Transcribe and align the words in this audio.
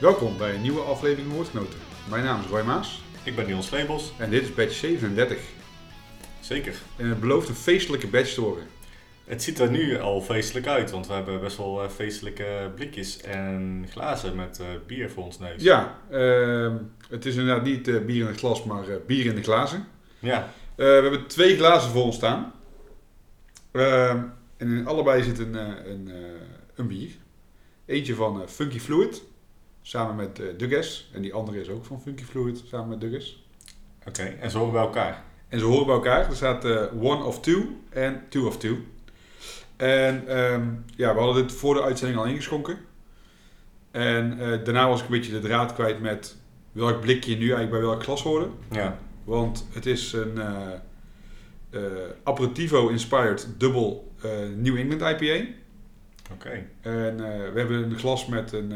Welkom 0.00 0.36
bij 0.36 0.54
een 0.54 0.62
nieuwe 0.62 0.80
aflevering 0.80 1.32
Woordgenoten. 1.32 1.78
Mijn 2.08 2.24
naam 2.24 2.40
is 2.40 2.46
Roy 2.46 2.62
Maas 2.62 3.02
Ik 3.22 3.36
ben 3.36 3.46
Niels 3.46 3.70
Lebels. 3.70 4.12
en 4.18 4.30
dit 4.30 4.42
is 4.42 4.54
badge 4.54 4.72
37. 4.72 5.38
Zeker. 6.40 6.74
En 6.96 7.08
het 7.08 7.20
belooft 7.20 7.48
een 7.48 7.54
feestelijke 7.54 8.06
badge 8.06 8.34
te 8.34 8.40
worden. 8.40 8.66
Het 9.24 9.42
ziet 9.42 9.58
er 9.58 9.70
nu 9.70 9.98
al 9.98 10.20
feestelijk 10.20 10.66
uit, 10.66 10.90
want 10.90 11.06
we 11.06 11.12
hebben 11.12 11.40
best 11.40 11.56
wel 11.56 11.82
eh, 11.82 11.88
feestelijke 11.88 12.70
blikjes 12.74 13.20
en 13.20 13.86
glazen 13.90 14.36
met 14.36 14.60
eh, 14.60 14.66
bier 14.86 15.10
voor 15.10 15.24
ons 15.24 15.38
neus. 15.38 15.62
Ja, 15.62 15.98
ehm, 16.10 16.76
het 17.08 17.26
is 17.26 17.36
inderdaad 17.36 17.64
niet 17.64 17.88
eh, 17.88 18.04
bier 18.04 18.20
in 18.20 18.26
het 18.26 18.38
glas, 18.38 18.64
maar 18.64 18.84
bier 19.06 19.26
in 19.26 19.34
de 19.34 19.42
glazen. 19.42 19.86
Ja, 20.18 20.52
we 20.74 20.84
hebben 20.84 21.26
twee 21.26 21.56
glazen 21.56 21.90
voor 21.90 22.02
ons 22.02 22.16
staan. 22.16 22.52
Ehm, 23.70 24.18
en 24.56 24.68
in 24.68 24.86
allebei 24.86 25.22
zit 25.22 25.38
een, 25.38 25.54
een, 25.90 26.10
een 26.74 26.86
bier. 26.86 27.10
Eentje 27.86 28.14
van 28.14 28.48
Funky 28.48 28.78
Fluid, 28.78 29.22
samen 29.88 30.16
met 30.16 30.38
eh 30.38 30.46
Dugges. 30.56 31.10
En 31.12 31.22
die 31.22 31.34
andere 31.34 31.60
is 31.60 31.68
ook 31.68 31.84
van 31.84 32.00
Funky 32.00 32.22
Fluid, 32.22 32.62
samen 32.66 32.88
met 32.88 33.00
Dugges. 33.00 33.46
oké. 34.06 34.22
En 34.22 34.50
zo 34.50 34.58
horen 34.58 34.72
bij 34.72 34.82
elkaar. 34.82 35.24
En 35.48 35.58
ze 35.58 35.64
horen 35.64 35.86
bij 35.86 35.94
elkaar. 35.94 36.28
Er 36.28 36.36
staat 36.36 36.64
eh, 36.64 36.82
one 37.00 37.24
of 37.24 37.40
two 37.40 37.62
en 37.90 38.22
two 38.28 38.46
of 38.46 38.58
two. 38.58 38.76
En 39.76 40.28
ehm, 40.28 40.68
ja, 40.96 41.14
we 41.14 41.20
hadden 41.20 41.42
dit 41.42 41.52
voor 41.52 41.74
de 41.74 41.82
uitzending 41.82 42.18
al 42.18 42.26
ingeschonken. 42.26 42.78
En 43.90 44.38
eh, 44.40 44.64
daarna 44.64 44.88
was 44.88 44.98
ik 45.00 45.04
een 45.06 45.12
beetje 45.12 45.32
de 45.32 45.46
draad 45.46 45.74
kwijt 45.74 46.00
met 46.00 46.36
welk 46.72 47.00
blikje 47.00 47.36
nu 47.36 47.40
eigenlijk 47.40 47.70
bij 47.70 47.80
welk 47.80 48.02
glas 48.02 48.22
hoorde. 48.22 48.48
Ja, 48.70 48.98
Want 49.24 49.68
het 49.72 49.86
is 49.86 50.12
een 50.12 50.38
eh 50.38 50.72
eh, 51.70 51.80
Aperitivo 52.22 52.88
Inspired 52.88 53.48
Double 53.58 54.00
eh, 54.22 54.30
New 54.56 54.76
England 54.76 55.22
IPA. 55.22 55.46
oké. 56.32 56.66
En 56.80 57.16
we 57.52 57.52
hebben 57.54 57.82
een 57.82 57.98
glas 57.98 58.26
met 58.26 58.52
een, 58.52 58.72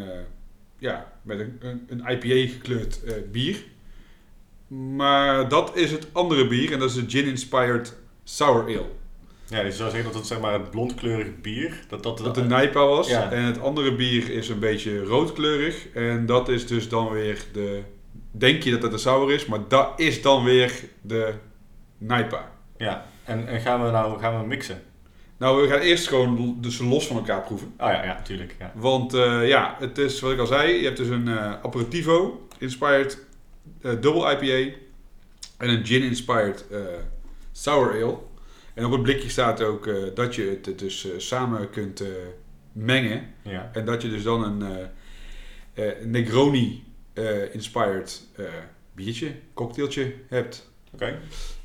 ja, 0.83 1.13
met 1.23 1.39
een, 1.39 1.59
een, 1.61 1.87
een 1.89 1.99
IPA 1.99 2.53
gekleurd 2.53 3.05
eh, 3.05 3.15
bier. 3.33 3.57
Maar 4.69 5.49
dat 5.49 5.77
is 5.77 5.91
het 5.91 6.07
andere 6.13 6.47
bier 6.47 6.73
en 6.73 6.79
dat 6.79 6.91
is 6.91 6.95
de 6.95 7.11
Gin 7.11 7.27
Inspired 7.27 7.97
Sour 8.25 8.63
Ale. 8.63 8.87
Ja, 9.47 9.63
dus 9.63 9.71
je 9.71 9.79
zou 9.79 9.91
zeggen 9.91 10.05
dat 10.05 10.19
het 10.19 10.27
zeg 10.27 10.41
maar 10.41 10.53
het 10.53 10.71
blondkleurig 10.71 11.41
bier, 11.41 11.85
dat 11.89 12.03
dat... 12.03 12.19
Dat 12.19 12.35
de 12.35 12.43
Nijpa 12.43 12.87
was. 12.87 13.09
Ja. 13.09 13.31
En 13.31 13.43
het 13.43 13.61
andere 13.61 13.95
bier 13.95 14.31
is 14.31 14.49
een 14.49 14.59
beetje 14.59 15.05
roodkleurig. 15.05 15.89
En 15.89 16.27
dat 16.27 16.49
is 16.49 16.67
dus 16.67 16.89
dan 16.89 17.11
weer 17.11 17.45
de... 17.53 17.83
Denk 18.31 18.63
je 18.63 18.71
dat 18.71 18.83
het 18.83 18.91
de 18.93 18.99
sour 18.99 19.33
is, 19.33 19.47
maar 19.47 19.69
dat 19.69 19.93
is 19.97 20.23
dan 20.23 20.45
weer 20.45 20.73
de 21.01 21.35
Nijpa. 21.99 22.53
Ja, 22.77 23.07
en, 23.25 23.49
en 23.49 23.61
gaan 23.61 23.85
we 23.85 23.91
nou 23.91 24.21
gaan 24.21 24.41
we 24.41 24.47
mixen? 24.47 24.83
Nou, 25.43 25.63
we 25.63 25.69
gaan 25.69 25.81
eerst 25.81 26.09
gewoon 26.09 26.57
dus 26.61 26.79
los 26.79 27.07
van 27.07 27.17
elkaar 27.17 27.43
proeven. 27.43 27.67
Oh 27.79 27.89
ja, 27.89 28.05
ja, 28.05 28.23
tuurlijk. 28.23 28.57
Ja. 28.59 28.73
Want 28.75 29.15
eh, 29.15 29.49
ja, 29.49 29.77
het 29.79 29.99
is 29.99 30.21
wat 30.21 30.33
ik 30.33 30.39
al 30.39 30.47
zei. 30.47 30.73
Je 30.73 30.85
hebt 30.85 30.97
dus 30.97 31.09
een 31.09 31.29
eh, 31.29 31.53
Aperitivo 31.63 32.47
Inspired 32.59 33.19
eh, 33.81 33.93
Double 34.01 34.33
IPA. 34.33 34.77
En 35.59 35.69
een 35.69 35.87
Gin 35.87 36.03
Inspired 36.03 36.65
Sour 37.53 37.91
Ale. 37.91 38.17
En 38.75 38.85
op 38.85 38.93
het 38.93 39.03
blikje 39.03 39.29
staat 39.29 39.63
ook 39.63 39.91
dat 40.15 40.35
je 40.35 40.59
het 40.63 40.79
dus 40.79 41.09
samen 41.17 41.71
kunt 41.71 42.03
mengen. 42.73 43.35
ja. 43.43 43.71
En 43.73 43.85
dat 43.85 44.03
je 44.03 44.09
dus 44.09 44.23
dan 44.23 44.43
een 44.43 44.89
Negroni 46.05 46.85
Inspired 47.53 48.29
biertje, 48.95 49.33
cocktailtje 49.55 50.15
hebt. 50.29 50.71
Oké. 50.95 51.19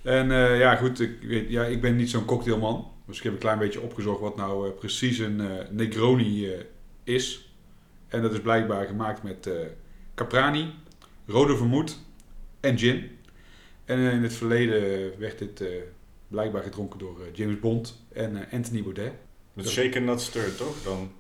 En 0.04 0.30
ja, 0.58 0.76
goed, 0.76 1.00
ik, 1.00 1.22
weet, 1.22 1.50
ja, 1.50 1.64
ik 1.64 1.82
ben 1.82 1.96
niet 1.96 2.10
zo'n 2.10 2.26
cocktailman. 2.26 2.96
Dus 3.08 3.18
ik 3.18 3.24
heb 3.24 3.34
een 3.34 3.40
klein 3.40 3.60
beetje 3.60 3.82
opgezocht 3.82 4.20
wat 4.20 4.36
nou 4.36 4.68
eh, 4.68 4.76
precies 4.78 5.18
een 5.18 5.42
eh, 5.42 5.66
Negroni 5.70 6.52
eh, 6.54 6.60
is. 7.04 7.52
En 8.08 8.22
dat 8.22 8.34
is 8.34 8.42
blijkbaar 8.42 8.86
gemaakt 8.86 9.24
met 9.24 9.50
Caprani, 10.16 10.74
rode 11.26 11.58
vermoed 11.58 11.98
en 12.60 12.78
gin. 12.78 13.18
En 13.86 14.00
in 14.00 14.24
het 14.24 14.34
verleden 14.34 15.12
werd 15.20 15.40
dit 15.40 15.64
blijkbaar 16.28 16.64
gedronken 16.64 17.00
door 17.00 17.18
James 17.34 17.60
Bond 17.60 18.04
en 18.14 18.48
Anthony 18.52 18.84
Baudet. 18.84 19.12
Met 19.54 19.70
shaken 19.70 20.04
not 20.04 20.22
stirred, 20.22 20.58
toch? 20.58 20.76
Dan... 20.84 21.12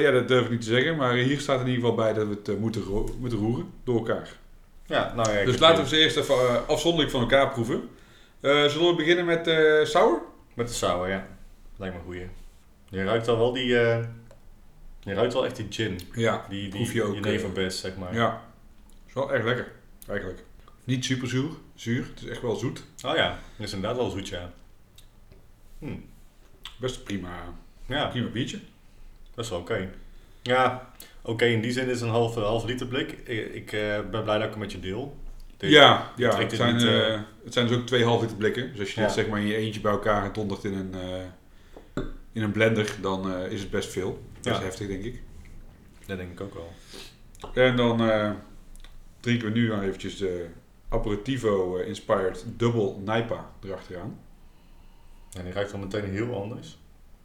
Ja, 0.00 0.10
dat 0.10 0.28
durf 0.28 0.44
ik 0.44 0.50
niet 0.50 0.60
te 0.60 0.66
zeggen. 0.66 0.96
Maar 0.96 1.14
hier 1.14 1.40
staat 1.40 1.60
in 1.60 1.66
ieder 1.66 1.80
geval 1.80 1.96
bij 1.96 2.12
dat 2.12 2.26
we 2.28 2.50
het 2.52 2.60
moeten, 2.60 2.82
ro- 2.82 3.14
moeten 3.18 3.38
roeren 3.38 3.70
door 3.84 3.96
elkaar. 3.96 4.36
Ja, 4.86 5.14
nou 5.14 5.30
ja. 5.38 5.44
dus 5.44 5.58
laten 5.58 5.82
we 5.82 5.88
ze 5.88 5.96
eerst 5.96 6.16
even 6.16 6.66
afzonderlijk 6.66 7.10
van 7.12 7.20
elkaar 7.20 7.48
proeven. 7.50 7.88
Zullen 8.40 8.86
we 8.86 8.94
beginnen 8.96 9.24
met 9.24 9.44
sour? 9.88 10.22
Met 10.56 10.68
de 10.68 10.74
sour, 10.74 11.08
ja. 11.08 11.26
Lijkt 11.76 11.94
me 11.94 12.00
een 12.00 12.06
goeie. 12.06 12.28
Je 12.88 13.04
ruikt 13.04 13.28
al 13.28 13.36
wel 13.38 13.52
die... 13.52 13.78
eh, 13.78 14.04
je 15.00 15.14
ruikt 15.14 15.32
wel 15.32 15.44
echt 15.44 15.56
die 15.56 15.66
gin. 15.70 16.00
Ja. 16.14 16.46
Die, 16.48 16.60
die 16.60 16.70
Proef 16.70 16.92
je 16.92 17.02
ook, 17.02 17.14
jeneverbes, 17.14 17.80
zeg 17.80 17.96
maar. 17.96 18.14
Ja. 18.14 18.44
Is 19.06 19.12
wel 19.14 19.32
echt 19.32 19.44
lekker, 19.44 19.72
eigenlijk. 20.08 20.42
Niet 20.84 21.04
super 21.04 21.28
zuur. 21.28 21.50
zuur. 21.74 22.04
Het 22.14 22.22
is 22.22 22.28
echt 22.28 22.42
wel 22.42 22.56
zoet. 22.56 22.84
Oh 23.04 23.14
ja, 23.16 23.38
dat 23.56 23.66
is 23.66 23.72
inderdaad 23.72 23.98
wel 23.98 24.10
zoet, 24.10 24.28
ja. 24.28 24.52
Hm. 25.78 25.96
Best 26.78 27.04
prima, 27.04 27.54
Ja, 27.86 28.06
prima 28.08 28.28
biertje. 28.28 28.58
dat 29.34 29.44
is 29.44 29.50
wel 29.50 29.60
oké. 29.60 29.90
Ja, 30.42 30.90
oké, 31.22 31.44
in 31.44 31.60
die 31.60 31.72
zin 31.72 31.88
is 31.88 31.92
het 32.00 32.08
een 32.08 32.14
half, 32.14 32.34
half 32.34 32.64
liter 32.64 32.86
blik. 32.86 33.10
Ik, 33.12 33.54
ik 33.54 33.72
eh, 33.72 34.00
ben 34.10 34.22
blij 34.22 34.36
dat 34.38 34.42
ik 34.44 34.50
hem 34.50 34.58
met 34.58 34.72
je 34.72 34.80
deel. 34.80 35.16
Ja, 35.58 36.12
ja 36.16 36.38
het, 36.38 36.52
zijn, 36.52 36.74
niet, 36.74 36.84
eh, 36.84 37.14
eh, 37.14 37.20
het 37.44 37.52
zijn 37.52 37.66
dus 37.66 37.76
ook 37.76 37.86
twee 37.86 38.04
half 38.04 38.20
liter 38.20 38.36
blikken. 38.36 38.70
Dus 38.70 38.80
als 38.80 38.94
je 38.94 39.00
dit 39.00 39.12
zeg 39.12 39.28
maar 39.28 39.40
in 39.40 39.46
je 39.46 39.56
eentje 39.56 39.80
bij 39.80 39.92
elkaar 39.92 40.32
dondert 40.32 40.64
in 40.64 40.74
een, 40.74 40.94
eh, 40.94 42.02
in 42.32 42.42
een 42.42 42.52
blender, 42.52 42.96
dan 43.00 43.36
is 43.38 43.60
het 43.60 43.70
best 43.70 43.92
veel. 43.92 44.22
Dat 44.40 44.52
is 44.52 44.58
Ja. 44.58 44.64
heftig, 44.64 44.86
denk 44.88 45.04
ik. 45.04 45.22
Dat 46.06 46.16
denk 46.18 46.32
ik 46.32 46.40
ook 46.40 46.54
wel. 46.54 46.72
En 47.64 47.76
dan 47.76 47.96
drinken 49.20 49.52
we 49.52 49.58
nu 49.58 49.68
nog 49.68 49.82
eventjes 49.82 50.16
de 50.16 50.46
Aperitivo 50.88 51.76
Inspired 51.76 52.44
Double 52.56 52.94
Naipa 53.04 53.50
erachteraan. 53.64 54.18
En 55.36 55.44
die 55.44 55.52
ruikt 55.52 55.70
dan 55.70 55.80
meteen 55.80 56.04
heel 56.04 56.42
anders. 56.42 56.78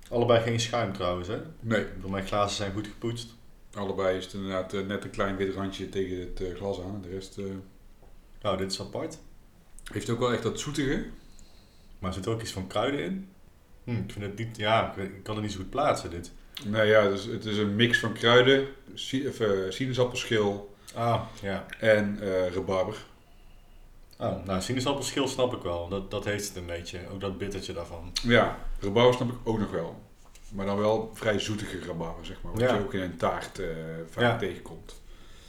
Allebei 0.09 0.41
geen 0.41 0.59
schuim 0.59 0.94
trouwens, 0.94 1.28
hè? 1.28 1.38
Nee, 1.59 1.86
bedoel, 1.96 2.09
mijn 2.09 2.28
glazen 2.28 2.56
zijn 2.56 2.72
goed 2.74 2.88
gepoetst. 2.88 3.36
allebei 3.74 4.18
is 4.18 4.24
het 4.25 4.34
inderdaad 4.34 4.72
net 4.72 5.03
een 5.03 5.09
klein 5.09 5.36
wit 5.36 5.56
randje 5.56 5.90
tegen 5.90 6.20
het 6.20 6.44
glas 6.58 6.80
aan. 6.81 6.96
En 6.96 7.02
de 7.02 7.09
rest 7.09 7.40
Nou, 8.41 8.57
dit 8.57 8.72
is 8.72 8.79
apart. 8.81 9.18
heeft 9.91 10.09
ook 10.09 10.19
wel 10.19 10.34
echt 10.34 10.44
dat 10.44 10.59
zoetige. 10.59 11.06
Maar 12.00 12.09
er 12.09 12.16
zit 12.16 12.28
ook 12.28 12.41
iets 12.41 12.52
van 12.52 12.68
kruiden 12.68 13.00
in. 13.03 13.29
Hm, 13.84 13.91
ik 13.91 14.12
vind 14.12 14.25
het 14.25 14.38
niet... 14.38 14.57
Ja, 14.57 14.96
ik, 14.96 15.24
kan 15.24 15.34
het 15.35 15.44
niet 15.44 15.53
zo 15.53 15.59
goed 15.59 15.69
plaatsen, 15.69 16.09
dit. 16.09 16.31
Nou 16.66 16.85
ja, 16.85 17.07
dus 17.09 17.25
het 17.25 17.46
is 17.46 17.57
een 17.57 17.75
mix 17.75 18.00
van 18.00 18.13
kruiden, 18.13 18.68
si- 18.94 19.28
of, 19.28 19.40
eh, 19.40 19.50
sinaasappelschil 19.69 20.75
Ah, 20.96 21.22
ja. 21.41 21.66
en 21.79 22.18
eh 22.22 22.53
rabarber. 22.53 23.06
Oh, 24.18 24.46
nou, 24.46 24.62
sinaasappelschil 24.62 25.28
snap 25.28 25.56
ik 25.56 25.62
wel. 25.62 25.88
Dat, 25.90 26.12
dat 26.12 26.25
heeft 26.25 26.47
het 26.47 26.58
een 26.58 26.66
beetje. 26.66 27.00
Ook 27.13 27.19
dat 27.22 27.38
bittertje 27.38 27.73
daarvan. 27.73 28.12
Ja, 28.22 28.58
rabarber 28.79 29.13
snap 29.13 29.29
ik 29.29 29.38
ook 29.44 29.59
nog 29.59 29.72
wel. 29.72 30.02
Maar 30.52 30.66
dan 30.66 30.78
wel 30.78 31.12
vrij 31.13 31.40
zoetige 31.40 31.79
rabarber, 31.85 32.25
zeg 32.25 32.41
maar. 32.41 32.52
Wat 32.52 32.62
Ja. 32.62 32.73
je 32.75 32.81
ook 32.81 32.94
in 32.94 33.02
een 33.02 33.18
taart 33.18 33.59
eh 33.59 33.68
vaak 34.09 34.23
Ja. 34.23 34.38
tegenkomt. 34.38 35.00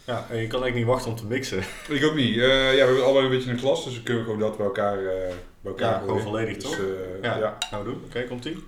Ja, 0.04 0.26
en 0.30 0.36
je 0.36 0.46
kan 0.46 0.62
eigenlijk 0.62 0.74
niet 0.74 0.84
wachten 0.86 1.10
om 1.10 1.16
te 1.16 1.26
mixen. 1.26 1.58
Ik 1.88 2.04
ook 2.04 2.14
niet. 2.14 2.36
Eh, 2.38 2.64
ja, 2.66 2.70
we 2.72 2.78
hebben 2.86 3.04
allebei 3.04 3.24
een 3.24 3.30
beetje 3.30 3.50
een 3.50 3.58
glas, 3.58 3.84
dus 3.84 3.94
we 3.96 4.02
kunnen 4.02 4.24
gewoon 4.24 4.38
dat 4.38 4.56
bij 4.56 4.66
elkaar, 4.66 4.98
eh 4.98 5.04
bij 5.60 5.70
elkaar 5.72 5.92
Ja, 5.92 5.98
gewoon 5.98 6.20
volledig, 6.20 6.54
dus, 6.56 6.62
toch? 6.64 6.78
eh, 6.78 7.22
Ja. 7.22 7.36
ja. 7.36 7.58
Nou, 7.70 7.84
doen. 7.84 8.02
Oké, 8.04 8.24
komt-ie. 8.24 8.64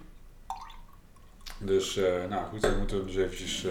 Dus, 1.58 1.96
eh, 1.96 2.12
nou 2.28 2.42
goed, 2.50 2.60
dan 2.60 2.78
moeten 2.78 2.98
we 2.98 3.04
dus 3.04 3.16
eventjes 3.16 3.66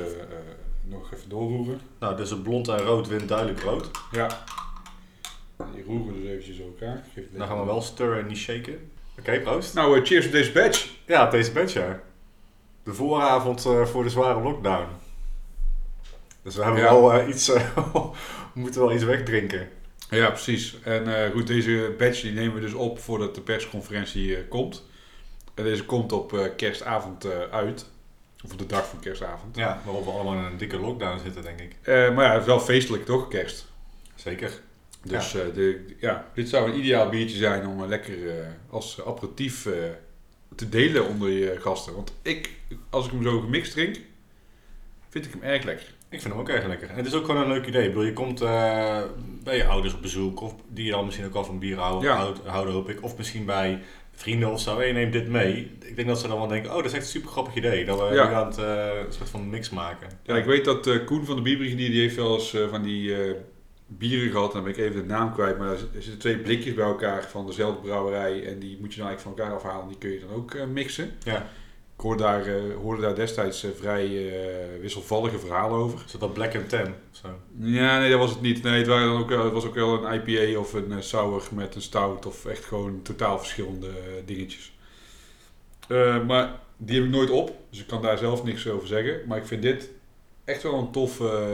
nog 0.87 1.13
even 1.13 1.29
doorroeren. 1.29 1.81
Nou, 1.99 2.15
dus 2.15 2.29
het 2.29 2.43
blond 2.43 2.67
en 2.67 2.77
rood 2.79 3.07
wint 3.07 3.27
duidelijk 3.27 3.59
rood. 3.61 3.89
Ja. 4.11 4.43
Die 5.73 5.83
roeren 5.83 6.21
dus 6.21 6.29
eventjes 6.29 6.57
door 6.57 6.67
elkaar. 6.79 7.03
Geef 7.13 7.23
Dan 7.31 7.47
gaan 7.47 7.59
we 7.59 7.65
wel 7.65 7.81
stirren 7.81 8.19
en 8.19 8.27
niet 8.27 8.37
shaken. 8.37 8.91
Oké, 9.19 9.39
proost. 9.39 9.73
Nou, 9.73 10.05
cheers 10.05 10.25
op 10.25 10.31
deze 10.31 10.51
badge. 10.51 10.87
Ja, 11.05 11.25
op 11.25 11.31
deze 11.31 11.51
badge, 11.51 11.79
ja. 11.79 11.99
De 12.83 12.93
vooravond 12.93 13.61
voor 13.83 14.03
de 14.03 14.09
zware 14.09 14.41
lockdown. 14.41 14.87
Dus 16.43 16.55
we 16.55 16.63
hebben 16.63 16.81
Ja. 16.81 16.91
wel 16.91 17.13
eh, 17.13 17.27
iets... 17.27 17.47
we 18.53 18.59
moeten 18.59 18.81
wel 18.81 18.93
iets 18.93 19.03
wegdrinken. 19.03 19.69
Ja, 20.09 20.29
precies. 20.29 20.77
En 20.83 21.23
eh, 21.23 21.31
goed, 21.31 21.47
deze 21.47 21.95
badge 21.97 22.21
die 22.21 22.31
nemen 22.31 22.53
we 22.53 22.61
dus 22.61 22.73
op 22.73 22.99
voordat 22.99 23.35
de 23.35 23.41
persconferentie 23.41 24.35
eh, 24.35 24.41
komt. 24.49 24.83
En 25.53 25.63
deze 25.63 25.85
komt 25.85 26.11
op 26.11 26.51
kerstavond 26.57 27.25
uit. 27.51 27.85
Of 28.43 28.51
op 28.51 28.57
de 28.57 28.65
dag 28.65 28.87
van 28.87 28.99
kerstavond. 28.99 29.55
Ja, 29.55 29.81
waarop 29.85 30.05
we 30.05 30.11
allemaal 30.11 30.33
in 30.33 30.43
een 30.43 30.57
dikke 30.57 30.79
lockdown 30.79 31.19
zitten, 31.23 31.41
denk 31.43 31.59
ik. 31.59 31.75
Maar 31.85 32.25
ja, 32.25 32.31
het 32.31 32.41
is 32.41 32.47
wel 32.47 32.59
feestelijk 32.59 33.05
toch, 33.05 33.27
kerst. 33.27 33.65
Zeker. 34.15 34.51
Dus 35.03 35.31
de, 35.31 35.85
ja, 35.99 36.27
dit 36.33 36.49
zou 36.49 36.69
een 36.71 36.79
ideaal 36.79 37.09
biertje 37.09 37.37
zijn 37.37 37.67
om 37.67 37.85
lekker 37.85 38.15
als 38.69 39.01
aperitief 39.05 39.67
te 40.55 40.69
delen 40.69 41.07
onder 41.07 41.29
je 41.29 41.55
gasten. 41.59 41.95
Want 41.95 42.13
ik, 42.21 42.49
als 42.89 43.05
ik 43.05 43.11
hem 43.11 43.23
zo 43.23 43.39
gemixt 43.39 43.71
drink, 43.71 43.97
vind 45.09 45.25
ik 45.25 45.31
hem 45.31 45.41
erg 45.43 45.63
lekker. 45.63 45.87
Ik 46.13 46.21
vind 46.21 46.33
hem 46.33 46.41
ook 46.41 46.49
erg 46.49 46.65
lekker. 46.67 46.89
En 46.89 46.95
het 46.95 47.05
is 47.05 47.13
ook 47.13 47.25
gewoon 47.25 47.41
een 47.41 47.47
leuk 47.47 47.65
idee. 47.65 47.81
Ik 47.83 47.87
bedoel, 47.89 48.03
je 48.05 48.13
komt 48.13 48.41
eh, 48.41 49.01
bij 49.43 49.57
je 49.57 49.65
ouders 49.65 49.93
op 49.93 50.01
bezoek, 50.01 50.41
of 50.41 50.55
die 50.67 50.91
dan 50.91 51.05
misschien 51.05 51.25
ook 51.25 51.33
al 51.35 51.43
van 51.45 51.59
bier 51.59 51.77
houden, 51.77 52.09
Ja. 52.09 52.31
houden 52.45 52.73
hoop 52.73 52.89
ik. 52.89 53.03
Of 53.03 53.17
misschien 53.17 53.45
bij 53.45 53.81
vrienden 54.11 54.51
of 54.51 54.59
zo 54.61 54.77
en 54.79 54.87
je 54.87 54.93
neemt 54.93 55.13
dit 55.13 55.27
mee. 55.27 55.71
Ik 55.85 55.95
denk 55.95 56.07
dat 56.07 56.19
ze 56.19 56.27
dan 56.27 56.37
wel 56.37 56.47
denken, 56.47 56.69
oh 56.71 56.75
dat 56.75 56.85
is 56.85 56.91
echt 56.93 57.01
een 57.03 57.09
super 57.09 57.29
grappig 57.29 57.55
idee. 57.55 57.85
Dat 57.85 57.99
we 58.09 58.15
Ja. 58.15 58.27
nu 58.27 58.33
aan 58.33 58.47
het 58.47 58.57
eh, 58.57 58.87
een 59.05 59.13
soort 59.13 59.29
van 59.29 59.49
mix 59.49 59.69
maken. 59.69 60.07
Ja, 60.23 60.35
ik 60.35 60.45
weet 60.45 60.65
dat 60.65 60.87
eh, 60.87 61.05
Koen 61.05 61.25
van 61.25 61.35
de 61.35 61.41
Bierbrigadier, 61.41 61.89
die 61.91 62.01
heeft 62.01 62.15
wel 62.15 62.33
eens 62.33 62.57
van 62.69 62.81
die 62.83 63.15
bieren 63.87 64.31
gehad. 64.31 64.51
Dan 64.53 64.63
ben 64.63 64.71
ik 64.71 64.77
even 64.77 64.95
de 65.01 65.07
naam 65.07 65.33
kwijt. 65.33 65.57
Maar 65.57 65.69
er 65.69 65.77
zitten 65.93 66.19
twee 66.19 66.37
blikjes 66.37 66.73
bij 66.73 66.85
elkaar 66.85 67.23
van 67.29 67.45
dezelfde 67.45 67.81
brouwerij. 67.81 68.45
En 68.47 68.59
die 68.59 68.77
moet 68.79 68.93
je 68.93 68.99
dan 68.99 69.07
eigenlijk 69.07 69.19
van 69.21 69.31
elkaar 69.45 69.55
afhalen. 69.55 69.87
Die 69.87 69.97
kun 69.97 70.09
je 70.11 70.19
dan 70.19 70.35
ook 70.35 70.67
mixen. 70.67 71.11
Ja. 71.23 71.47
Hoorde 72.03 72.23
daar, 72.23 72.45
eh, 72.45 72.75
hoorde 72.81 73.01
daar 73.01 73.15
destijds 73.15 73.63
eh, 73.63 73.69
vrij 73.79 74.05
eh, 74.05 74.81
wisselvallige 74.81 75.39
verhalen 75.39 75.77
over. 75.77 76.03
Is 76.05 76.11
dat 76.11 76.33
Black 76.33 76.55
and 76.55 76.69
Tan 76.69 76.93
zo? 77.11 77.27
Ja, 77.59 77.99
nee, 77.99 78.09
dat 78.09 78.19
was 78.19 78.29
het 78.29 78.41
niet. 78.41 78.63
Nee, 78.63 78.77
het, 78.77 78.87
waren 78.87 79.07
dan 79.07 79.21
ook, 79.21 79.29
het 79.29 79.51
was 79.51 79.65
ook 79.65 79.75
wel 79.75 80.05
een 80.05 80.13
IPA 80.13 80.59
of 80.59 80.73
een 80.73 81.03
sour 81.03 81.43
met 81.51 81.75
een 81.75 81.81
stout. 81.81 82.25
Of 82.25 82.45
echt 82.45 82.65
gewoon 82.65 83.01
totaal 83.01 83.39
verschillende 83.39 83.89
dingetjes. 84.25 84.73
Maar 86.27 86.59
die 86.77 86.95
heb 86.95 87.05
ik 87.05 87.11
nooit 87.11 87.29
op. 87.29 87.55
Dus 87.69 87.79
ik 87.79 87.87
kan 87.87 88.01
daar 88.01 88.17
zelf 88.17 88.43
niks 88.43 88.67
over 88.67 88.87
zeggen. 88.87 89.21
Maar 89.27 89.37
ik 89.37 89.45
vind 89.45 89.61
dit 89.61 89.89
echt 90.43 90.63
wel 90.63 90.73
een 90.73 90.91
toffe, 90.91 91.47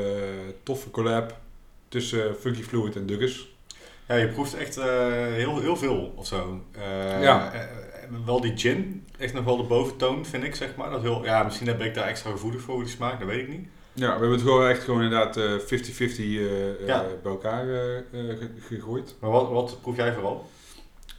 toffe 0.63 0.91
collab 0.91 1.37
tussen 1.87 2.35
Funky 2.35 2.61
Fluid 2.61 2.95
en 2.95 3.05
Dugges. 3.05 3.53
Ja, 4.07 4.15
je 4.15 4.27
proeft 4.27 4.53
echt 4.53 4.75
heel, 4.75 5.59
heel 5.59 5.77
veel 5.77 6.13
of 6.15 6.27
zo. 6.27 6.63
Ja. 7.21 7.51
Eh, 8.09 8.15
eh, 8.15 8.25
wel 8.25 8.41
die 8.41 8.57
gin, 8.57 9.05
echt 9.17 9.33
nog 9.33 9.43
wel 9.43 9.57
de 9.57 9.63
boventoon 9.63 10.25
vind 10.25 10.43
ik, 10.43 10.55
zeg 10.55 10.75
maar. 10.75 10.89
Dat 10.89 11.01
heel, 11.01 11.23
ja, 11.25 11.43
misschien 11.43 11.65
ben 11.65 11.81
ik 11.87 11.93
daar 11.93 12.07
extra 12.07 12.31
gevoelig 12.31 12.61
voor, 12.61 12.79
die 12.79 12.89
smaak, 12.93 13.19
dat 13.19 13.27
weet 13.27 13.41
ik 13.41 13.47
niet. 13.49 13.67
Ja, 13.93 14.05
we 14.05 14.11
hebben 14.11 14.31
het 14.31 14.41
gewoon 14.41 14.67
echt 14.67 14.83
gewoon 14.83 15.01
inderdaad 15.03 15.37
eh, 15.37 15.51
50-50 15.59 15.65
eh, 15.67 16.69
eh, 16.69 16.87
Ja. 16.87 17.05
bij 17.23 17.31
elkaar 17.31 17.67
eh, 17.69 17.97
eh, 17.97 18.03
ge- 18.11 18.49
gegooid. 18.59 19.15
Maar 19.19 19.29
wat, 19.31 19.49
wat 19.49 19.77
proef 19.81 19.95
jij 19.95 20.13
vooral? 20.13 20.49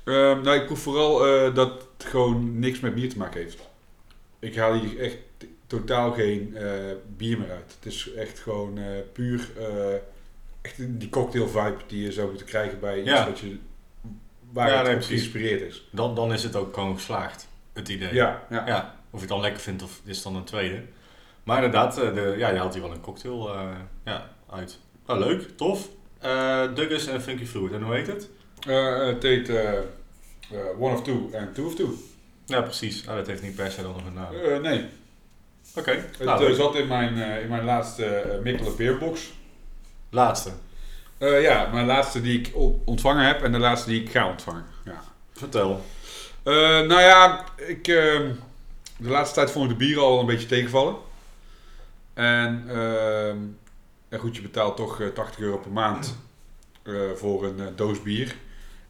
Ehm, 0.05 0.41
nou, 0.43 0.59
ik 0.59 0.67
proef 0.67 0.79
vooral 0.79 1.27
eh, 1.27 1.55
dat 1.55 1.69
het 1.99 2.07
gewoon 2.09 2.59
niks 2.59 2.81
met 2.81 2.95
bier 2.95 3.09
te 3.09 3.19
maken 3.19 3.41
heeft. 3.41 3.69
Ik 4.39 4.57
haal 4.57 4.75
hier 4.75 4.99
echt 5.01 5.17
totaal 5.67 6.13
geen 6.13 6.57
eh, 6.57 6.67
bier 7.17 7.39
meer 7.39 7.51
uit. 7.51 7.75
Het 7.81 7.93
is 7.93 8.13
echt 8.17 8.39
gewoon 8.39 8.79
eh, 8.79 8.85
puur 9.13 9.49
eh, 9.59 9.95
echt 10.63 10.77
die 11.01 11.09
cocktail 11.09 11.49
vibe 11.49 11.77
die 11.87 12.03
je 12.03 12.13
zou 12.13 12.29
moeten 12.29 12.47
krijgen 12.47 12.81
bij 12.81 12.99
iets 13.01 13.09
Ja. 13.11 13.27
wat 13.27 13.39
je, 13.39 13.59
waar 14.52 14.69
Ja, 14.70 14.76
het 14.76 14.87
nee, 14.87 14.97
op 14.97 15.02
geïnspireerd 15.02 15.61
is. 15.61 15.88
Dan, 15.93 16.14
dan 16.14 16.32
is 16.32 16.43
het 16.43 16.56
ook 16.56 16.75
gewoon 16.75 16.94
geslaagd, 16.94 17.49
het 17.73 17.88
idee. 17.88 18.14
Ja, 18.14 18.43
ja. 18.50 18.67
Ja, 18.67 18.94
of 19.05 19.12
je 19.12 19.19
het 19.19 19.29
dan 19.29 19.41
lekker 19.41 19.61
vindt 19.61 19.82
of 19.82 20.00
is 20.05 20.23
dan 20.23 20.37
een 20.37 20.44
tweede. 20.44 20.82
Maar 21.43 21.56
inderdaad, 21.56 21.99
eh, 21.99 22.14
de, 22.14 22.35
ja, 22.38 22.49
je 22.49 22.58
haalt 22.58 22.73
hier 22.75 22.82
wel 22.82 22.93
een 22.93 23.00
cocktail 23.00 23.55
eh, 23.55 23.69
ja, 24.05 24.29
uit. 24.50 24.79
Oh, 25.06 25.19
leuk, 25.19 25.56
tof. 25.56 25.88
Eh 26.19 26.75
Douglas 26.75 27.06
en 27.06 27.23
Funky 27.23 27.44
Fluid, 27.44 27.73
en 27.73 27.82
hoe 27.82 27.94
heet 27.94 28.06
het? 28.06 28.29
Eh, 28.67 29.06
het 29.06 29.23
heet 29.23 29.50
One 30.79 30.94
of 30.94 31.03
Two 31.03 31.31
en 31.32 31.53
Two 31.53 31.67
of 31.67 31.75
Two. 31.75 31.94
Ja, 32.46 32.62
precies. 32.62 33.08
Ah, 33.08 33.14
dat 33.17 33.26
heeft 33.26 33.43
niet 33.43 33.55
per 33.55 33.70
se 33.70 33.82
dan 33.82 33.93
nog 33.93 34.06
een 34.06 34.12
naam. 34.12 34.35
Eh, 34.35 34.58
nee, 34.61 34.85
Oké, 35.75 35.91
het 35.91 36.25
nou, 36.25 36.55
zat 36.55 36.75
in 36.75 36.87
mijn, 36.87 37.23
eh, 37.23 37.43
in 37.43 37.49
mijn 37.49 37.64
laatste 37.64 38.25
uh, 38.26 38.43
Mikkelen 38.43 38.76
Beerbox. 38.76 39.32
laatste. 40.11 40.50
Eh, 41.20 41.43
ja, 41.43 41.69
mijn 41.72 41.87
laatste 41.87 42.20
die 42.20 42.38
ik 42.40 42.52
ontvangen 42.84 43.26
heb 43.26 43.43
en 43.43 43.52
de 43.52 43.58
laatste 43.58 43.88
die 43.90 44.02
ik 44.02 44.11
ga 44.11 44.28
ontvangen. 44.31 44.64
Ja. 44.84 45.02
Vertel. 45.32 45.84
Eh, 46.43 46.55
nou 46.81 47.00
ja, 47.00 47.44
ik, 47.56 47.88
ehm, 47.88 48.31
de 48.96 49.08
laatste 49.08 49.34
tijd 49.34 49.50
vond 49.50 49.70
ik 49.70 49.78
de 49.78 49.84
bieren 49.84 50.02
al 50.02 50.20
een 50.20 50.26
beetje 50.26 50.46
tegenvallen. 50.46 50.94
En 52.14 52.64
ehm, 52.69 53.37
goed, 54.20 54.37
je 54.37 54.43
betaalt 54.43 54.76
toch 54.76 55.00
eh, 55.00 55.06
80 55.08 55.40
euro 55.40 55.58
per 55.58 55.70
maand 55.70 56.17
eh, 56.82 56.93
voor 57.14 57.44
een 57.44 57.61
eh, 57.61 57.67
doos 57.76 58.02
bier. 58.02 58.34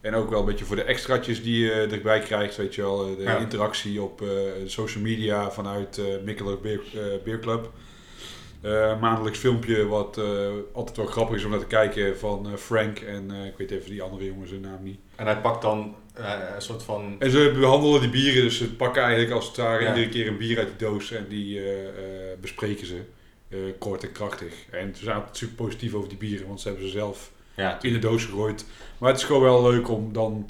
En 0.01 0.15
ook 0.15 0.29
wel 0.29 0.39
een 0.39 0.45
beetje 0.45 0.65
voor 0.65 0.75
de 0.75 0.83
extraatjes 0.83 1.43
die 1.43 1.63
je 1.65 1.71
erbij 1.91 2.19
krijgt, 2.19 2.55
weet 2.55 2.75
je 2.75 2.81
wel. 2.81 3.07
eh, 3.09 3.17
De 3.17 3.23
Ja. 3.23 3.37
interactie 3.37 4.01
op 4.01 4.21
eh, 4.21 4.27
social 4.65 5.03
media 5.03 5.51
vanuit 5.51 5.97
eh 5.97 6.05
Mikkeler 6.25 6.59
Beer, 6.59 6.81
eh, 6.93 7.01
Eh, 8.61 8.99
maandelijks 8.99 9.39
filmpje 9.39 9.87
wat 9.87 10.17
eh, 10.17 10.49
altijd 10.73 10.97
wel 10.97 11.05
grappig 11.05 11.35
is 11.35 11.43
om 11.43 11.49
naar 11.51 11.59
te 11.59 11.65
kijken 11.65 12.17
van 12.19 12.47
eh, 12.51 12.57
Frank 12.57 12.99
en 12.99 13.31
ik 13.31 13.53
weet 13.57 13.71
even 13.71 13.89
die 13.89 14.01
andere 14.01 14.25
jongen 14.25 14.47
zijn 14.47 14.61
naam 14.61 14.83
niet. 14.83 14.99
En 15.15 15.25
hij 15.25 15.37
pakt 15.37 15.61
dan 15.61 15.95
een 16.55 16.61
soort 16.61 16.83
van... 16.83 17.15
En 17.19 17.31
ze 17.31 17.51
behandelen 17.59 18.01
die 18.01 18.09
bieren, 18.09 18.43
dus 18.43 18.57
ze 18.57 18.73
pakken 18.75 19.01
eigenlijk 19.01 19.33
als 19.33 19.47
het 19.47 19.57
ware 19.57 19.83
Ja. 19.83 19.87
iedere 19.89 20.09
keer 20.09 20.27
een 20.27 20.37
bier 20.37 20.57
uit 20.57 20.67
die 20.67 20.87
doos 20.87 21.11
en 21.11 21.25
die 21.29 21.61
bespreken 22.41 22.85
ze. 22.87 23.01
kort 23.79 24.03
en 24.03 24.11
krachtig. 24.11 24.53
En 24.69 24.95
ze 24.95 25.03
zijn 25.03 25.15
altijd 25.15 25.37
super 25.37 25.55
positief 25.55 25.93
over 25.93 26.09
die 26.09 26.17
bieren, 26.17 26.47
want 26.47 26.61
ze 26.61 26.67
hebben 26.67 26.85
ze 26.87 26.91
zelf 26.91 27.31
Ja, 27.55 27.81
in 27.81 27.93
de 27.93 27.99
doos 27.99 28.25
gegooid. 28.25 28.65
Maar 28.97 29.09
het 29.09 29.19
is 29.19 29.25
gewoon 29.25 29.41
wel 29.41 29.71
leuk 29.71 29.89
om 29.89 30.13
dan, 30.13 30.49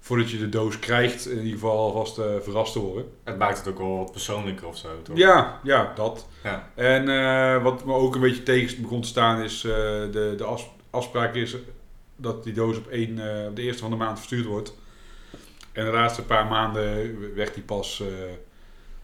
voordat 0.00 0.30
je 0.30 0.38
de 0.38 0.48
doos 0.48 0.78
krijgt, 0.78 1.26
in 1.26 1.36
ieder 1.36 1.52
geval 1.52 1.78
alvast 1.78 2.18
eh, 2.18 2.34
verrast 2.40 2.72
te 2.72 2.78
worden. 2.78 3.12
het 3.24 3.38
maakt 3.38 3.58
het 3.58 3.68
ook 3.68 3.78
wel 3.78 3.96
wat 3.96 4.12
persoonlijker 4.12 4.66
of 4.66 4.76
zo, 4.76 5.02
toch? 5.02 5.16
Ja, 5.16 5.60
ja, 5.62 5.92
dat. 5.94 6.28
Ja. 6.42 6.70
En 6.74 7.08
eh, 7.08 7.62
wat 7.62 7.84
me 7.84 7.92
ook 7.92 8.14
een 8.14 8.20
beetje 8.20 8.42
tegen 8.42 8.82
begon 8.82 9.00
te 9.00 9.08
staan 9.08 9.42
is, 9.42 9.64
eh, 9.64 9.70
de, 10.10 10.34
de 10.36 10.44
as- 10.44 10.70
afspraak 10.90 11.34
is 11.34 11.56
dat 12.16 12.44
die 12.44 12.52
doos 12.52 12.76
op, 12.76 12.86
één, 12.86 13.10
op 13.48 13.56
de 13.56 13.62
eerste 13.62 13.82
van 13.82 13.90
de 13.90 13.96
maand 13.96 14.16
verstuurd 14.18 14.46
wordt. 14.46 14.76
En 15.72 15.84
de 15.84 15.90
laatste 15.90 16.22
paar 16.22 16.46
maanden 16.46 17.34
werd 17.34 17.54
die 17.54 17.62
pas 17.62 18.02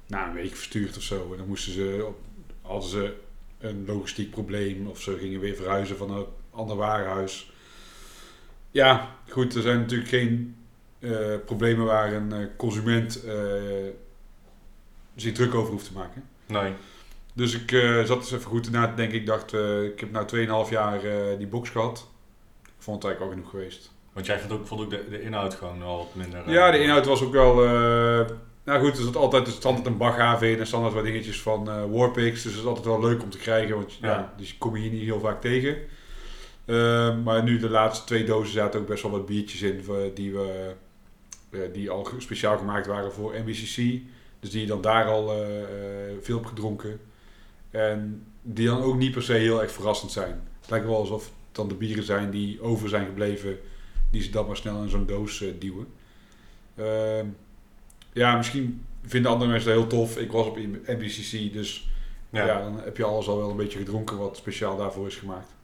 na 0.07 0.27
een 0.29 0.35
week 0.35 0.55
verstuurd 0.55 0.97
of 0.97 1.03
zo. 1.03 1.29
En 1.33 1.39
dan 1.39 1.47
moesten 1.47 1.73
ze, 1.73 2.05
op, 2.07 2.19
hadden 2.63 2.89
ze 2.91 3.15
een 3.59 3.85
logistiek 3.87 4.31
probleem 4.31 4.87
of 4.87 5.01
ze 5.01 5.17
gingen 5.19 5.41
weer 5.41 5.55
verhuizen 5.55 5.97
van 5.97 6.11
een 6.11 6.27
ander 6.51 6.77
warenhuis. 6.77 7.51
Ja, 8.71 9.17
goed, 9.29 9.55
er 9.55 9.63
zijn 9.63 9.79
natuurlijk 9.79 10.09
geen 10.09 10.57
eh, 11.07 11.45
problemen 11.45 11.87
waar 11.87 12.13
een 12.13 12.33
eh, 12.33 12.39
consument 12.57 13.25
eh, 13.25 13.35
zich 15.15 15.33
druk 15.33 15.55
over 15.55 15.73
hoeft 15.73 15.87
te 15.87 15.93
maken. 15.93 16.25
Nee. 16.47 16.73
Dus 17.33 17.55
ik 17.55 17.71
zat 18.05 18.17
eens 18.17 18.33
even 18.33 18.51
goed 18.51 18.71
na 18.71 18.89
te 18.89 18.95
denken. 18.95 19.19
Ik 19.19 19.27
dacht, 19.27 19.53
ik 19.85 20.01
heb 20.01 20.11
nou 20.11 20.67
2,5 20.67 20.71
jaar 20.71 21.01
die 21.39 21.47
box 21.47 21.71
gehad. 21.71 22.09
Ik 22.63 22.73
vond 22.79 23.03
het 23.03 23.05
eigenlijk 23.05 23.21
al 23.21 23.29
genoeg 23.29 23.51
geweest. 23.51 23.93
Want 24.13 24.27
jij 24.27 24.41
vond 24.41 24.53
ook, 24.53 24.67
vond 24.67 24.81
ook 24.81 24.91
de, 24.91 25.05
de 25.11 25.23
inhoud 25.23 25.55
gewoon 25.55 25.79
wel 25.79 25.97
wat 25.97 26.15
minder... 26.15 26.51
Ja, 26.51 26.71
de 26.71 26.83
inhoud 26.83 27.07
was 27.07 27.23
ook 27.23 27.33
wel... 27.33 27.55
nou 28.65 28.81
goed, 28.81 28.97
er 28.97 29.05
zat 29.05 29.17
altijd 29.17 29.47
er 29.47 29.67
altijd 29.67 29.87
een 29.87 29.97
baghaven 29.97 30.51
in 30.51 30.59
en 30.59 30.67
standaard 30.67 30.95
wat 30.95 31.05
dingetjes 31.05 31.43
van 31.43 31.91
Warpix. 31.91 32.43
Dus 32.43 32.53
dat 32.53 32.61
is 32.61 32.69
altijd 32.69 32.87
wel 32.87 33.01
leuk 33.01 33.23
om 33.23 33.31
te 33.31 33.39
krijgen, 33.39 33.77
want 33.77 33.93
ja. 33.93 34.09
Ja. 34.09 34.33
die 34.37 34.55
kom 34.59 34.77
je 34.77 34.83
hier 34.83 34.93
niet 34.93 35.03
heel 35.03 35.21
vaak 35.21 35.41
tegen. 35.41 35.77
Maar 37.25 37.43
nu 37.43 37.59
de 37.59 37.71
laatste 37.71 38.07
twee 38.07 38.25
dozen 38.25 38.53
zaten 38.53 38.81
ook 38.81 38.87
best 38.87 39.03
wel 39.03 39.13
wat 39.13 39.27
biertjes 39.27 39.63
in 39.63 39.85
die, 40.15 40.33
we, 40.33 40.75
die 41.73 41.91
al 41.91 42.09
speciaal 42.19 42.59
gemaakt 42.59 42.87
waren 42.87 43.13
voor 43.13 43.35
NBCC. 43.45 44.01
Dus 44.41 44.51
die 44.51 44.61
je 44.61 44.67
dan 44.67 44.81
daar 44.81 45.07
al 45.07 45.33
eh, 45.33 45.63
eh, 45.63 46.17
veel 46.21 46.39
op 46.39 46.47
gedronken. 46.47 47.01
En 47.71 48.27
die 48.43 48.67
dan 48.67 48.83
ook 48.83 48.97
niet 48.97 49.13
per 49.13 49.23
se 49.23 49.33
heel 49.33 49.63
erg 49.63 49.73
verrassend 49.73 50.13
zijn. 50.13 50.41
Het 50.61 50.71
lijkt 50.71 50.87
wel 50.87 50.97
alsof 50.97 51.25
het 51.25 51.33
dan 51.53 51.69
de 51.69 51.75
bieren 51.75 52.05
zijn 52.05 52.31
die 52.31 52.61
over 52.61 52.89
zijn 52.89 53.07
gebleven, 53.07 53.59
die 54.11 54.23
ze 54.23 54.31
dan 54.31 54.47
maar 54.47 54.57
snel 54.57 54.83
in 54.83 54.89
zo'n 54.89 55.07
doos 55.07 55.43
eh, 55.43 55.49
duwen. 55.59 55.87
Ehm, 56.75 57.27
ja, 58.13 58.37
misschien 58.37 58.85
vinden 59.03 59.31
andere 59.31 59.51
mensen 59.51 59.71
dat 59.71 59.79
heel 59.79 59.99
tof. 59.99 60.19
Ik 60.19 60.33
was 60.33 60.47
op 60.47 60.59
NBCC, 60.87 61.53
dus 61.53 61.89
ja. 62.31 62.47
Ja. 62.47 62.63
dan 62.63 62.81
heb 62.81 62.97
je 62.97 63.05
alles 63.05 63.29
al 63.29 63.39
wel 63.39 63.51
een 63.51 63.57
beetje 63.57 63.79
gedronken 63.79 64.19
wat 64.19 64.37
speciaal 64.37 64.77
daarvoor 64.77 65.07
is 65.07 65.17
gemaakt. 65.17 65.55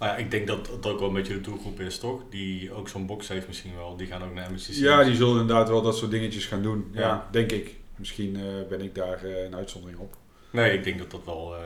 Nou 0.00 0.12
ja, 0.12 0.18
ik 0.18 0.30
denk 0.30 0.46
dat 0.46 0.66
het 0.70 0.86
ook 0.86 0.98
wel 0.98 1.08
een 1.08 1.14
beetje 1.14 1.32
de 1.34 1.40
doelgroep 1.40 1.80
is, 1.80 1.98
toch? 1.98 2.22
Die 2.30 2.72
ook 2.72 2.88
zo'n 2.88 3.06
box 3.06 3.28
heeft 3.28 3.46
misschien 3.46 3.76
wel. 3.76 3.96
Die 3.96 4.06
gaan 4.06 4.22
ook 4.22 4.34
naar 4.34 4.52
MSCC. 4.52 4.74
Ja, 4.74 5.04
die 5.04 5.14
zullen 5.14 5.40
inderdaad 5.40 5.68
wel 5.68 5.82
dat 5.82 5.96
soort 5.96 6.10
dingetjes 6.10 6.46
gaan 6.46 6.62
doen. 6.62 6.88
Ja, 6.92 7.00
Ja. 7.00 7.28
denk 7.30 7.52
ik. 7.52 7.78
Misschien 7.96 8.36
eh, 8.36 8.42
ben 8.68 8.80
ik 8.80 8.94
daar 8.94 9.24
eh, 9.24 9.44
een 9.44 9.54
uitzondering 9.54 10.00
op. 10.00 10.16
Nee, 10.50 10.72
ik 10.72 10.84
denk 10.84 10.98
dat 10.98 11.10
dat 11.10 11.24
wel... 11.24 11.54
eh, 11.56 11.60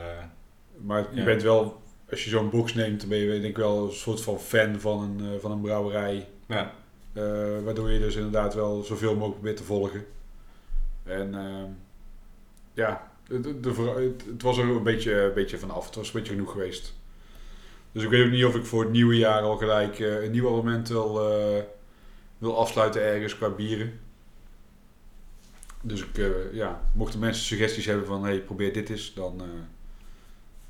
Maar 0.81 1.07
je 1.11 1.17
Ja. 1.19 1.23
bent 1.23 1.41
wel, 1.41 1.81
als 2.09 2.23
je 2.23 2.29
zo'n 2.29 2.49
box 2.49 2.73
neemt, 2.73 2.99
dan 2.99 3.09
ben 3.09 3.17
je 3.17 3.29
denk 3.29 3.43
ik 3.43 3.57
wel 3.57 3.85
een 3.85 3.91
soort 3.93 4.21
van 4.21 4.39
fan 4.39 4.79
van 4.79 5.01
een, 5.01 5.39
van 5.39 5.51
een 5.51 5.61
brouwerij. 5.61 6.27
ja. 6.47 6.73
Waardoor 7.63 7.91
je 7.91 7.99
dus 7.99 8.15
inderdaad 8.15 8.53
wel 8.53 8.83
zoveel 8.83 9.11
mogelijk 9.13 9.33
probeert 9.33 9.57
te 9.57 9.63
volgen. 9.63 10.05
En 11.03 11.35
ehm, 11.35 11.69
ja, 12.73 13.11
de, 13.27 13.39
de, 13.39 13.59
de 13.59 13.73
ver- 13.73 13.95
het, 13.99 14.23
het 14.25 14.41
was 14.41 14.57
er 14.57 14.63
een 14.63 14.83
beetje, 14.83 15.21
een 15.21 15.33
beetje 15.33 15.57
vanaf. 15.57 15.85
Het 15.85 15.95
was 15.95 16.07
een 16.07 16.13
beetje 16.13 16.33
genoeg 16.33 16.51
geweest. 16.51 16.93
Dus 17.95 18.03
ik 18.03 18.09
weet 18.09 18.25
ook 18.25 18.31
niet 18.31 18.45
of 18.45 18.55
ik 18.55 18.65
voor 18.65 18.81
het 18.81 18.91
nieuwe 18.91 19.17
jaar 19.17 19.41
al 19.41 19.57
gelijk 19.57 19.99
eh, 19.99 20.23
een 20.23 20.31
nieuw 20.31 20.47
abonnement 20.47 20.87
wil, 20.87 21.31
eh, 21.31 21.63
wil 22.37 22.59
afsluiten 22.59 23.01
ergens 23.01 23.37
qua 23.37 23.49
bieren. 23.49 23.99
Dus 25.81 26.01
ik, 26.01 26.17
eh, 26.17 26.53
ja, 26.53 26.81
mochten 26.93 27.19
mensen 27.19 27.43
suggesties 27.43 27.85
hebben 27.85 28.05
van 28.05 28.23
hey, 28.23 28.39
probeer 28.39 28.73
dit 28.73 28.89
eens, 28.89 29.13
dan, 29.13 29.41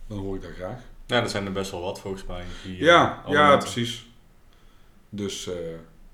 dan 0.08 0.17
hoor 0.17 0.36
ik 0.36 0.41
dat 0.41 0.51
graag. 0.51 0.82
ja, 1.05 1.22
er 1.22 1.29
zijn 1.29 1.46
er 1.46 1.51
best 1.51 1.72
wel 1.72 1.82
wat 1.82 2.00
volgens 2.00 2.25
mij. 2.25 2.44
Die, 2.63 2.84
Ja, 2.84 3.24
ja, 3.27 3.58
precies. 3.58 4.08
Dus, 5.10 5.50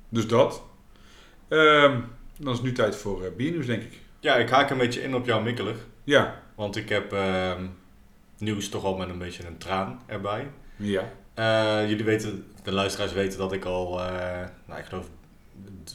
dus 0.10 0.28
dat. 0.28 0.64
Ehm, 1.48 2.02
dan 2.38 2.52
is 2.52 2.58
het 2.58 2.68
nu 2.68 2.72
tijd 2.72 2.96
voor 2.96 3.34
biernieuws, 3.38 3.66
denk 3.66 3.84
ik. 3.84 4.00
Ja, 4.20 4.36
ik 4.36 4.50
haak 4.50 4.70
een 4.70 4.78
beetje 4.78 5.02
in 5.02 5.16
op 5.16 5.26
jouw 5.26 5.42
mikkelig. 5.42 5.78
Ja. 6.04 6.44
Want 6.56 6.76
ik 6.76 6.90
heb 6.90 7.14
ehm, 7.14 7.66
nieuws 8.38 8.70
toch 8.70 8.84
al 8.84 8.98
met 8.98 9.10
een 9.10 9.18
beetje 9.18 9.48
een 9.48 9.58
traan 9.58 10.02
erbij. 10.06 10.48
Ja. 10.82 11.12
Eh, 11.34 11.90
jullie 11.90 12.06
weten, 12.06 12.46
de 12.64 12.72
luisteraars 12.72 13.14
weten 13.14 13.40
dat 13.40 13.54
ik 13.54 13.66
al, 13.66 14.00
eh, 14.00 14.08
nou 14.66 14.80
ik 14.80 14.86
geloof 14.86 15.06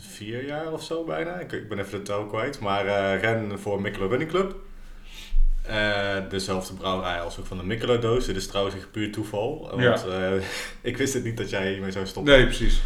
vier 0.00 0.46
jaar 0.46 0.72
of 0.72 0.82
zo 0.82 1.04
bijna. 1.04 1.38
Ik, 1.38 1.52
ik 1.52 1.68
ben 1.68 1.78
even 1.78 1.98
de 1.98 2.04
tel 2.04 2.26
kwijt. 2.26 2.60
Maar 2.60 2.86
eh, 2.86 3.20
ren 3.20 3.58
voor 3.58 3.80
Mikkeler 3.80 4.08
Running 4.08 4.30
Club. 4.30 4.54
Dezelfde 6.30 6.74
brouwerij 6.74 7.20
als 7.20 7.38
ook 7.38 7.46
van 7.46 7.56
de 7.56 7.64
Mikkeler 7.64 8.00
doos. 8.00 8.26
Dit 8.26 8.36
is 8.36 8.46
trouwens 8.46 8.76
echt 8.76 8.90
puur 8.90 9.12
toeval. 9.12 9.70
Want 9.74 10.06
ik 10.80 10.96
wist 10.96 11.14
het 11.14 11.24
niet 11.24 11.36
dat 11.36 11.50
jij 11.50 11.72
hiermee 11.72 11.90
zou 11.90 12.06
stoppen. 12.06 12.32
Nee, 12.32 12.44
precies. 12.44 12.80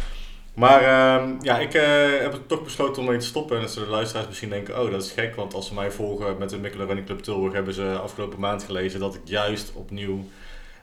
Maar 0.53 0.81
ehm, 0.81 1.33
ja, 1.41 1.59
ik 1.59 1.73
heb 2.21 2.31
het 2.31 2.47
toch 2.47 2.63
besloten 2.63 3.01
om 3.01 3.07
mee 3.07 3.17
te 3.17 3.25
stoppen. 3.25 3.55
En 3.57 3.61
dat 3.61 3.73
de 3.73 3.85
luisteraars 3.85 4.27
misschien 4.27 4.49
denken, 4.49 4.81
oh 4.81 4.91
dat 4.91 5.03
is 5.03 5.11
gek. 5.11 5.35
Want 5.35 5.53
als 5.53 5.67
ze 5.67 5.73
mij 5.73 5.91
volgen 5.91 6.37
met 6.37 6.49
de 6.49 6.57
Mikkeler 6.57 6.85
Running 6.85 7.05
Club 7.05 7.19
Tilburg... 7.19 7.53
hebben 7.53 7.73
ze 7.73 7.99
afgelopen 8.01 8.39
maand 8.39 8.63
gelezen 8.63 8.99
dat 8.99 9.15
ik 9.15 9.21
juist 9.23 9.71
opnieuw 9.75 10.25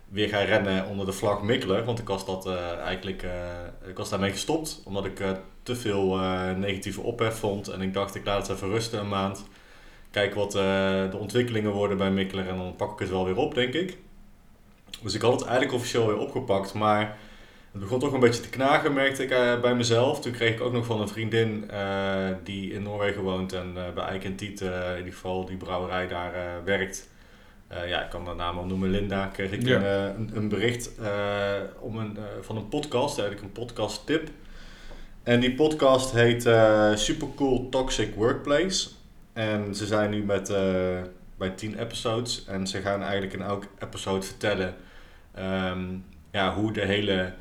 weer 0.08 0.28
ga 0.28 0.40
rennen 0.40 0.86
onder 0.86 1.06
de 1.06 1.12
vlag 1.12 1.42
Mikkeler. 1.42 1.84
Want 1.84 1.98
ik 1.98 2.08
was, 2.08 2.26
dat, 2.26 2.46
eh, 2.46 2.78
eigenlijk, 2.78 3.22
eh, 3.22 3.88
ik 3.88 3.96
was 3.96 4.10
daarmee 4.10 4.30
gestopt. 4.30 4.82
Omdat 4.84 5.04
ik 5.04 5.20
eh, 5.20 5.30
te 5.62 5.76
veel 5.76 6.16
negatieve 6.56 7.00
ophef 7.00 7.34
vond. 7.34 7.68
En 7.68 7.80
ik 7.80 7.92
dacht, 7.94 8.14
ik 8.14 8.24
laat 8.24 8.46
het 8.46 8.56
even 8.56 8.70
rusten 8.70 9.00
een 9.00 9.08
maand. 9.08 9.46
Kijk 10.10 10.34
wat 10.34 10.52
de 10.52 11.16
ontwikkelingen 11.18 11.72
worden 11.72 11.96
bij 11.96 12.10
Mikkeler. 12.10 12.48
En 12.48 12.56
dan 12.56 12.76
pak 12.76 12.92
ik 12.92 12.98
het 12.98 13.10
wel 13.10 13.24
weer 13.24 13.36
op, 13.36 13.54
denk 13.54 13.74
ik. 13.74 13.98
Dus 15.02 15.14
ik 15.14 15.22
had 15.22 15.32
het 15.32 15.42
eigenlijk 15.42 15.72
officieel 15.72 16.06
weer 16.06 16.18
opgepakt. 16.18 16.74
Maar 16.74 17.18
het 17.72 17.80
begon 17.80 17.98
toch 17.98 18.12
een 18.12 18.20
beetje 18.20 18.42
te 18.42 18.48
knagen, 18.50 18.92
merkte 18.92 19.22
ik 19.22 19.60
bij 19.60 19.74
mezelf. 19.74 20.20
Toen 20.20 20.32
kreeg 20.32 20.54
ik 20.54 20.60
ook 20.60 20.72
nog 20.72 20.86
van 20.86 21.00
een 21.00 21.08
vriendin 21.08 21.70
die 22.44 22.72
in 22.72 22.82
Noorwegen 22.82 23.22
woont. 23.22 23.52
En 23.52 23.72
bij 23.94 24.04
Eik 24.04 24.24
en 24.24 24.36
Tiet, 24.36 24.60
in 24.60 24.96
ieder 24.96 25.12
geval 25.12 25.44
die 25.44 25.56
brouwerij 25.56 26.08
daar 26.08 26.64
werkt. 26.64 27.08
Eh, 27.68 27.88
ja, 27.88 28.04
ik 28.04 28.10
kan 28.10 28.24
de 28.24 28.34
naam 28.34 28.58
al 28.58 28.64
noemen, 28.64 28.90
Linda. 28.90 29.26
Kreeg 29.26 29.50
ik 29.50 29.66
Ja. 29.66 29.76
een, 29.76 29.82
eh, 29.84 30.04
een, 30.18 30.30
een 30.34 30.48
bericht 30.48 30.98
eh, 30.98 31.54
om 31.80 31.96
een, 31.98 32.18
van 32.40 32.56
een 32.56 32.68
podcast, 32.68 33.18
eigenlijk 33.18 33.48
een 33.48 33.62
podcast 33.64 34.06
tip. 34.06 34.28
En 35.22 35.40
die 35.40 35.54
podcast 35.54 36.12
heet 36.12 36.42
Supercool 36.98 37.68
Toxic 37.68 38.14
Workplace. 38.14 38.88
En 39.32 39.74
ze 39.74 39.86
zijn 39.86 40.10
nu 40.10 40.24
met, 40.24 40.52
bij 41.36 41.50
10 41.50 41.78
episodes. 41.78 42.44
En 42.44 42.66
ze 42.66 42.80
gaan 42.80 43.02
eigenlijk 43.02 43.32
in 43.32 43.42
elke 43.42 43.66
episode 43.78 44.22
vertellen 44.26 44.74
ehm, 45.34 45.84
ja, 46.32 46.54
hoe 46.54 46.72
de 46.72 46.80
hele, 46.80 47.32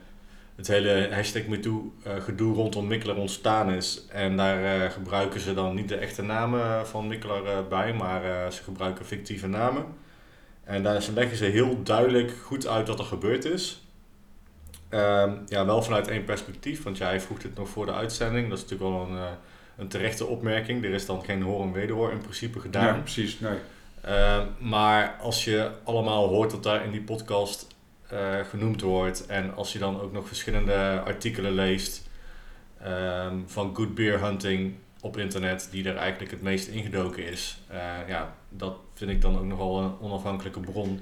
het 0.56 0.68
hele 0.68 1.10
hashtag 1.12 1.46
MeToo 1.46 1.94
gedoe 2.20 2.54
rondom 2.56 2.88
Mikkeler 2.88 3.16
ontstaan 3.16 3.70
is. 3.72 4.06
En 4.10 4.38
daar 4.38 4.92
gebruiken 4.92 5.40
ze 5.40 5.54
dan 5.54 5.76
niet 5.76 5.90
de 5.90 5.96
echte 5.98 6.22
namen 6.24 6.88
van 6.88 7.08
Mikkeler 7.08 7.46
eh, 7.46 7.58
bij, 7.70 7.94
maar 7.94 8.52
ze 8.52 8.64
gebruiken 8.64 9.06
fictieve 9.06 9.48
namen. 9.48 9.86
En 10.68 10.84
daar 10.84 11.06
leggen 11.14 11.38
ze 11.38 11.46
heel 11.46 11.84
duidelijk 11.84 12.32
goed 12.44 12.68
uit 12.68 12.88
wat 12.88 13.00
er 13.00 13.06
gebeurd 13.06 13.46
is. 13.46 13.82
Ehm, 14.90 15.32
ja, 15.48 15.66
wel 15.66 15.84
vanuit 15.84 16.08
één 16.08 16.24
perspectief, 16.24 16.84
want 16.84 16.98
jij 16.98 17.22
vroeg 17.22 17.40
dit 17.40 17.56
nog 17.56 17.70
voor 17.70 17.86
de 17.86 17.94
uitzending. 17.94 18.50
Dat 18.50 18.58
is 18.58 18.64
natuurlijk 18.64 18.92
wel 18.92 19.08
een, 19.08 19.18
eh, 19.18 19.32
een 19.78 19.88
terechte 19.88 20.26
opmerking. 20.26 20.84
Er 20.84 20.94
is 20.94 21.06
dan 21.06 21.24
geen 21.24 21.42
hoor 21.42 21.62
en 21.64 21.72
wederhoor 21.72 22.12
in 22.12 22.22
principe 22.22 22.60
gedaan. 22.60 22.86
Ja, 22.86 23.02
precies. 23.02 23.40
Nee. 23.40 23.58
Uh, 24.08 24.42
maar 24.60 25.16
als 25.22 25.44
je 25.44 25.72
allemaal 25.84 26.28
hoort 26.28 26.52
wat 26.52 26.64
daar 26.64 26.84
in 26.84 26.92
die 26.92 27.02
podcast 27.02 27.68
eh, 28.08 28.40
genoemd 28.50 28.82
wordt 28.82 29.26
en 29.26 29.56
als 29.56 29.74
je 29.74 29.80
dan 29.80 30.02
ook 30.02 30.12
nog 30.12 30.28
verschillende 30.28 31.02
artikelen 31.06 31.52
leest 31.52 32.10
ehm, 32.82 33.36
van 33.46 33.76
good 33.76 33.96
beer 33.96 34.22
hunting 34.22 34.76
op 35.08 35.18
internet, 35.18 35.68
die 35.72 35.90
er 35.90 35.96
eigenlijk 35.96 36.32
het 36.32 36.42
meest 36.42 36.68
ingedoken 36.68 37.28
is, 37.28 37.58
eh, 37.68 37.78
ja, 38.08 38.36
dat 38.50 38.76
vind 38.94 39.12
ik 39.12 39.22
dan 39.22 39.38
ook 39.38 39.46
nogal 39.46 39.80
een 39.82 40.00
onafhankelijke 40.02 40.60
bron. 40.60 41.00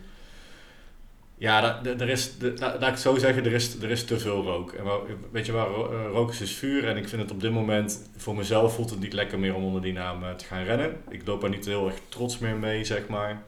Ja, 1.37 1.83
er 1.85 2.09
is, 2.09 2.37
de- 2.37 2.53
la- 2.59 2.67
laat 2.67 2.81
ik 2.81 2.87
het 2.87 2.99
zo 2.99 3.17
zeggen, 3.17 3.45
er 3.45 3.51
is, 3.53 3.81
er 3.81 3.89
is 3.91 4.05
te 4.05 4.19
veel 4.19 4.43
rook. 4.43 4.71
En 4.71 4.85
weet 5.31 5.45
je 5.45 5.51
waar, 5.51 5.67
eh, 5.67 6.05
rook 6.11 6.29
is, 6.31 6.41
is 6.41 6.51
vuur. 6.55 6.87
En 6.87 6.97
ik 6.97 7.09
vind 7.09 7.21
het 7.21 7.31
op 7.31 7.41
dit 7.41 7.51
moment, 7.51 8.09
voor 8.17 8.35
mezelf 8.35 8.75
voelt 8.75 8.89
het 8.89 8.99
niet 8.99 9.13
lekker 9.13 9.39
meer 9.39 9.55
om 9.55 9.63
onder 9.63 9.81
die 9.81 9.93
naam 9.93 10.23
eh, 10.23 10.31
te 10.31 10.45
gaan 10.45 10.63
rennen. 10.63 10.97
Ik 11.09 11.21
loop 11.27 11.43
er 11.43 11.49
niet 11.49 11.65
heel 11.65 11.85
erg 11.87 11.95
trots 12.09 12.39
meer 12.39 12.55
mee, 12.55 12.83
zeg 12.83 13.07
maar. 13.07 13.41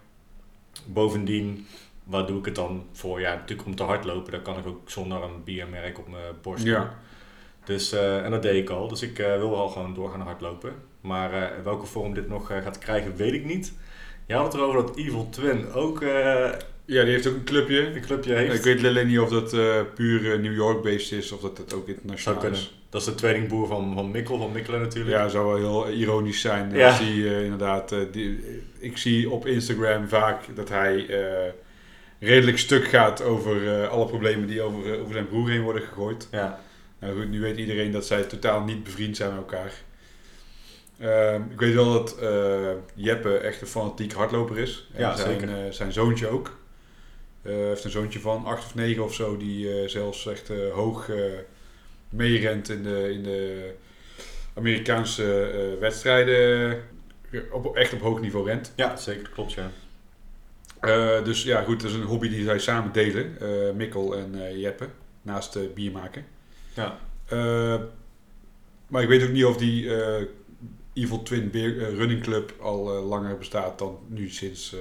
Bovendien, 0.86 1.68
waar 2.04 2.26
doe 2.26 2.40
ik 2.40 2.46
het 2.46 2.56
dan 2.56 2.86
voor? 2.92 3.20
Ja, 3.20 3.34
natuurlijk 3.34 3.68
om 3.68 3.76
te 3.76 3.84
hardlopen, 3.84 4.32
dan 4.32 4.42
kan 4.42 4.58
ik 4.58 4.68
ook 4.68 4.90
zonder 4.90 5.24
een 5.24 5.44
biermerk 5.44 6.00
op 6.00 6.08
mijn 6.08 6.34
borst 6.42 6.64
doen. 6.66 6.74
Ja. 6.74 6.94
Dus, 7.68 7.92
eh, 7.92 8.24
en 8.26 8.32
dat 8.32 8.42
deed 8.42 8.56
ik 8.56 8.70
al. 8.70 8.88
Dus 8.88 9.02
ik 9.02 9.20
eh, 9.20 9.38
wil 9.38 9.50
wel 9.50 9.68
gewoon 9.68 9.94
doorgaan 9.94 10.22
hardlopen. 10.22 10.74
Maar 11.02 11.34
eh, 11.34 11.64
welke 11.64 11.86
vorm 11.86 12.14
dit 12.14 12.30
nog 12.30 12.48
gaat 12.48 12.78
krijgen, 12.78 13.16
weet 13.16 13.34
ik 13.34 13.46
niet. 13.46 13.74
Je 14.28 14.34
had 14.34 14.46
het 14.46 14.54
erover 14.54 14.82
dat 14.86 14.98
Evil 14.98 15.30
Twin 15.30 15.72
ook 15.74 16.02
ja, 16.86 17.04
die 17.04 17.12
heeft 17.12 17.28
ook 17.28 17.36
een 17.36 17.44
clubje. 17.44 17.96
een 17.96 18.02
clubje 18.02 18.34
heeft. 18.34 18.54
Ik 18.54 18.62
weet 18.62 18.86
alleen 18.86 19.08
niet 19.08 19.20
of 19.20 19.30
dat 19.30 19.50
puur 19.94 20.40
New 20.40 20.56
York-based 20.56 21.12
is 21.12 21.32
of 21.32 21.42
dat 21.42 21.58
het 21.58 21.74
ook 21.74 21.88
internationaal 21.88 22.46
is. 22.46 22.80
Dat 22.90 23.02
is 23.02 23.08
de 23.08 23.16
tweelingboer 23.16 23.68
van, 23.68 23.94
van 23.94 24.12
Mikkel, 24.12 24.38
van 24.38 24.52
Mikkelen 24.52 24.82
natuurlijk. 24.82 25.16
Ja, 25.16 25.28
zou 25.28 25.46
wel 25.62 25.86
heel 25.86 25.94
ironisch 25.94 26.42
zijn 26.42 26.72
Ja. 26.74 26.92
hij 26.92 27.08
eh, 27.08 27.44
inderdaad... 27.44 27.96
die, 28.12 28.40
ik 28.80 28.98
zie 28.98 29.30
op 29.30 29.48
Instagram 29.48 30.08
vaak 30.08 30.56
dat 30.56 30.70
hij 30.70 31.06
redelijk 32.20 32.58
stuk 32.58 32.88
gaat 32.88 33.22
over 33.22 33.88
alle 33.88 34.06
problemen 34.06 34.48
die 34.48 34.62
over, 34.62 35.00
over 35.00 35.14
zijn 35.14 35.28
broer 35.28 35.50
heen 35.50 35.62
worden 35.62 35.82
gegooid. 35.82 36.28
Ja. 36.32 36.60
Nou 37.00 37.18
goed, 37.20 37.30
nu 37.30 37.42
weet 37.42 37.58
iedereen 37.58 37.92
dat 37.92 38.06
zij 38.06 38.24
totaal 38.24 38.64
niet 38.64 38.84
bevriend 38.84 39.18
zijn 39.18 39.30
met 39.30 39.38
elkaar. 39.40 39.72
Ehm, 41.00 41.42
ik 41.52 41.60
weet 41.60 41.74
wel 41.74 41.94
dat 41.94 42.18
eh, 42.20 42.72
Jeppe 42.94 43.38
echt 43.38 43.62
een 43.62 43.68
fanatiek 43.68 44.14
hardloper 44.14 44.58
is. 44.58 44.88
En 44.94 45.00
Ja, 45.02 45.16
zijn, 45.16 45.40
zeker. 45.40 45.66
eh, 45.66 45.72
zijn 45.72 45.92
zoontje 45.94 46.28
ook. 46.28 46.58
Eh, 47.42 47.54
heeft 47.54 47.84
een 47.84 47.90
zoontje 47.92 48.20
van 48.20 48.46
acht 48.46 48.66
of 48.66 48.76
negen 48.76 49.04
of 49.04 49.14
zo, 49.14 49.38
die 49.38 49.88
zelfs 49.90 50.28
echt 50.28 50.52
hoog 50.74 51.10
meerent 52.10 52.70
in 52.70 52.84
de, 52.84 53.12
in 53.12 53.24
de 53.24 53.72
Amerikaanse 54.54 55.78
wedstrijden. 55.80 56.82
Op, 57.52 57.76
echt 57.76 57.94
op 57.94 58.02
hoog 58.02 58.20
niveau 58.22 58.48
rent. 58.48 58.74
ja, 58.76 58.96
zeker. 58.96 59.30
Klopt, 59.30 59.54
ja. 59.54 59.72
Dus 61.22 61.44
ja, 61.44 61.62
goed, 61.62 61.82
dat 61.82 61.90
is 61.92 61.96
een 61.96 62.04
hobby 62.04 62.30
die 62.30 62.44
zij 62.44 62.60
samen 62.60 62.92
delen, 62.92 63.36
Mikkel 63.76 64.16
en 64.16 64.60
Jeppe, 64.60 64.88
naast 65.22 65.74
bier 65.74 65.92
maken. 65.92 66.26
Ja. 66.78 66.98
Eh, 67.30 67.82
maar 68.88 69.02
ik 69.02 69.08
weet 69.08 69.24
ook 69.24 69.32
niet 69.32 69.46
of 69.46 69.58
die 69.58 69.96
eh, 69.96 70.24
Evil 70.94 71.24
Twin 71.24 71.50
Beer, 71.52 71.82
eh, 71.82 71.96
Running 71.96 72.22
Club 72.22 72.54
al 72.62 72.84
langer 73.04 73.38
bestaat 73.38 73.80
dan 73.80 74.00
nu 74.08 74.30
sinds 74.30 74.76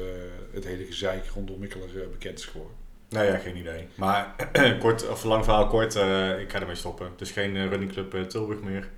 het 0.52 0.64
hele 0.64 0.84
gezeik 0.84 1.26
rondom 1.34 1.58
Mikkeler 1.58 2.08
bekend 2.10 2.38
is 2.38 2.44
geworden. 2.44 2.76
Nou 3.08 3.26
ja, 3.26 3.36
geen 3.36 3.56
idee. 3.56 3.88
Maar 3.94 4.34
kort, 4.80 5.08
of 5.08 5.24
lang 5.24 5.44
verhaal 5.44 5.66
kort, 5.66 5.94
ik 6.40 6.50
ga 6.52 6.60
ermee 6.60 6.74
stoppen. 6.74 7.10
Dus 7.16 7.30
geen 7.30 7.68
running 7.68 7.92
club 7.92 8.28
Tilburg 8.28 8.60
meer. 8.60 8.88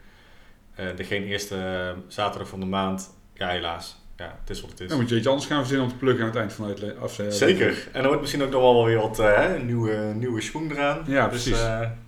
De 0.96 1.04
geen 1.04 1.22
eerste 1.24 1.94
zaterdag 2.06 2.48
van 2.48 2.60
de 2.60 2.66
maand. 2.66 3.14
Ja, 3.34 3.48
helaas. 3.48 3.96
Ja, 4.16 4.38
het 4.40 4.50
is 4.50 4.60
wat 4.60 4.70
het 4.70 4.80
is. 4.80 4.88
Dan 4.88 4.98
moet 5.00 5.08
je 5.08 5.16
iets 5.16 5.26
anders 5.26 5.46
gaan 5.46 5.58
verzinnen 5.58 5.86
om 5.86 5.92
te 5.92 5.98
pluggen 5.98 6.22
aan 6.22 6.30
het 6.30 6.38
eind 6.38 6.52
van 6.52 6.64
de 6.64 6.70
uitle- 6.70 7.00
afzet. 7.00 7.34
Zeker. 7.34 7.88
En 7.92 8.00
er 8.00 8.06
wordt 8.06 8.20
misschien 8.20 8.42
ook 8.42 8.50
nog 8.50 8.62
wel 8.62 8.84
weer 8.84 8.98
wat 8.98 9.22
nieuwe, 9.62 10.12
nieuwe 10.14 10.40
schoen 10.40 10.70
eraan. 10.70 11.02
Ja, 11.06 11.28
dus, 11.28 11.42
precies. 11.42 11.62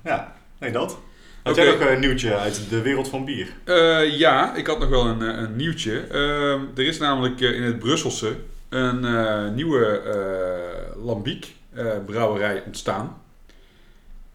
ja, 0.05 0.35
nee 0.61 0.71
dat. 0.73 0.99
Had 1.43 1.57
jij 1.57 1.65
nog 1.65 1.81
een 1.81 2.01
nieuwtje 2.01 2.37
uit 2.37 2.71
de 2.71 2.83
wereld 2.83 3.09
van 3.09 3.25
bier? 3.25 3.53
Eh, 3.65 4.19
ja, 4.19 4.55
ik 4.55 4.67
had 4.67 4.79
nog 4.79 4.89
wel 4.89 5.07
een, 5.07 5.23
eh, 5.23 5.39
een 5.39 5.57
nieuwtje. 5.57 6.01
Ehm, 6.01 6.61
er 6.75 6.87
is 6.87 6.99
namelijk 6.99 7.41
eh, 7.41 7.55
in 7.55 7.63
het 7.63 7.79
Brusselse 7.79 8.37
een 8.69 9.55
nieuwe 9.55 10.03
Lambiek 11.03 11.55
brouwerij 12.07 12.63
ontstaan. 12.67 13.23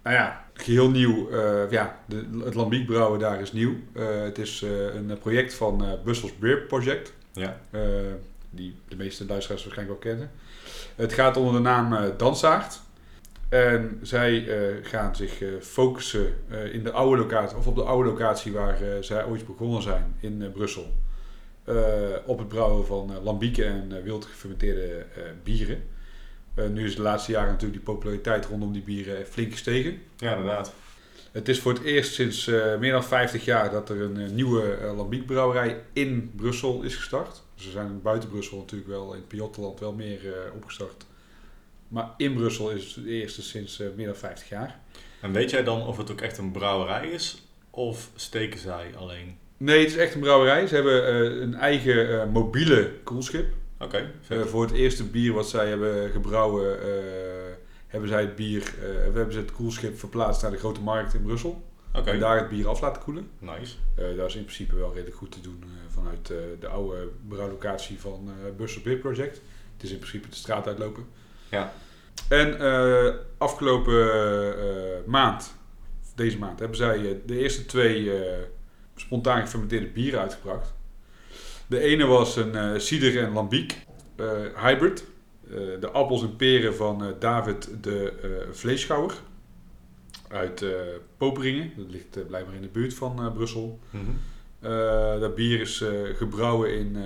Nou 0.04 0.16
ja, 0.16 0.46
geheel 0.54 0.90
nieuw. 0.90 1.30
ja, 1.70 2.00
de, 2.06 2.42
het 2.44 2.54
Lambiek 2.54 2.86
brouwen 2.86 3.20
daar 3.20 3.42
is 3.42 3.52
nieuw. 3.52 3.74
Het 4.00 4.38
is 4.38 4.64
een 4.94 5.18
project 5.20 5.54
van 5.54 5.86
Brussels 6.04 6.38
Beer 6.38 6.58
Project. 6.58 7.14
Ja. 7.34 7.58
die 8.50 8.76
de 8.88 8.96
meeste 8.96 9.26
luisteraars 9.26 9.64
waarschijnlijk 9.64 10.02
wel 10.02 10.12
kennen. 10.12 10.32
Het 10.96 11.14
gaat 11.14 11.38
onder 11.38 11.54
de 11.54 11.60
naam 11.60 12.14
Dansaard. 12.18 12.80
En 13.56 14.00
zij 14.02 14.48
eh, 14.48 14.76
gaan 14.82 15.16
zich 15.16 15.42
eh, 15.42 15.50
focussen 15.62 16.34
eh, 16.50 16.74
in 16.74 16.84
de 16.84 16.92
oude 16.92 17.22
locatie, 17.22 17.58
of 17.58 17.68
op 17.68 17.76
de 17.76 17.84
oude 17.84 18.10
locatie 18.10 18.52
waar 18.52 18.78
zij 19.00 19.26
ooit 19.26 19.46
begonnen 19.46 19.82
zijn 19.82 20.16
in 20.20 20.52
Brussel. 20.52 20.94
op 22.26 22.38
het 22.38 22.48
brouwen 22.48 22.86
van 22.86 23.24
lambieken 23.24 23.66
en 23.66 24.04
wild 24.04 24.26
gefermenteerde 24.26 25.06
bieren. 25.44 25.84
Nu 26.72 26.86
is 26.86 26.96
de 26.96 27.02
laatste 27.02 27.32
jaren 27.32 27.52
natuurlijk 27.52 27.86
die 27.86 27.94
populariteit 27.94 28.46
rondom 28.46 28.74
die 28.74 28.82
bieren 28.82 29.26
flink 29.26 29.52
gestegen. 29.52 30.02
ja, 30.18 30.36
inderdaad. 30.36 30.74
Het 31.32 31.50
is 31.50 31.60
voor 31.60 31.74
het 31.74 31.84
eerst 31.84 32.14
sinds 32.14 32.46
meer 32.80 32.92
dan 32.92 33.04
50 33.04 33.46
jaar 33.46 33.72
dat 33.72 33.90
er 33.90 34.02
een 34.02 34.36
nieuwe 34.36 34.94
lambiekbrouwerij 34.96 35.82
in 35.94 36.32
Brussel 36.36 36.82
is 36.82 36.96
gestart. 36.96 37.44
Dus 37.56 37.66
er 37.66 37.72
zijn 37.72 38.02
buiten 38.02 38.30
Brussel 38.30 38.58
natuurlijk 38.58 38.90
wel 38.90 39.14
in 39.14 39.20
het 39.20 39.28
Pajottenland 39.28 39.80
wel 39.80 39.94
meer 39.94 40.22
opgestart. 40.56 41.06
Maar 41.88 42.14
in 42.18 42.34
Brussel 42.34 42.70
is 42.72 42.96
het 42.96 43.04
de 43.04 43.10
eerste 43.10 43.42
sinds 43.42 43.80
eh, 43.80 43.88
meer 43.96 44.06
dan 44.06 44.16
50 44.16 44.50
jaar. 44.50 44.80
En 45.22 45.32
weet 45.32 45.50
jij 45.50 45.64
dan 45.64 45.88
of 45.88 45.98
het 45.98 46.12
ook 46.12 46.22
echt 46.22 46.38
een 46.38 46.52
brouwerij 46.52 47.08
is? 47.08 47.44
Of 47.70 48.10
steken 48.16 48.60
zij 48.60 48.92
alleen? 48.98 49.38
Nee, 49.58 49.80
het 49.80 49.90
is 49.90 49.98
echt 49.98 50.14
een 50.14 50.20
brouwerij. 50.20 50.68
Ze 50.68 50.76
hebben 50.76 51.08
eh, 51.08 51.42
een 51.42 51.56
eigen 51.56 52.22
eh, 52.22 52.28
mobiele 52.28 52.92
koelschip. 53.04 53.54
Oké, 53.80 54.12
voor 54.46 54.62
het 54.62 54.72
eerste 54.72 55.04
bier 55.04 55.34
wat 55.34 55.50
zij 55.50 55.68
hebben 55.68 56.10
gebrouwen, 56.12 56.78
hebben 57.88 58.10
zij 58.10 58.22
het 58.22 58.36
bier, 58.36 58.74
we 58.80 59.12
hebben 59.14 59.34
ze 59.34 59.40
het 59.40 59.52
koelschip 59.52 60.00
verplaatst 60.00 60.42
naar 60.42 60.52
de 60.52 60.58
grote 60.58 60.82
markt 60.82 61.14
in 61.14 61.24
Brussel. 61.24 61.64
Oké, 61.94 62.10
En 62.10 62.20
daar 62.20 62.38
het 62.38 62.50
bier 62.50 62.68
af 62.68 62.82
laten 62.82 63.02
koelen. 63.02 63.30
nice. 63.40 63.76
Dat 64.18 64.30
is 64.30 64.36
in 64.36 64.44
principe 64.44 64.76
wel 64.76 64.94
redelijk 64.94 65.18
goed 65.18 65.32
te 65.32 65.42
doen 65.42 65.64
vanuit 65.90 66.28
de 66.60 66.68
oude 66.68 67.10
brouwlocatie 67.28 68.00
van 68.00 68.30
eh 68.30 68.56
Bussel 68.58 68.82
Beer 68.82 68.98
Project. 68.98 69.42
Het 69.74 69.84
is 69.84 69.92
in 69.92 69.98
principe 69.98 70.30
de 70.30 70.36
straat 70.36 70.68
uitlopen. 70.68 71.06
Ja. 71.50 71.74
En 72.28 72.60
eh, 72.60 73.14
afgelopen 73.38 74.14
eh, 74.58 75.06
maand, 75.06 75.56
deze 76.16 76.38
maand, 76.38 76.60
hebben 76.60 76.78
zij 76.78 76.98
eh, 76.98 77.16
de 77.26 77.38
eerste 77.38 77.66
twee 77.66 78.12
spontaan 78.96 79.42
gefermenteerde 79.42 79.88
bieren 79.88 80.20
uitgebracht. 80.20 80.74
De 81.68 81.80
ene 81.80 82.06
was 82.06 82.36
een 82.36 82.82
cider 82.82 83.24
en 83.24 83.32
lambiek 83.32 83.86
hybrid. 84.56 85.06
De 85.80 85.90
appels 85.92 86.22
en 86.22 86.36
peren 86.36 86.76
van 86.76 87.16
David 87.20 87.84
de 87.84 88.14
eh 88.22 88.54
Vleeschouwer. 88.54 89.14
Uit 90.28 90.66
Poperingen. 91.18 91.72
Dat 91.78 91.92
ligt 91.92 92.28
blijkbaar 92.28 92.56
in 92.56 92.62
de 92.62 92.68
buurt 92.68 92.94
van 92.94 93.34
Brussel. 93.34 93.80
Mhm. 93.90 94.12
Dat 95.20 95.36
bier 95.36 95.62
is 95.62 95.84
gebrouwen 96.16 96.74
in 96.74 96.98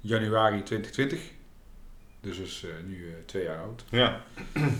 januari 0.00 0.62
2020. 0.62 1.20
Dus 2.22 2.38
is 2.38 2.64
eh, 2.64 2.70
nu 2.86 3.08
eh, 3.08 3.14
twee 3.26 3.44
jaar 3.44 3.58
oud. 3.58 3.84
Ja, 3.88 4.22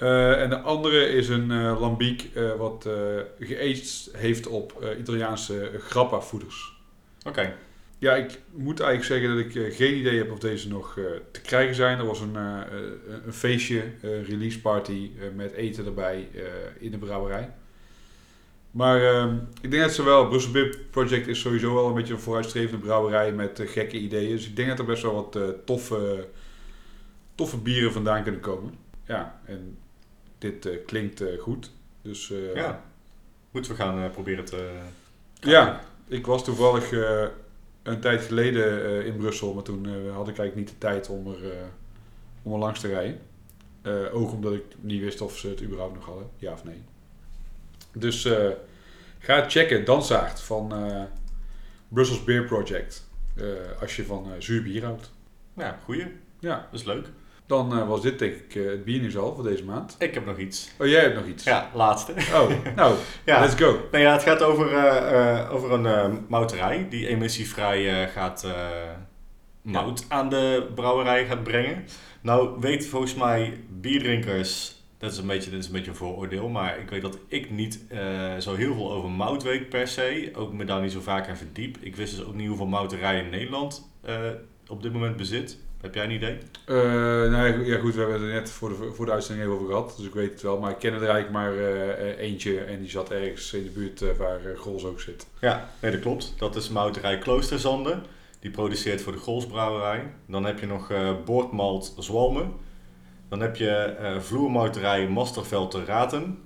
Eh, 0.00 0.42
en 0.42 0.50
de 0.50 0.60
andere 0.60 1.08
is 1.08 1.28
een 1.28 1.52
lambiek 1.78 2.30
wat 2.58 2.88
geaged 3.38 4.10
heeft 4.12 4.46
op 4.46 4.94
Italiaanse 4.98 5.70
grappa 5.78 6.20
voeders. 6.20 6.76
oké. 7.26 7.56
Ja, 7.98 8.14
ik 8.14 8.38
moet 8.52 8.80
eigenlijk 8.80 9.20
zeggen 9.20 9.36
dat 9.36 9.64
ik 9.64 9.74
geen 9.74 9.96
idee 9.96 10.18
heb 10.18 10.30
of 10.32 10.38
deze 10.38 10.68
nog 10.68 10.98
te 11.30 11.40
krijgen 11.40 11.74
zijn. 11.74 11.98
Er 11.98 12.06
was 12.06 12.20
een, 12.20 12.34
een 13.26 13.32
feestje, 13.32 13.82
release 14.00 14.60
party 14.60 15.10
met 15.34 15.52
eten 15.52 15.86
erbij 15.86 16.28
in 16.78 16.90
de 16.90 16.98
brouwerij. 16.98 17.50
Maar 18.70 19.02
ehm, 19.02 19.34
ik 19.60 19.70
denk 19.70 19.82
dat 19.82 19.94
ze 19.94 20.02
wel, 20.02 20.28
Brussel 20.28 20.52
Beer 20.52 20.78
Project 20.90 21.26
is 21.26 21.40
sowieso 21.40 21.74
wel 21.74 21.86
een 21.86 21.94
beetje 21.94 22.14
een 22.14 22.20
vooruitstrevende 22.20 22.84
brouwerij 22.84 23.32
met 23.32 23.62
gekke 23.64 23.98
ideeën. 23.98 24.30
Dus 24.30 24.46
ik 24.46 24.56
denk 24.56 24.68
dat 24.68 24.78
er 24.78 24.84
best 24.84 25.02
wel 25.02 25.14
wat 25.14 25.66
toffe, 25.66 26.28
toffe 27.40 27.58
bieren 27.58 27.92
vandaan 27.92 28.22
kunnen 28.22 28.40
komen. 28.40 28.74
Ja, 29.04 29.40
en 29.44 29.78
dit 30.38 30.66
eh, 30.66 30.76
klinkt 30.86 31.20
eh, 31.20 31.40
goed. 31.40 31.70
Dus 32.02 32.30
eh, 32.30 32.54
Ja. 32.54 32.84
Moeten 33.50 33.70
we 33.72 33.76
gaan 33.76 34.10
proberen 34.10 34.44
te... 34.44 34.80
ja, 35.40 35.80
ik 36.06 36.26
was 36.26 36.44
toevallig 36.44 36.92
een 37.82 38.00
tijd 38.00 38.22
geleden 38.22 39.04
in 39.04 39.16
Brussel, 39.16 39.54
maar 39.54 39.62
toen 39.62 39.86
had 40.10 40.28
ik 40.28 40.38
eigenlijk 40.38 40.54
niet 40.54 40.68
de 40.68 40.78
tijd 40.78 41.08
om 41.08 41.26
er, 41.26 41.52
om 42.42 42.52
er 42.52 42.58
langs 42.58 42.80
te 42.80 42.88
rijden. 42.88 43.20
Ook 44.12 44.32
omdat 44.32 44.52
ik 44.52 44.64
niet 44.80 45.00
wist 45.00 45.20
of 45.20 45.38
ze 45.38 45.48
het 45.48 45.62
überhaupt 45.62 45.94
nog 45.94 46.04
hadden, 46.04 46.30
ja 46.36 46.52
of 46.52 46.64
nee. 46.64 46.82
Dus 47.92 48.28
ga 49.18 49.48
checken, 49.48 49.84
Dansaard 49.84 50.40
van 50.40 50.72
Brussels 51.88 52.24
Beer 52.24 52.44
Project. 52.44 53.08
als 53.80 53.96
je 53.96 54.04
van 54.04 54.26
zuur 54.38 54.62
bier 54.62 54.84
houdt. 54.84 55.10
Ja, 55.56 55.78
goeie. 55.84 56.06
Ja, 56.38 56.68
Dat 56.70 56.80
is 56.80 56.86
leuk. 56.86 57.06
Dan 57.50 57.78
eh, 57.78 57.88
was 57.88 58.00
dit 58.00 58.18
denk 58.18 58.34
ik 58.34 58.54
eh, 58.54 59.02
het 59.02 59.16
al 59.16 59.34
voor 59.34 59.44
deze 59.44 59.64
maand. 59.64 59.96
Ik 59.98 60.14
heb 60.14 60.26
nog 60.26 60.38
iets. 60.38 60.70
Oh, 60.78 60.86
jij 60.86 61.00
hebt 61.00 61.14
nog 61.14 61.26
iets? 61.26 61.44
Ja, 61.44 61.70
laatste. 61.74 62.12
Oh, 62.12 62.50
nou, 62.76 62.94
Ja, 63.24 63.40
let's 63.40 63.54
go. 63.54 63.80
Nou 63.90 64.04
ja, 64.04 64.12
het 64.12 64.22
gaat 64.22 64.42
over, 64.42 64.74
eh, 64.74 65.52
over 65.52 65.72
een 65.72 66.24
mouterij 66.28 66.86
die 66.88 67.06
emissievrij 67.06 68.08
gaat 68.08 68.46
mout 69.62 70.04
aan 70.08 70.28
de 70.28 70.70
brouwerij 70.74 71.26
gaat 71.26 71.42
brengen. 71.42 71.84
Nou, 72.20 72.60
weet 72.60 72.86
volgens 72.86 73.14
mij 73.14 73.60
bierdrinkers, 73.68 74.82
dat 74.98 75.12
is 75.12 75.18
een 75.18 75.26
beetje, 75.26 75.50
dat 75.50 75.60
is 75.60 75.66
een 75.66 75.72
beetje 75.72 75.90
een 75.90 75.96
vooroordeel, 75.96 76.48
maar 76.48 76.78
ik 76.78 76.90
weet 76.90 77.02
dat 77.02 77.18
ik 77.28 77.50
niet 77.50 77.80
zo 78.38 78.54
heel 78.54 78.74
veel 78.74 78.92
over 78.92 79.10
mout 79.10 79.42
weet 79.42 79.68
per 79.68 79.88
se. 79.88 80.30
Ook 80.34 80.52
me 80.52 80.64
daar 80.64 80.82
niet 80.82 80.92
zo 80.92 81.00
vaak 81.00 81.28
aan 81.28 81.36
verdiep. 81.36 81.76
Ik 81.80 81.96
wist 81.96 82.16
dus 82.16 82.24
ook 82.24 82.34
niet 82.34 82.48
hoeveel 82.48 82.66
mouterijen 82.66 83.30
Nederland 83.30 83.90
eh, 84.02 84.16
op 84.68 84.82
dit 84.82 84.92
moment 84.92 85.16
bezit. 85.16 85.58
Heb 85.80 85.94
jij 85.94 86.04
een 86.04 86.10
idee? 86.10 86.38
Eh, 86.66 86.76
nou 87.30 87.64
ja, 87.64 87.78
goed- 87.78 87.94
we 87.94 88.00
hebben 88.00 88.20
het 88.20 88.28
er 88.28 88.34
net 88.40 88.50
voor 88.50 88.68
de, 88.68 88.92
voor 88.94 89.06
de 89.06 89.12
uitzending 89.12 89.46
even 89.46 89.60
over 89.60 89.74
gehad, 89.74 89.94
dus 89.96 90.06
ik 90.06 90.14
weet 90.14 90.30
het 90.32 90.42
wel. 90.42 90.58
Maar 90.58 90.70
ik 90.70 90.78
ken 90.78 90.92
er 90.92 90.98
eigenlijk 91.00 91.30
maar 91.30 91.52
eh, 91.52 91.90
eh, 91.90 92.18
eentje 92.18 92.60
en 92.60 92.80
die 92.80 92.90
zat 92.90 93.10
ergens 93.10 93.52
in 93.52 93.62
de 93.64 93.70
buurt 93.70 94.16
waar 94.16 94.40
Grols 94.56 94.84
ook 94.84 95.00
zit. 95.00 95.26
Ja, 95.40 95.68
nee, 95.80 95.90
dat 95.90 96.00
klopt. 96.00 96.34
Dat 96.38 96.56
is 96.56 96.68
mouterij 96.68 97.18
Kloosterzande. 97.18 97.98
Die 98.40 98.50
produceert 98.50 99.02
voor 99.02 99.12
de 99.12 99.18
Golsbrouwerij. 99.18 100.12
Dan 100.26 100.44
heb 100.44 100.58
je 100.58 100.66
nog 100.66 100.92
Boordmalt 101.24 101.94
Zwalmen. 101.98 102.52
Dan 103.28 103.40
heb 103.40 103.56
je 103.56 103.96
vloermouterij 104.20 105.08
Masterveld 105.08 105.70
te 105.70 105.84
Raten. 105.84 106.38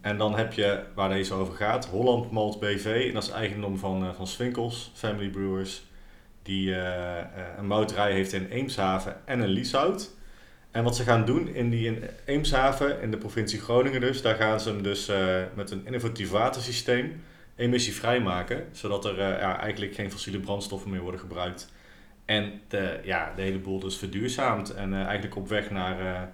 En 0.00 0.18
dan 0.18 0.36
heb 0.36 0.52
je, 0.52 0.80
waar 0.94 1.08
deze 1.08 1.34
over 1.34 1.54
gaat, 1.54 1.86
Holland 1.86 2.30
Malt 2.30 2.60
BV. 2.60 3.04
En 3.08 3.14
dat 3.14 3.22
is 3.22 3.30
eigendom 3.30 3.78
van, 3.78 4.14
van 4.14 4.26
Swinkels, 4.26 4.90
Family 4.94 5.28
Brewers. 5.28 5.82
Die 6.48 6.74
eh, 6.74 7.18
eh, 7.18 7.26
een 7.58 7.66
mouterij 7.66 8.12
heeft 8.12 8.32
in 8.32 8.46
Eemshaven 8.46 9.16
en 9.24 9.40
een 9.40 9.48
Lieshout. 9.48 10.10
En 10.70 10.84
wat 10.84 10.96
ze 10.96 11.02
gaan 11.02 11.24
doen 11.24 11.48
in 11.48 11.70
die 11.70 11.86
in 11.86 12.02
Eemshaven, 12.24 13.00
in 13.00 13.10
de 13.10 13.16
provincie 13.16 13.60
Groningen 13.60 14.00
dus, 14.00 14.22
daar 14.22 14.34
gaan 14.34 14.60
ze 14.60 14.68
hem 14.68 14.82
dus 14.82 15.08
eh, 15.08 15.42
met 15.54 15.70
een 15.70 15.86
innovatief 15.86 16.30
watersysteem 16.30 17.22
emissievrij 17.56 18.20
maken, 18.20 18.64
zodat 18.72 19.04
er 19.04 19.18
eigenlijk 19.38 19.94
geen 19.94 20.10
fossiele 20.10 20.40
brandstoffen 20.40 20.90
meer 20.90 21.00
worden 21.00 21.20
gebruikt. 21.20 21.72
En 22.24 22.60
de, 22.68 23.00
ja, 23.04 23.32
de 23.36 23.42
hele 23.42 23.58
boel 23.58 23.78
dus 23.78 23.96
verduurzaamt 23.96 24.74
en 24.74 24.94
eigenlijk 24.94 25.36
op 25.36 25.48
weg 25.48 25.70
naar, 25.70 26.30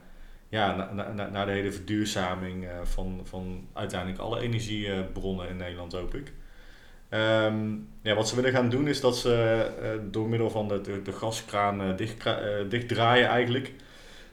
ja, 0.49 0.77
na- 0.77 0.93
na- 0.93 1.13
na- 1.13 1.29
naar 1.29 1.47
de 1.47 1.53
hele 1.53 1.73
verduurzaming 1.73 2.67
van, 2.83 3.21
van 3.25 3.69
uiteindelijk 3.73 4.21
alle 4.21 4.41
energiebronnen 4.41 5.49
in 5.49 5.57
Nederland, 5.57 5.93
hoop 5.93 6.15
ik. 6.15 6.33
Ehm, 7.15 7.73
ja, 8.03 8.15
wat 8.15 8.29
ze 8.29 8.35
willen 8.37 8.53
gaan 8.53 8.69
doen 8.69 8.89
is 8.89 9.01
dat 9.01 9.17
ze 9.17 9.35
eh, 9.83 9.89
door 10.11 10.29
middel 10.29 10.51
van 10.51 10.69
de, 10.69 10.81
de, 10.81 11.03
de 11.03 11.13
gaskraan 11.13 11.83
eh, 11.83 11.97
dichtkra- 11.97 12.39
eh, 12.39 12.65
dichtdraaien 12.69 13.29
eigenlijk 13.29 13.73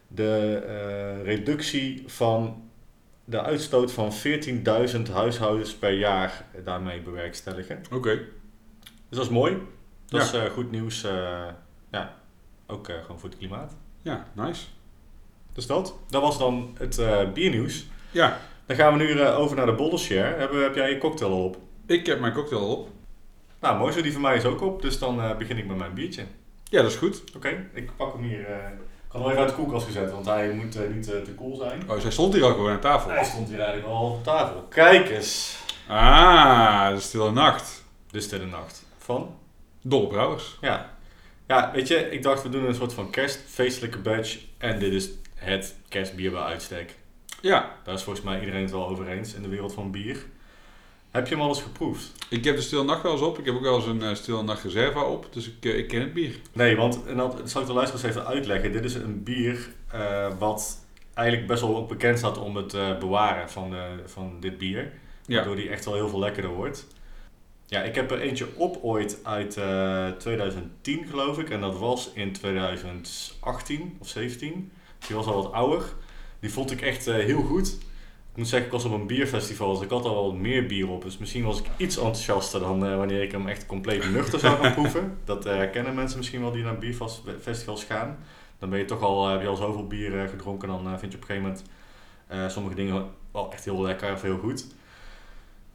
de 0.08 0.58
reductie 1.24 2.04
van 2.08 2.70
de 3.26 3.42
uitstoot 3.42 3.92
van 3.92 4.12
14.000 4.14 5.02
huishoudens 5.14 5.76
per 5.76 5.92
jaar 5.94 6.46
daarmee 6.64 7.02
bewerkstelligen. 7.02 7.82
Oké, 7.94 8.16
Dus 9.10 9.18
dat 9.18 9.26
is 9.26 9.30
mooi. 9.30 9.58
Dat 10.06 10.32
Ja. 10.32 10.42
is 10.44 10.50
goed 10.52 10.72
nieuws. 10.72 11.02
ja, 11.92 12.16
ook 12.68 12.86
gewoon 12.86 13.20
voor 13.20 13.30
het 13.30 13.38
klimaat. 13.38 13.76
ja, 14.02 14.28
nice. 14.34 14.66
Dus 15.54 15.68
dat. 15.68 15.96
Dat 16.10 16.22
was 16.22 16.38
dan 16.38 16.78
het 16.78 17.00
biernieuws. 17.34 17.86
Ja, 18.12 18.40
Dan 18.66 18.76
gaan 18.76 18.98
we 18.98 19.04
nu 19.04 19.22
over 19.26 19.56
naar 19.56 19.66
de 19.66 19.74
Bouldershare. 19.76 20.36
Heb, 20.40 20.52
heb 20.52 20.76
jij 20.76 20.90
je 20.90 20.98
cocktail 20.98 21.32
al 21.32 21.44
op? 21.46 21.58
Ik 21.92 22.06
heb 22.06 22.20
mijn 22.20 22.34
cocktail 22.34 22.68
op. 22.68 22.90
Nou, 23.60 23.78
mooi 23.78 23.94
zo. 23.94 24.02
Die 24.02 24.12
van 24.14 24.22
mij 24.22 24.36
is 24.36 24.46
ook 24.46 24.62
op. 24.62 24.82
Dus 24.82 25.00
dan 25.00 25.22
eh, 25.22 25.38
begin 25.38 25.58
ik 25.58 25.66
met 25.68 25.78
mijn 25.78 25.94
biertje. 25.94 26.24
Ja, 26.64 26.82
dat 26.82 26.92
is 26.92 26.98
goed. 26.98 27.24
Oké, 27.36 27.70
ik 27.74 27.96
pak 27.96 28.14
hem 28.14 28.24
hier. 28.24 28.46
eh, 28.46 28.56
ik 29.06 29.18
had 29.18 29.22
hem 29.22 29.30
even 29.32 29.40
uit 29.44 29.50
de 29.50 29.56
koelkast 29.56 29.86
gezet, 29.86 30.12
want 30.12 30.26
hij 30.26 30.52
moet 30.52 30.76
eh, 30.76 30.90
niet 30.94 31.04
te 31.04 31.32
koel 31.36 31.56
zijn. 31.56 31.82
Oh, 31.90 32.00
zij 32.00 32.12
stond 32.12 32.34
hier 32.34 32.44
al 32.44 32.52
gewoon 32.54 32.72
aan 32.72 32.80
tafel. 32.80 33.10
Hij 33.10 33.24
stond 33.24 33.48
hier 33.50 33.60
eigenlijk 33.60 33.88
al 33.88 34.12
op 34.12 34.24
tafel. 34.24 34.62
Kijk 34.70 35.10
eens. 35.10 35.58
Ah, 35.88 36.90
de 36.94 37.00
stille 37.00 37.32
nacht. 37.32 37.84
De 38.12 38.22
stille 38.22 38.46
nacht. 38.46 38.86
Van? 38.98 39.36
Dolle 39.82 40.08
Brouwers. 40.08 40.58
Ja. 40.62 40.90
Ja, 41.48 41.72
weet 41.74 41.88
je, 41.88 41.96
ik 42.10 42.24
dacht 42.24 42.44
we 42.44 42.50
doen 42.50 42.66
een 42.66 42.76
soort 42.76 42.94
van 42.94 43.10
kerstfeestelijke 43.10 43.98
badge. 43.98 44.40
En 44.58 44.80
dit 44.80 44.94
is 44.94 45.10
het 45.36 45.76
kerstbier 45.90 46.32
bij 46.32 46.42
uitstek. 46.42 46.96
Ja, 47.42 47.72
Daar 47.84 47.94
is 47.96 48.04
volgens 48.04 48.26
mij 48.26 48.40
iedereen 48.40 48.62
het 48.62 48.72
wel 48.72 48.88
over 48.88 49.08
eens 49.08 49.34
in 49.34 49.42
de 49.42 49.48
wereld 49.48 49.74
van 49.74 49.92
bier. 49.92 50.26
Heb 51.12 51.28
je 51.28 51.34
hem 51.34 51.44
al 51.44 51.50
eens 51.50 51.62
geproefd? 51.62 52.12
ik 52.32 52.44
heb 52.44 52.56
de 52.56 52.62
stille 52.62 52.84
nacht 52.84 53.04
wel 53.04 53.12
eens 53.12 53.22
op. 53.22 53.40
Ik 53.40 53.46
heb 53.46 53.56
ook 53.56 53.62
wel 53.62 53.76
eens 53.76 53.86
een 53.86 54.02
eh, 54.02 54.16
stille 54.16 54.44
nacht 54.44 54.64
reserva 54.64 55.04
op. 55.04 55.28
Dus 55.32 55.48
ik, 55.48 55.66
eh, 55.66 55.78
ik 55.78 55.88
ken 55.88 56.02
het 56.02 56.14
bier. 56.14 56.36
Nee, 56.54 56.76
want 56.76 57.06
en 57.06 57.18
dat, 57.18 57.42
zal 57.44 57.62
ik 57.62 57.68
de 57.68 57.74
luisteraars 57.74 58.08
even 58.08 58.26
uitleggen. 58.26 58.72
Dit 58.72 58.84
is 58.84 58.94
een 58.94 59.24
bier 59.24 59.68
eh, 59.88 60.28
wat 60.40 60.86
eigenlijk 61.14 61.48
best 61.48 61.62
wel 61.62 61.78
ook 61.78 61.88
bekend 61.88 62.18
staat 62.18 62.38
om 62.38 62.56
het 62.56 63.00
bewaren 63.00 63.50
van, 63.50 63.76
van 64.06 64.38
dit 64.40 64.58
bier. 64.58 64.92
Ja, 65.26 65.36
Waardoor 65.36 65.56
die 65.56 65.70
echt 65.70 65.86
wel 65.86 65.94
heel 65.94 66.10
veel 66.10 66.20
lekkerder 66.20 66.52
wordt. 66.52 66.88
Ja, 67.66 67.82
ik 67.84 67.96
heb 67.96 68.12
er 68.12 68.20
eentje 68.20 68.48
op 68.56 68.80
ooit 68.82 69.20
uit 69.24 69.58
eh 69.58 70.08
2010 70.08 71.06
geloof 71.08 71.40
ik. 71.40 71.50
En 71.50 71.62
dat 71.62 71.78
was 71.78 72.12
in 72.14 72.32
2018 72.32 73.98
of 74.00 74.08
17. 74.08 74.72
Die 75.08 75.16
was 75.16 75.26
al 75.26 75.44
wat 75.44 75.52
ouder. 75.52 75.84
Die 76.40 76.52
vond 76.52 76.72
ik 76.72 76.82
echt 76.82 77.06
heel 77.06 77.42
goed. 77.42 77.78
Ik 78.32 78.38
moet 78.38 78.48
zeggen, 78.48 78.68
ik 78.68 78.74
was 78.74 78.86
op 78.86 78.92
een 78.92 79.08
bierfestival, 79.08 79.74
dus 79.74 79.84
ik 79.84 79.90
had 79.90 80.06
al 80.06 80.14
wel 80.14 80.26
wat 80.26 80.42
meer 80.42 80.66
bier 80.66 80.90
op. 80.90 81.04
Dus 81.04 81.18
misschien 81.18 81.44
was 81.44 81.60
ik 81.60 81.66
iets 81.78 81.98
enthousiaster 81.98 82.60
dan 82.60 82.86
eh, 82.86 82.96
wanneer 82.96 83.22
ik 83.22 83.32
hem 83.32 83.48
echt 83.48 83.66
compleet 83.66 84.12
nuchter 84.12 84.40
zou 84.40 84.58
gaan 84.58 84.74
proeven. 84.74 85.18
Dat 85.26 85.46
eh, 85.46 85.56
herkennen 85.56 85.96
mensen 85.96 86.18
misschien 86.18 86.42
wel 86.42 86.52
die 86.52 86.64
naar 86.64 86.78
bierfestivals 86.78 87.84
gaan. 87.84 88.18
Dan 88.60 88.70
ben 88.70 88.80
je 88.80 88.86
toch 88.86 89.02
al, 89.02 89.26
eh, 89.26 89.32
heb 89.32 89.42
je 89.42 89.48
al 89.48 89.56
zoveel 89.56 89.88
bier 89.88 90.28
gedronken, 90.30 90.68
dan 90.68 91.00
vind 91.00 91.12
je 91.12 91.18
op 91.18 91.30
een 91.30 91.36
gegeven 91.36 91.42
moment 91.42 92.52
sommige 92.52 92.76
dingen 92.76 93.06
wel 93.32 93.52
echt 93.52 93.66
heel 93.66 93.82
lekker 93.82 94.14
of 94.14 94.22
heel 94.22 94.38
goed. 94.38 94.66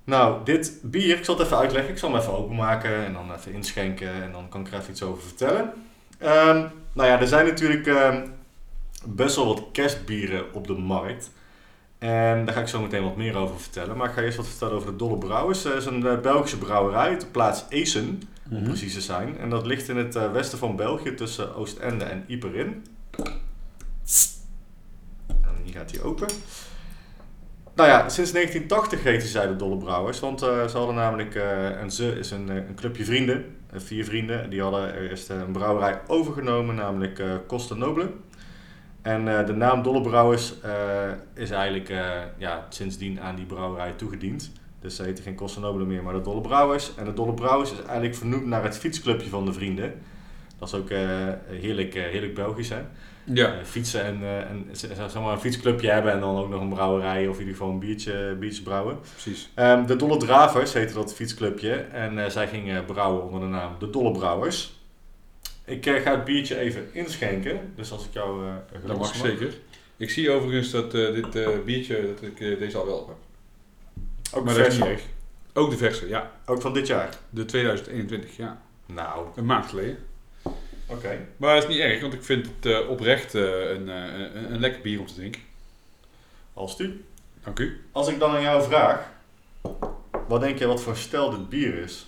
Nou, 0.04 0.44
dit 0.44 0.78
bier, 0.82 1.16
ik 1.16 1.24
zal 1.24 1.36
het 1.36 1.46
even 1.46 1.58
uitleggen. 1.58 1.92
Ik 1.92 1.98
zal 1.98 2.10
hem 2.10 2.20
even 2.20 2.38
openmaken 2.38 3.04
en 3.04 3.12
dan 3.12 3.34
even 3.34 3.52
inschenken 3.52 4.22
en 4.22 4.32
dan 4.32 4.48
kan 4.48 4.60
ik 4.60 4.66
er 4.66 4.78
even 4.78 4.90
iets 4.90 5.02
over 5.02 5.22
vertellen. 5.22 5.72
Ehm, 6.18 6.66
nou 6.92 7.08
ja, 7.08 7.20
er 7.20 7.26
zijn 7.26 7.46
natuurlijk 7.46 7.86
ehm, 7.86 8.26
best 9.06 9.36
wel 9.36 9.46
wat 9.46 9.62
kerstbieren 9.72 10.54
op 10.54 10.66
de 10.66 10.72
markt. 10.72 11.30
En 11.98 12.44
daar 12.44 12.54
ga 12.54 12.60
ik 12.60 12.68
zo 12.68 12.80
meteen 12.80 13.02
wat 13.02 13.16
meer 13.16 13.36
over 13.36 13.60
vertellen. 13.60 13.96
Maar 13.96 14.08
ik 14.08 14.14
ga 14.14 14.22
eerst 14.22 14.36
wat 14.36 14.46
vertellen 14.46 14.74
over 14.74 14.90
de 14.90 14.96
Dolle 14.96 15.18
Brouwers. 15.18 15.64
Het 15.64 15.74
is 15.74 15.86
een 15.86 16.06
eh, 16.06 16.20
Belgische 16.20 16.58
brouwerij 16.58 17.08
uit 17.08 17.20
de 17.20 17.26
plaats 17.26 17.64
Eesen, 17.68 18.22
om 18.50 18.56
Mhm. 18.56 18.64
precies 18.64 18.94
te 18.94 19.00
zijn. 19.00 19.38
En 19.38 19.50
dat 19.50 19.66
ligt 19.66 19.88
in 19.88 19.96
het 19.96 20.14
eh, 20.16 20.32
westen 20.32 20.58
van 20.58 20.76
België 20.76 21.14
tussen 21.14 21.54
Oostende 21.56 22.04
en 22.04 22.24
Ieperin. 22.26 22.84
En 25.28 25.56
hier 25.64 25.74
gaat 25.74 25.90
hij 25.90 26.02
open. 26.02 26.26
Nou 27.74 27.88
ja, 27.88 28.08
sinds 28.08 28.32
1980 28.32 29.02
heten 29.02 29.28
zij 29.28 29.46
de 29.46 29.56
Dolle 29.56 29.76
Brouwers. 29.76 30.20
Want 30.20 30.42
eh, 30.42 30.66
ze 30.66 30.76
hadden 30.76 30.94
namelijk, 30.94 31.34
eh, 31.34 31.80
en 31.80 31.90
ze 31.90 32.18
is 32.18 32.30
een, 32.30 32.48
eh, 32.50 32.54
een 32.56 32.74
clubje 32.74 33.04
vrienden, 33.04 33.44
eh, 33.72 33.80
vier 33.80 34.04
vrienden. 34.04 34.50
Die 34.50 34.62
hadden 34.62 35.00
eerst 35.00 35.30
eh, 35.30 35.36
een 35.38 35.52
brouwerij 35.52 36.00
overgenomen, 36.06 36.74
namelijk 36.74 37.18
eh 37.18 37.26
Costa 37.46 37.74
Noble. 37.74 38.10
En 39.06 39.38
eh, 39.38 39.46
de 39.46 39.52
naam 39.52 39.82
Dolle 39.82 40.00
Brouwers 40.00 40.60
eh, 40.60 40.72
is 41.34 41.50
eigenlijk 41.50 41.88
eh, 41.88 42.10
ja, 42.38 42.66
sindsdien 42.68 43.20
aan 43.20 43.36
die 43.36 43.44
brouwerij 43.44 43.92
toegediend. 43.92 44.52
Dus 44.80 44.96
ze 44.96 45.02
heten 45.02 45.24
geen 45.24 45.34
Costa 45.34 45.70
meer, 45.70 46.02
maar 46.02 46.12
de 46.12 46.20
Dolle 46.20 46.40
Brouwers. 46.40 46.94
En 46.96 47.04
de 47.04 47.12
Dolle 47.12 47.34
Brouwers 47.34 47.72
is 47.72 47.82
eigenlijk 47.82 48.14
vernoemd 48.14 48.46
naar 48.46 48.62
het 48.62 48.78
fietsclubje 48.78 49.28
van 49.28 49.44
de 49.44 49.52
vrienden. 49.52 49.94
Dat 50.58 50.68
is 50.68 50.74
ook 50.74 50.88
heerlijk, 51.48 51.94
heerlijk 51.94 52.34
Belgisch, 52.34 52.68
hè? 52.68 52.80
Ja, 53.24 53.54
fietsen 53.64 54.04
en, 54.04 54.18
en 54.22 54.66
zeg 54.72 55.14
maar 55.14 55.32
een 55.32 55.40
fietsclubje 55.40 55.90
hebben 55.90 56.12
en 56.12 56.20
dan 56.20 56.36
ook 56.36 56.48
nog 56.48 56.60
een 56.60 56.68
brouwerij 56.68 57.28
of 57.28 57.34
in 57.34 57.40
ieder 57.40 57.56
geval 57.56 57.70
een 57.70 57.78
biertje, 57.78 58.36
biertje 58.38 58.62
brouwen. 58.62 58.98
precies. 59.00 59.50
Ehm, 59.54 59.86
de 59.86 59.96
Dolle 59.96 60.16
Dravers 60.16 60.72
heette 60.72 60.94
dat 60.94 61.14
fietsclubje 61.14 61.72
en 61.74 62.30
zij 62.30 62.48
gingen 62.48 62.84
brouwen 62.84 63.24
onder 63.24 63.40
de 63.40 63.46
naam 63.46 63.72
De 63.78 63.90
Dolle 63.90 64.10
Brouwers. 64.10 64.75
Ik 65.66 65.86
eh, 65.86 66.02
ga 66.02 66.10
het 66.10 66.24
biertje 66.24 66.58
even 66.58 66.88
inschenken, 66.92 67.72
dus 67.76 67.90
als 67.90 68.04
ik 68.04 68.12
jou 68.12 68.46
een 68.46 68.86
Dat 68.86 68.98
mag 68.98 69.14
zeker. 69.14 69.54
Ik 69.96 70.10
zie 70.10 70.30
overigens 70.30 70.70
dat 70.70 70.94
eh, 70.94 71.12
dit 71.12 71.64
biertje, 71.64 72.14
dat 72.14 72.22
ik 72.22 72.38
deze 72.58 72.78
al 72.78 72.86
wel 72.86 73.06
heb. 73.06 73.16
Ook, 74.32 74.44
maar 74.44 74.54
dat 74.54 74.66
is 74.66 74.74
vers, 74.74 74.88
niet 74.88 74.98
erg. 74.98 75.02
Ook 75.52 75.70
de 75.70 75.76
verse, 75.76 76.08
ja. 76.08 76.32
ook 76.46 76.60
van 76.60 76.74
dit 76.74 76.86
jaar. 76.86 77.18
De 77.30 77.44
2021, 77.44 78.36
ja. 78.36 78.62
Nou, 78.86 79.26
Een 79.36 79.46
maand 79.46 79.66
geleden. 79.66 79.98
oké. 80.86 81.26
Maar 81.36 81.54
het 81.54 81.64
is 81.64 81.68
niet 81.68 81.78
erg, 81.78 82.00
want 82.00 82.12
ik 82.12 82.22
vind 82.22 82.46
het 82.60 82.86
oprecht 82.86 83.34
een, 83.34 83.88
een, 83.88 84.52
een 84.52 84.60
lekker 84.60 84.80
bier 84.82 85.00
om 85.00 85.06
te 85.06 85.14
drinken. 85.14 85.42
Als 86.54 86.80
u. 86.80 87.04
Dank 87.44 87.58
u. 87.58 87.84
Als 87.92 88.08
ik 88.08 88.18
dan 88.18 88.30
aan 88.30 88.42
jou 88.42 88.62
vraag, 88.62 89.10
wat 90.28 90.40
denk 90.40 90.58
je 90.58 90.66
wat 90.66 90.82
voor 90.82 90.96
stijl 90.96 91.30
dit 91.30 91.48
bier 91.48 91.74
is? 91.74 92.06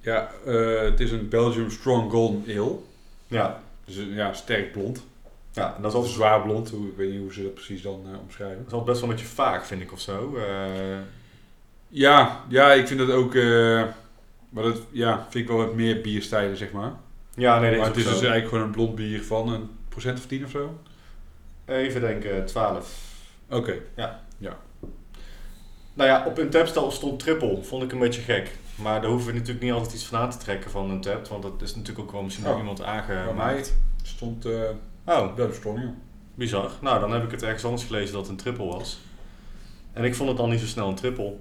Ja, 0.00 0.30
eh, 0.46 0.80
het 0.80 1.00
is 1.00 1.10
een 1.12 1.28
Belgium 1.28 1.70
Strong 1.70 2.10
Golden 2.10 2.56
Ale. 2.58 2.76
Ja, 3.26 3.62
Dus 3.84 3.96
een, 3.96 4.12
ja, 4.14 4.32
sterk 4.32 4.72
blond. 4.72 5.02
ja 5.52 5.74
en 5.76 5.82
dat 5.82 5.90
is 5.90 5.96
Of 5.98 6.04
altijd, 6.04 6.14
zwaar 6.14 6.42
blond, 6.42 6.70
hoe, 6.70 6.86
ik 6.88 6.96
weet 6.96 7.10
niet 7.10 7.20
hoe 7.20 7.32
ze 7.32 7.42
dat 7.42 7.54
precies 7.54 7.82
dan 7.82 8.00
eh, 8.12 8.18
omschrijven. 8.20 8.56
dat 8.58 8.66
is 8.66 8.72
altijd 8.72 8.90
best 8.90 9.00
wel 9.00 9.10
een 9.10 9.16
beetje 9.16 9.30
vaag, 9.34 9.66
vind 9.66 9.80
ik 9.82 9.92
of 9.92 10.00
zo. 10.00 10.36
Eh, 10.36 10.98
Ja, 11.88 12.44
ja, 12.48 12.72
ik 12.72 12.86
vind 12.86 12.98
dat 12.98 13.10
ook... 13.10 13.34
eh, 13.34 13.84
maar 14.48 14.62
dat 14.62 14.80
ja, 14.90 15.22
vind 15.30 15.44
ik 15.44 15.48
wel 15.50 15.56
wat 15.64 15.74
meer 15.74 16.00
bierstijlen, 16.00 16.56
zeg 16.56 16.72
maar. 16.72 16.92
ja, 17.34 17.58
nee, 17.60 17.68
deze 17.68 17.80
maar 17.80 17.88
het 17.90 17.96
is 17.98 18.04
dus 18.04 18.12
eigenlijk 18.12 18.48
gewoon 18.48 18.64
een 18.64 18.70
blond 18.70 18.94
bier 18.94 19.22
van 19.24 19.48
een 19.52 19.70
procent 19.88 20.18
of 20.18 20.26
tien 20.26 20.44
of 20.44 20.50
zo. 20.50 20.78
Even 21.66 22.00
denken, 22.00 22.46
12. 22.46 22.96
Oké. 23.50 23.74
Nou 25.94 26.10
ja, 26.10 26.24
op 26.26 26.38
een 26.38 26.50
tapstel 26.50 26.90
stond 26.90 27.18
triple. 27.18 27.62
Vond 27.62 27.82
ik 27.82 27.92
een 27.92 27.98
beetje 27.98 28.20
gek. 28.20 28.50
Maar 28.82 29.00
daar 29.00 29.10
hoeven 29.10 29.26
we 29.32 29.38
natuurlijk 29.38 29.64
niet 29.64 29.72
altijd 29.72 29.92
iets 29.94 30.04
van 30.06 30.18
aan 30.18 30.30
te 30.30 30.36
trekken 30.38 30.70
van 30.70 30.90
een 30.90 31.00
tap. 31.00 31.26
Want 31.28 31.42
dat 31.42 31.62
is 31.62 31.74
natuurlijk 31.74 32.06
ook 32.06 32.12
wel 32.12 32.22
misschien 32.22 32.44
door 32.44 32.52
Oh. 32.54 32.58
iemand 32.60 32.78
Bij 32.78 32.86
mij 32.86 32.96
aangemaakt. 33.16 33.74
stond 34.02 34.44
eh 34.44 34.52
Oh, 35.04 35.52
Strong, 35.52 35.78
ja. 35.78 35.94
bizar. 36.34 36.70
Nou, 36.80 37.00
dan 37.00 37.12
heb 37.12 37.24
ik 37.24 37.30
het 37.30 37.42
ergens 37.42 37.64
anders 37.64 37.84
gelezen 37.84 38.12
dat 38.12 38.20
het 38.20 38.30
een 38.30 38.36
triple 38.36 38.66
was. 38.66 39.00
En 39.92 40.04
ik 40.04 40.14
vond 40.14 40.28
het 40.28 40.38
dan 40.38 40.50
niet 40.50 40.60
zo 40.60 40.66
snel 40.66 40.88
een 40.88 40.94
triple. 40.94 41.32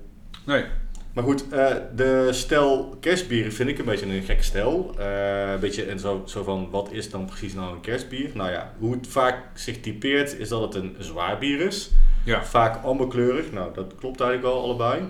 Nee. 0.46 0.66
Maar 1.14 1.24
goed, 1.26 1.50
eh, 1.50 1.76
de 1.96 2.28
stijl 2.32 2.98
kerstbieren 3.00 3.54
vind 3.54 3.70
ik 3.70 3.80
een 3.80 3.86
beetje 3.86 4.06
een 4.06 4.24
gekke 4.24 4.44
stijl. 4.44 4.94
Eh, 4.98 5.52
een 5.52 5.60
beetje 5.60 5.84
en 5.86 6.00
zo, 6.00 6.22
zo 6.26 6.44
van, 6.44 6.70
wat 6.72 6.92
is 6.92 7.10
dan 7.10 7.26
precies 7.26 7.54
nou 7.54 7.74
een 7.74 7.82
kerstbier? 7.82 8.32
Nou 8.34 8.52
ja, 8.52 8.74
hoe 8.80 8.94
het 8.94 9.08
vaak 9.08 9.38
zich 9.54 9.80
typeert 9.82 10.38
is 10.40 10.50
dat 10.50 10.62
het 10.62 10.76
een 10.84 10.96
zwaar 11.00 11.38
bier 11.38 11.60
is. 11.60 11.92
Ja. 12.24 12.44
Vaak 12.46 12.84
amberkleurig, 12.84 13.52
nou 13.52 13.74
dat 13.74 13.96
klopt 13.96 14.22
eigenlijk 14.22 14.54
wel 14.54 14.64
allebei. 14.64 15.02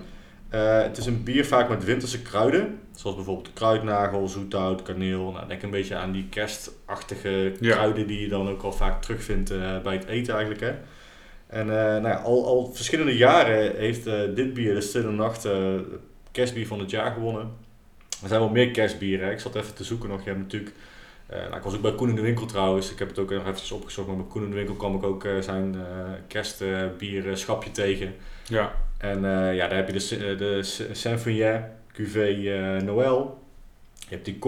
Eh, 0.50 0.82
het 0.82 0.98
is 0.98 1.06
een 1.06 1.24
bier 1.24 1.46
vaak 1.46 1.70
met 1.70 1.84
winterse 1.84 2.22
kruiden. 2.22 2.80
Zoals 2.96 3.16
bijvoorbeeld 3.16 3.54
kruidnagel, 3.54 4.28
zoethout, 4.28 4.82
kaneel. 4.82 5.32
Nou, 5.32 5.48
denk 5.48 5.62
een 5.62 5.70
beetje 5.70 5.96
aan 5.96 6.12
die 6.12 6.28
kerstachtige 6.30 7.54
Ja. 7.60 7.72
kruiden 7.76 8.08
die 8.08 8.22
je 8.22 8.28
dan 8.28 8.50
ook 8.50 8.62
al 8.62 8.72
vaak 8.74 9.02
terugvindt 9.02 9.52
eh, 9.52 9.82
bij 9.82 9.94
het 9.94 10.06
eten 10.06 10.34
eigenlijk. 10.34 10.64
Hè. 10.64 10.74
En 11.48 11.70
eh, 11.70 11.76
nou 12.02 12.08
ja, 12.08 12.16
al, 12.16 12.46
al 12.46 12.72
verschillende 12.74 13.18
jaren 13.18 13.76
heeft 13.76 14.04
dit 14.36 14.54
bier, 14.54 14.74
de 14.74 14.82
Stille 14.82 15.12
Nacht, 15.12 15.48
kerstbier 16.32 16.68
van 16.68 16.80
het 16.80 16.90
jaar 16.90 17.12
gewonnen. 17.12 17.52
Er 18.22 18.28
zijn 18.28 18.40
wel 18.40 18.50
meer 18.50 18.72
kerstbieren. 18.72 19.26
hè. 19.26 19.32
Ik 19.32 19.40
zat 19.40 19.56
even 19.56 19.74
te 19.74 19.84
zoeken 19.84 20.10
nog. 20.10 20.20
Je 20.24 20.30
hebt 20.30 20.42
natuurlijk... 20.42 20.72
nou, 21.30 21.56
ik 21.56 21.62
was 21.62 21.76
ook 21.76 21.82
bij 21.82 21.96
Koen 21.96 22.10
in 22.10 22.16
de 22.16 22.22
Winkel 22.22 22.46
trouwens. 22.46 22.92
Ik 22.92 23.00
heb 23.00 23.08
het 23.08 23.20
ook 23.20 23.30
nog 23.32 23.42
eventjes 23.42 23.72
opgezocht. 23.72 24.08
Maar 24.08 24.16
bij 24.18 24.26
Koen 24.26 24.44
in 24.44 24.50
de 24.50 24.56
Winkel 24.56 24.76
kwam 24.76 24.96
ik 24.96 25.04
ook 25.04 25.28
zijn 25.42 25.76
eh 25.76 26.12
kerstbier 26.28 27.38
schapje 27.38 27.72
tegen. 27.72 28.16
Ja. 28.48 28.72
En 28.98 29.26
eh, 29.26 29.56
ja, 29.56 29.68
daar 29.68 29.78
heb 29.78 29.88
je 29.90 29.94
de, 30.18 30.26
eh, 30.32 30.38
de 30.38 30.64
S- 30.64 30.82
Saint-Vignet 30.92 31.62
Cuvée 31.94 32.54
eh, 32.54 32.82
Noël. 32.82 33.40
Je 33.94 34.06
hebt 34.16 34.26
die 34.26 34.40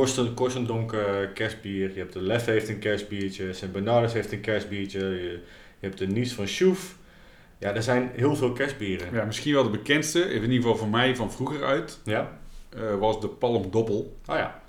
eh, 0.93 1.33
kerstbier. 1.33 1.91
Je 1.93 1.99
hebt 1.99 2.13
de 2.13 2.21
Lef 2.21 2.45
heeft 2.45 2.69
een 2.69 2.79
kerstbiertje. 2.79 3.53
Sint 3.53 3.71
Bernardus 3.71 4.13
heeft 4.13 4.31
een 4.31 4.41
kerstbiertje. 4.41 4.99
Je, 4.99 5.31
je 5.79 5.87
hebt 5.87 5.97
de 5.97 6.07
Nice 6.07 6.35
van 6.35 6.47
Chouf. 6.47 6.97
Ja, 7.57 7.73
er 7.75 7.83
zijn 7.83 8.11
heel 8.13 8.35
veel 8.35 8.51
kerstbieren. 8.53 9.13
ja, 9.13 9.25
misschien 9.25 9.53
wel 9.53 9.63
de 9.63 9.69
bekendste, 9.69 10.19
in 10.33 10.41
ieder 10.41 10.55
geval 10.55 10.75
voor 10.75 10.87
mij 10.87 11.15
van 11.15 11.31
vroeger 11.31 11.63
uit, 11.63 11.99
Ja? 12.03 12.37
was 12.99 13.21
de 13.21 13.27
Palm 13.27 13.71
Doppel. 13.71 14.17
Oh 14.27 14.35
ja. 14.35 14.61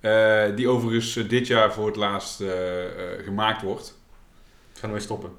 Eh, 0.00 0.56
die 0.56 0.68
overigens 0.68 1.14
dit 1.28 1.46
jaar 1.46 1.72
voor 1.72 1.86
het 1.86 1.96
laatst 1.96 2.42
gemaakt 3.24 3.62
wordt. 3.62 3.98
Gaan 4.72 4.92
we 4.92 5.00
stoppen. 5.00 5.30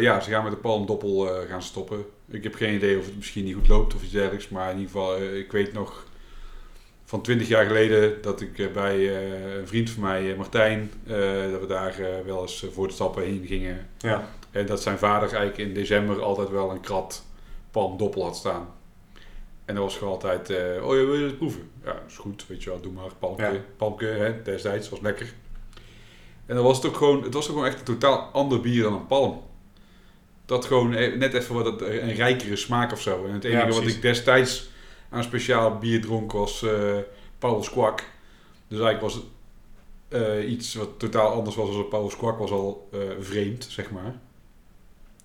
Ja, 0.00 0.20
ze 0.20 0.30
gaan 0.30 0.42
met 0.42 0.52
de 0.52 0.58
Palm 0.58 0.86
Doppel 0.86 1.28
gaan 1.48 1.62
stoppen. 1.62 2.04
Ik 2.30 2.42
heb 2.42 2.54
geen 2.54 2.74
idee 2.74 2.98
of 2.98 3.04
het 3.04 3.16
misschien 3.16 3.44
niet 3.44 3.54
goed 3.54 3.68
loopt 3.68 3.94
of 3.94 4.02
iets 4.02 4.12
dergelijks. 4.12 4.48
Maar 4.48 4.70
in 4.70 4.78
ieder 4.78 4.90
geval, 4.90 5.16
eh, 5.16 5.38
ik 5.38 5.52
weet 5.52 5.72
nog 5.72 6.06
van 7.04 7.22
20 7.22 7.48
jaar 7.48 7.66
geleden 7.66 8.22
dat 8.22 8.40
ik 8.40 8.58
eh, 8.58 8.72
bij 8.72 8.96
eh, 8.96 9.54
een 9.56 9.66
vriend 9.66 9.90
van 9.90 10.02
mij, 10.02 10.34
Martijn, 10.36 10.90
dat 11.50 11.60
we 11.60 11.66
daar 11.68 11.96
wel 12.24 12.42
eens 12.42 12.66
voor 12.72 12.84
het 12.84 12.94
stappen 12.94 13.22
heen 13.22 13.44
gingen. 13.46 13.88
Ja. 13.98 14.28
En 14.50 14.66
dat 14.66 14.82
zijn 14.82 14.98
vader 14.98 15.28
eigenlijk 15.28 15.58
in 15.58 15.74
december 15.74 16.22
altijd 16.22 16.50
wel 16.50 16.70
een 16.70 16.80
krat 16.80 17.24
Palm 17.70 17.96
Doppel 17.96 18.22
had 18.24 18.36
staan. 18.36 18.68
En 19.64 19.74
dat 19.74 19.84
was 19.84 19.96
gewoon 19.96 20.12
altijd, 20.12 20.50
oh 20.50 20.96
ja, 20.96 21.04
wil 21.04 21.14
je 21.14 21.24
het 21.24 21.38
proeven? 21.38 21.70
Ja, 21.84 22.02
is 22.08 22.16
goed, 22.16 22.46
weet 22.46 22.62
je 22.62 22.70
wel, 22.70 22.80
doe 22.80 22.92
maar, 22.92 23.14
palmke, 23.18 23.42
Ja. 23.42 23.52
palmke, 23.76 24.04
hè, 24.06 24.42
destijds, 24.42 24.88
was 24.88 25.00
lekker. 25.00 25.32
En 26.46 26.54
dan 26.54 26.64
was 26.64 26.76
het 26.76 26.86
ook 26.86 26.96
gewoon, 26.96 27.22
het 27.22 27.34
was 27.34 27.44
ook 27.44 27.52
gewoon 27.52 27.66
echt 27.66 27.78
een 27.78 27.84
totaal 27.84 28.30
ander 28.32 28.60
bier 28.60 28.82
dan 28.82 28.92
een 28.92 29.06
palm. 29.06 29.42
Dat 30.48 30.64
gewoon 30.64 30.92
e- 30.92 31.16
net 31.16 31.34
even 31.34 31.54
wat 31.54 31.64
het, 31.64 31.80
een 31.80 32.14
rijkere 32.14 32.56
smaak 32.56 32.92
of 32.92 33.00
zo. 33.00 33.24
En 33.26 33.32
het 33.32 33.42
Ja, 33.42 33.48
enige 33.50 33.80
wat 33.80 33.88
ik 33.88 34.02
destijds 34.02 34.70
aan 35.10 35.22
speciaal 35.22 35.78
bier 35.78 36.00
dronk 36.00 36.32
was 36.32 36.62
eh 36.62 36.96
Paul's 37.38 37.70
Kwak. 37.70 37.98
Dus 38.68 38.80
eigenlijk 38.80 39.00
was 39.00 39.14
het 39.14 39.24
eh, 40.08 40.50
iets 40.50 40.74
wat 40.74 40.98
totaal 40.98 41.32
anders 41.32 41.56
was 41.56 41.72
dan 41.72 41.88
Paul's 41.88 42.16
Kwak 42.16 42.38
was 42.38 42.50
al 42.50 42.88
eh, 42.92 42.98
vreemd, 43.20 43.66
zeg 43.70 43.90
maar. 43.90 44.14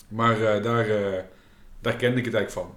Maar 0.08 0.62
daar, 0.62 0.88
daar 1.82 1.96
kende 1.96 2.20
ik 2.20 2.26
het 2.26 2.34
eigenlijk 2.34 2.52
van. 2.52 2.76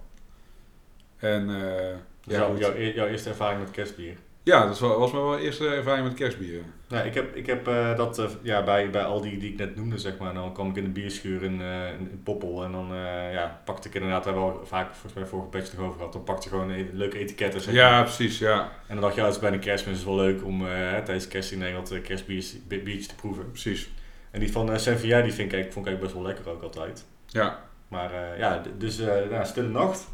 En 1.16 1.48
eh, 1.50 1.94
Dus 2.24 2.36
ja, 2.36 2.40
jouw, 2.40 2.58
jouw, 2.58 2.74
e- 2.74 2.94
jouw 2.94 3.06
eerste 3.06 3.28
ervaring 3.28 3.60
met 3.60 3.70
kerstbier. 3.70 4.16
Ja, 4.46 4.66
dat 4.66 4.78
was, 4.78 5.12
mijn 5.12 5.24
wel 5.24 5.38
eerste 5.38 5.68
ervaring 5.68 6.06
met 6.06 6.16
kerstbieren. 6.16 6.64
Ja, 6.88 7.02
ik 7.02 7.14
heb, 7.14 7.36
ik 7.36 7.46
heb 7.46 7.68
eh, 7.68 7.96
dat 7.96 8.18
eh, 8.18 8.26
ja, 8.42 8.62
bij, 8.64 8.90
bij 8.90 9.04
al 9.04 9.20
die 9.20 9.38
die 9.38 9.52
ik 9.52 9.58
net 9.58 9.76
noemde, 9.76 9.98
zeg 9.98 10.18
maar. 10.18 10.34
Dan 10.34 10.52
kwam 10.52 10.68
ik 10.70 10.76
in 10.76 10.84
de 10.84 10.90
bierschuur 10.90 11.42
in, 11.42 11.60
eh, 11.60 11.88
in, 11.88 12.10
in 12.10 12.20
Poppel. 12.24 12.64
En 12.64 12.72
dan 12.72 12.86
ja, 13.32 13.60
pakte 13.64 13.88
ik 13.88 13.94
inderdaad, 13.94 14.24
daar 14.24 14.32
hebben 14.34 14.52
we 14.52 14.58
al 14.58 14.66
vaak 14.66 14.90
volgens 14.92 15.12
mij 15.14 15.26
vorige 15.26 15.48
batch 15.48 15.72
nog 15.76 15.84
over 15.86 15.96
gehad. 15.98 16.12
Dan 16.12 16.24
pakte 16.24 16.48
je 16.48 16.54
gewoon 16.54 16.70
een 16.70 16.90
leuke 16.92 17.18
etiketten. 17.18 17.60
Zeg 17.60 17.74
Ja, 17.74 17.90
maar. 17.90 18.02
precies, 18.02 18.38
ja. 18.38 18.60
En 18.86 18.94
dan 18.94 19.00
dacht 19.00 19.14
je, 19.14 19.20
ja, 19.20 19.26
het 19.26 19.36
is 19.36 19.42
bijna 19.42 19.58
kerstmis. 19.58 19.98
Het 19.98 20.06
is 20.06 20.14
wel 20.14 20.24
leuk 20.24 20.44
om 20.44 20.60
tijdens 21.04 21.28
kerstdiner 21.28 21.72
wat 21.72 21.90
eh, 21.90 22.02
kerstbiertjes 22.02 22.66
bi- 22.66 22.82
biertjes 22.82 23.06
te 23.08 23.14
proeven. 23.14 23.50
Precies. 23.50 23.90
En 24.30 24.40
die 24.40 24.52
van 24.52 24.80
Saint-Vignet, 24.80 25.24
die 25.24 25.32
vind 25.32 25.52
ik, 25.52 25.72
vond 25.72 25.86
ik 25.86 25.92
eigenlijk 25.92 26.00
best 26.00 26.14
wel 26.14 26.22
lekker 26.22 26.48
ook 26.50 26.62
altijd. 26.62 27.04
Ja, 27.26 27.58
Maar 27.88 28.38
ja, 28.38 28.62
dus 28.78 28.96
ja, 29.30 29.44
Stille 29.44 29.68
Nacht. 29.68 30.08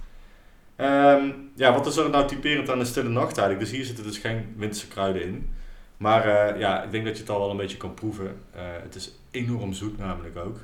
Ehm, 0.76 1.30
ja, 1.54 1.72
wat 1.72 1.87
is 1.87 1.96
er 1.96 2.11
nou 2.11 2.28
typerend 2.28 2.70
aan 2.70 2.78
de 2.78 2.85
Stille 2.85 3.08
Nacht 3.08 3.38
eigenlijk? 3.38 3.61
Dus 3.68 3.70
hier 3.76 3.85
zitten 3.87 4.04
dus 4.04 4.18
geen 4.18 4.54
winterse 4.56 4.88
kruiden 4.88 5.22
in. 5.22 5.50
Maar 5.96 6.24
eh, 6.24 6.58
ja, 6.61 6.82
ik 6.82 6.90
denk 6.90 7.04
dat 7.04 7.14
je 7.16 7.20
het 7.22 7.30
al 7.30 7.38
wel 7.38 7.50
een 7.50 7.56
beetje 7.56 7.76
kan 7.76 7.94
proeven. 7.94 8.37
Eh, 8.54 8.62
het 8.82 8.94
is 8.94 9.14
enorm 9.30 9.72
zoet 9.72 9.98
namelijk 9.98 10.37
ook. 10.37 10.56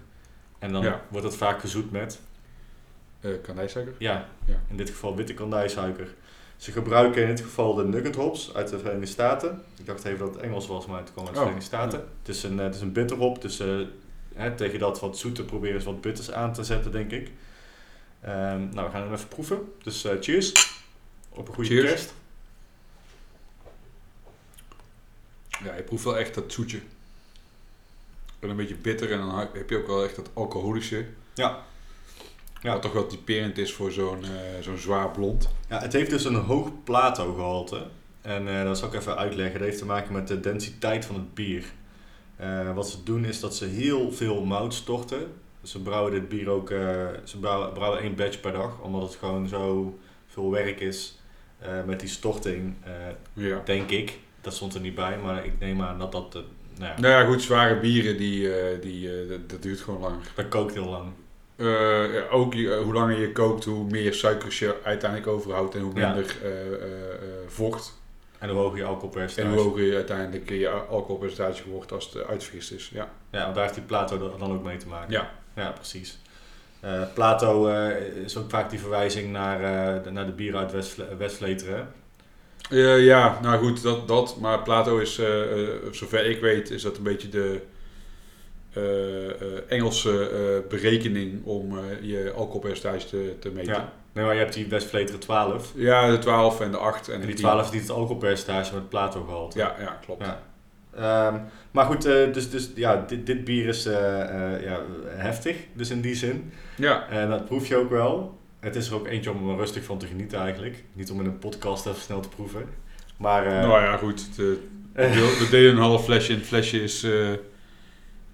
En 0.59 0.73
dan 0.73 0.83
Ja. 0.83 1.01
wordt 1.09 1.27
het 1.27 1.37
vaak 1.37 1.61
gezoet 1.61 1.91
met, 1.91 2.21
eh 3.21 3.31
kandijsuiker. 3.43 3.95
ja, 3.99 4.29
Ja. 4.45 4.55
in 4.71 4.77
dit 4.77 4.91
geval 4.91 5.17
witte 5.17 5.35
kandijsuiker. 5.35 6.15
Ze 6.57 6.73
gebruiken 6.73 7.23
in 7.23 7.29
dit 7.29 7.41
geval 7.41 7.75
de 7.75 7.85
Nugget 7.85 8.15
hops 8.17 8.55
uit 8.55 8.69
de 8.69 8.79
Verenigde 8.79 9.07
Staten. 9.07 9.63
Ik 9.79 9.87
dacht 9.87 10.05
even 10.05 10.19
dat 10.19 10.35
het 10.35 10.43
Engels 10.45 10.67
was, 10.67 10.87
maar 10.87 10.99
het 11.01 11.13
kwam 11.13 11.25
uit 11.27 11.35
de 11.35 11.41
Oh, 11.41 11.47
Verenigde 11.47 11.77
Staten. 11.77 11.99
Het 12.19 12.29
is 12.29 12.43
een, 12.43 12.59
het 12.59 12.75
is 12.75 12.81
een 12.81 12.93
bitterhop, 12.93 13.43
dus 13.43 13.63
hè, 14.35 14.55
tegen 14.55 14.79
dat 14.79 15.01
wat 15.01 15.19
zoete 15.19 15.45
proberen 15.45 15.81
ze 15.81 15.87
wat 15.87 16.01
bitters 16.01 16.33
aan 16.33 16.53
te 16.53 16.65
zetten, 16.65 16.93
denk 16.93 17.11
ik. 17.11 17.31
Ehm, 18.21 18.69
nou, 18.69 18.87
we 18.87 18.93
gaan 18.93 19.03
hem 19.03 19.13
even 19.13 19.29
proeven. 19.29 19.73
Dus 19.83 20.05
eh, 20.05 20.17
cheers. 20.21 20.77
Op 21.29 21.49
een 21.49 21.55
goede 21.55 21.71
Cheers. 21.71 21.89
kerst. 21.91 22.15
Ja, 25.65 25.75
je 25.75 25.83
proeft 25.83 26.05
wel 26.05 26.19
echt 26.19 26.35
dat 26.35 26.53
zoetje. 26.53 26.81
En 28.39 28.49
een 28.49 28.57
beetje 28.57 28.75
bitter 28.75 29.13
en 29.13 29.19
dan 29.19 29.39
heb 29.39 29.71
je 29.71 29.77
ook 29.77 29.87
wel 29.87 30.05
echt 30.05 30.17
dat 30.17 30.31
alcoholische. 30.33 31.07
Ja. 31.35 31.63
Ja. 32.63 32.73
Wat 32.73 32.83
toch 32.83 32.93
wel 32.93 33.07
typerend 33.07 33.59
is 33.59 33.73
voor 33.73 33.93
zo'n 33.93 34.25
eh, 34.25 34.31
zo'n 34.61 34.77
zwaar 34.77 35.11
blond. 35.11 35.49
Ja, 35.69 35.81
het 35.81 35.93
heeft 35.93 36.11
dus 36.11 36.25
een 36.25 36.35
hoog 36.35 36.71
plato 36.85 37.35
gehalte. 37.35 37.87
En 38.21 38.59
eh, 38.59 38.65
dat 38.65 38.79
zal 38.79 38.89
ik 38.89 38.95
even 38.95 39.17
uitleggen. 39.17 39.59
Dat 39.59 39.69
heeft 39.69 39.79
te 39.81 39.87
maken 39.87 40.13
met 40.13 40.29
de 40.29 40.41
densiteit 40.41 41.05
van 41.05 41.15
het 41.15 41.35
bier. 41.35 41.65
Wat 42.75 42.91
ze 42.91 43.03
doen 43.03 43.25
is 43.25 43.41
dat 43.41 43.57
ze 43.57 43.65
heel 43.65 44.13
veel 44.13 44.45
mout 44.45 44.75
storten. 44.75 45.33
Ze 45.69 45.81
brouwen 45.83 46.13
dit 46.13 46.29
bier 46.29 46.49
ook, 46.51 46.71
eh, 46.71 47.07
ze 47.25 47.39
brouwen, 47.39 47.73
brouwen 47.73 48.01
één 48.01 48.15
batch 48.15 48.41
per 48.41 48.53
dag. 48.53 48.81
Omdat 48.81 49.03
het 49.03 49.15
gewoon 49.15 49.49
zo 49.49 49.99
veel 50.27 50.51
werk 50.51 50.81
is 50.81 51.19
eh, 51.59 51.69
met 51.87 52.01
die 52.01 52.09
storting. 52.09 52.75
eh, 52.85 52.93
Ja. 53.33 53.61
denk 53.65 53.91
ik. 53.91 54.19
Dat 54.41 54.55
stond 54.55 54.75
er 54.75 54.81
niet 54.81 54.95
bij, 54.95 55.19
maar 55.19 55.45
ik 55.45 55.53
neem 55.59 55.83
aan 55.83 55.99
dat 55.99 56.13
dat... 56.13 56.33
nou 56.33 56.45
ja, 56.79 56.95
Nou 57.01 57.15
ja, 57.15 57.25
goed, 57.31 57.43
zware 57.43 57.81
bieren, 57.81 58.17
die, 58.17 58.49
die, 58.81 59.27
dat, 59.29 59.51
dat 59.51 59.63
duurt 59.63 59.81
gewoon 59.81 60.01
langer. 60.01 60.19
dat 60.35 60.49
kookt 60.49 60.75
heel 60.75 60.89
lang. 60.89 61.11
Ja, 61.57 62.29
ook 62.31 62.55
je- 62.55 62.81
hoe 62.85 62.93
langer 62.93 63.19
je 63.21 63.33
kookt, 63.33 63.65
hoe 63.65 63.85
meer 63.91 64.15
suikers 64.15 64.59
je 64.59 64.75
uiteindelijk 64.85 65.31
overhoudt 65.31 65.75
en 65.75 65.81
hoe 65.81 65.93
minder 65.93 66.37
vocht. 67.47 67.99
En 68.39 68.49
hoe 68.49 68.59
hoger 68.59 68.79
je 68.79 68.85
alcoholpercentage. 68.85 69.49
En 69.57 69.63
hoe 69.63 69.69
hoger 69.71 69.83
je 69.85 69.95
uiteindelijk 69.95 70.51
je 70.51 70.69
alcoholpercentage 70.69 71.69
wordt 71.71 71.93
als 71.93 72.13
het 72.13 72.25
uitgevist 72.27 72.73
is. 72.73 72.91
Ja. 72.95 73.09
Ja, 73.31 73.43
want 73.43 73.55
daar 73.55 73.63
heeft 73.65 73.75
die 73.77 73.85
Plato 73.85 74.19
dan- 74.39 74.53
ook 74.53 74.63
mee 74.65 74.77
te 74.77 74.87
maken. 74.89 75.13
Ja. 75.13 75.31
Ja, 75.57 75.71
precies. 75.71 76.19
Eh, 76.81 77.03
Plato 77.15 77.69
eh, 77.69 78.07
is 78.25 78.37
ook 78.37 78.51
vaak 78.51 78.71
die 78.71 78.79
verwijzing 78.79 79.33
naar, 79.33 79.61
eh, 79.97 80.03
de, 80.05 80.11
naar 80.11 80.27
de 80.27 80.33
bieren 80.33 80.61
uit 80.61 80.73
West, 80.73 80.97
Westvleteren. 81.19 81.89
Eh, 82.71 83.05
ja, 83.05 83.39
nou 83.43 83.59
goed, 83.59 83.83
dat, 83.83 84.09
dat. 84.09 84.37
Maar 84.41 84.63
Plato 84.63 84.99
is, 84.99 85.19
eh, 85.19 85.63
eh, 85.63 85.69
zover 85.91 86.25
ik 86.27 86.41
weet, 86.41 86.71
is 86.71 86.83
dat 86.83 86.97
een 86.97 87.03
beetje 87.03 87.29
de 87.29 87.61
eh, 88.73 89.31
eh, 89.31 89.59
Engelse 89.69 90.29
eh, 90.29 90.69
berekening 90.71 91.45
om 91.45 91.79
eh, 91.79 91.85
je 92.01 92.33
alcoholpercentage 92.37 93.07
te, 93.07 93.37
te 93.41 93.51
meten. 93.51 93.73
Ja. 93.73 93.93
Nee, 94.13 94.25
maar 94.25 94.35
je 94.35 94.41
hebt 94.41 94.55
die 94.55 94.67
Westvleteren 94.67 95.21
12. 95.21 95.73
Ja, 95.75 96.11
de 96.11 96.19
12 96.19 96.61
en 96.61 96.71
de 96.71 96.77
8 96.77 97.09
en, 97.09 97.15
En 97.15 97.21
de 97.21 97.27
die 97.27 97.35
10. 97.35 97.45
12 97.45 97.65
is 97.67 97.71
niet 97.71 97.81
het 97.81 97.91
alcoholpercentage 97.91 98.75
met 98.75 98.89
Plato 98.89 99.23
gehaald. 99.25 99.55
Ja, 99.55 99.75
ja, 99.81 99.99
klopt. 100.05 100.25
Ja. 100.25 100.41
Ehm, 100.95 101.41
maar 101.71 101.85
goed, 101.85 102.05
eh, 102.05 102.33
dus, 102.33 102.51
dus 102.51 102.71
ja, 102.75 103.05
dit, 103.07 103.27
dit 103.27 103.45
bier 103.45 103.67
is 103.67 103.87
eh, 103.87 104.21
eh, 104.55 104.63
ja, 104.63 104.81
heftig, 105.07 105.57
dus 105.73 105.91
in 105.91 106.01
die 106.01 106.15
zin. 106.15 106.53
Ja, 106.77 107.09
En 107.09 107.31
dat 107.31 107.45
proef 107.45 107.69
je 107.69 107.77
ook 107.77 107.91
wel. 107.91 108.39
Het 108.61 108.77
is 108.77 108.89
er 108.89 108.95
ook 108.95 109.07
eentje 109.07 109.31
om 109.33 109.51
er 109.51 109.57
rustig 109.57 109.85
van 109.85 109.99
te 109.99 110.07
genieten 110.07 110.39
eigenlijk. 110.39 110.85
Niet 110.93 111.11
om 111.11 111.21
in 111.21 111.27
een 111.27 111.39
podcast 111.39 111.87
even 111.87 112.01
snel 112.01 112.21
te 112.21 112.29
proeven. 112.29 112.65
Maar 113.17 113.45
nou 113.47 113.83
ja, 113.83 113.97
goed. 113.97 114.29
eh, 114.93 115.11
we 115.39 115.47
deden 115.51 115.71
een 115.71 115.79
half 115.79 116.05
flesje 116.05 116.33
en 116.33 116.39
het 116.39 116.47
flesje 116.47 116.83
is 116.83 117.03
eh 117.03 117.11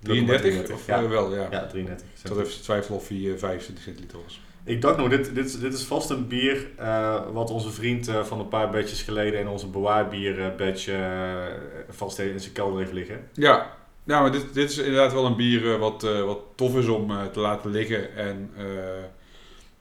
33, 0.02 0.40
33, 0.40 0.74
of 0.74 0.86
ja. 0.86 1.08
wel, 1.08 1.34
ja. 1.34 1.48
ja, 1.50 1.66
33. 1.66 2.06
Ik 2.06 2.26
zat 2.26 2.38
even 2.38 2.52
te 2.52 2.60
twijfelen 2.60 2.98
of 2.98 3.08
hij 3.08 3.16
eh, 3.16 3.38
25 3.38 3.84
centiliter 3.84 4.18
was. 4.22 4.40
Ik 4.64 4.80
dacht 4.80 4.96
nog, 4.96 5.08
dit, 5.08 5.34
dit, 5.34 5.44
is- 5.46 5.58
dit 5.60 5.74
is 5.74 5.82
vast 5.82 6.10
een 6.10 6.28
bier 6.28 6.66
eh, 6.76 7.22
wat 7.32 7.50
onze 7.50 7.70
vriend 7.70 8.08
eh, 8.08 8.24
van 8.24 8.40
een 8.40 8.48
paar 8.48 8.70
badges 8.70 9.02
geleden 9.02 9.40
in 9.40 9.48
onze 9.48 9.66
bewaarbier 9.68 10.54
badge 10.56 10.92
eh, 10.92 11.42
vast 11.88 12.18
in 12.18 12.40
zijn 12.40 12.52
kelder 12.52 12.78
heeft 12.78 12.92
liggen. 12.92 13.28
Ja, 13.32 13.72
ja 14.04 14.20
maar 14.20 14.32
dit, 14.32 14.54
dit 14.54 14.70
is 14.70 14.78
inderdaad 14.78 15.12
wel 15.12 15.26
een 15.26 15.36
bier 15.36 15.78
wat, 15.78 16.02
wat 16.02 16.40
tof 16.54 16.76
is 16.76 16.86
om 16.88 17.12
te 17.32 17.40
laten 17.40 17.70
liggen. 17.70 18.16
En 18.16 18.50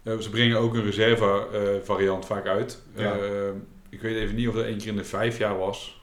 ze 0.04 0.30
brengen 0.30 0.58
ook 0.58 0.74
een 0.74 0.84
reserve 0.84 1.48
variant 1.84 2.26
vaak 2.26 2.48
uit. 2.48 2.82
Ja. 2.96 3.16
Ik 3.90 4.02
weet 4.02 4.16
even 4.16 4.36
niet 4.36 4.48
of 4.48 4.56
dat 4.56 4.66
één 4.66 4.78
keer 4.78 4.88
in 4.88 4.96
de 4.96 5.04
vijf 5.04 5.38
jaar 5.38 5.58
was. 5.58 6.02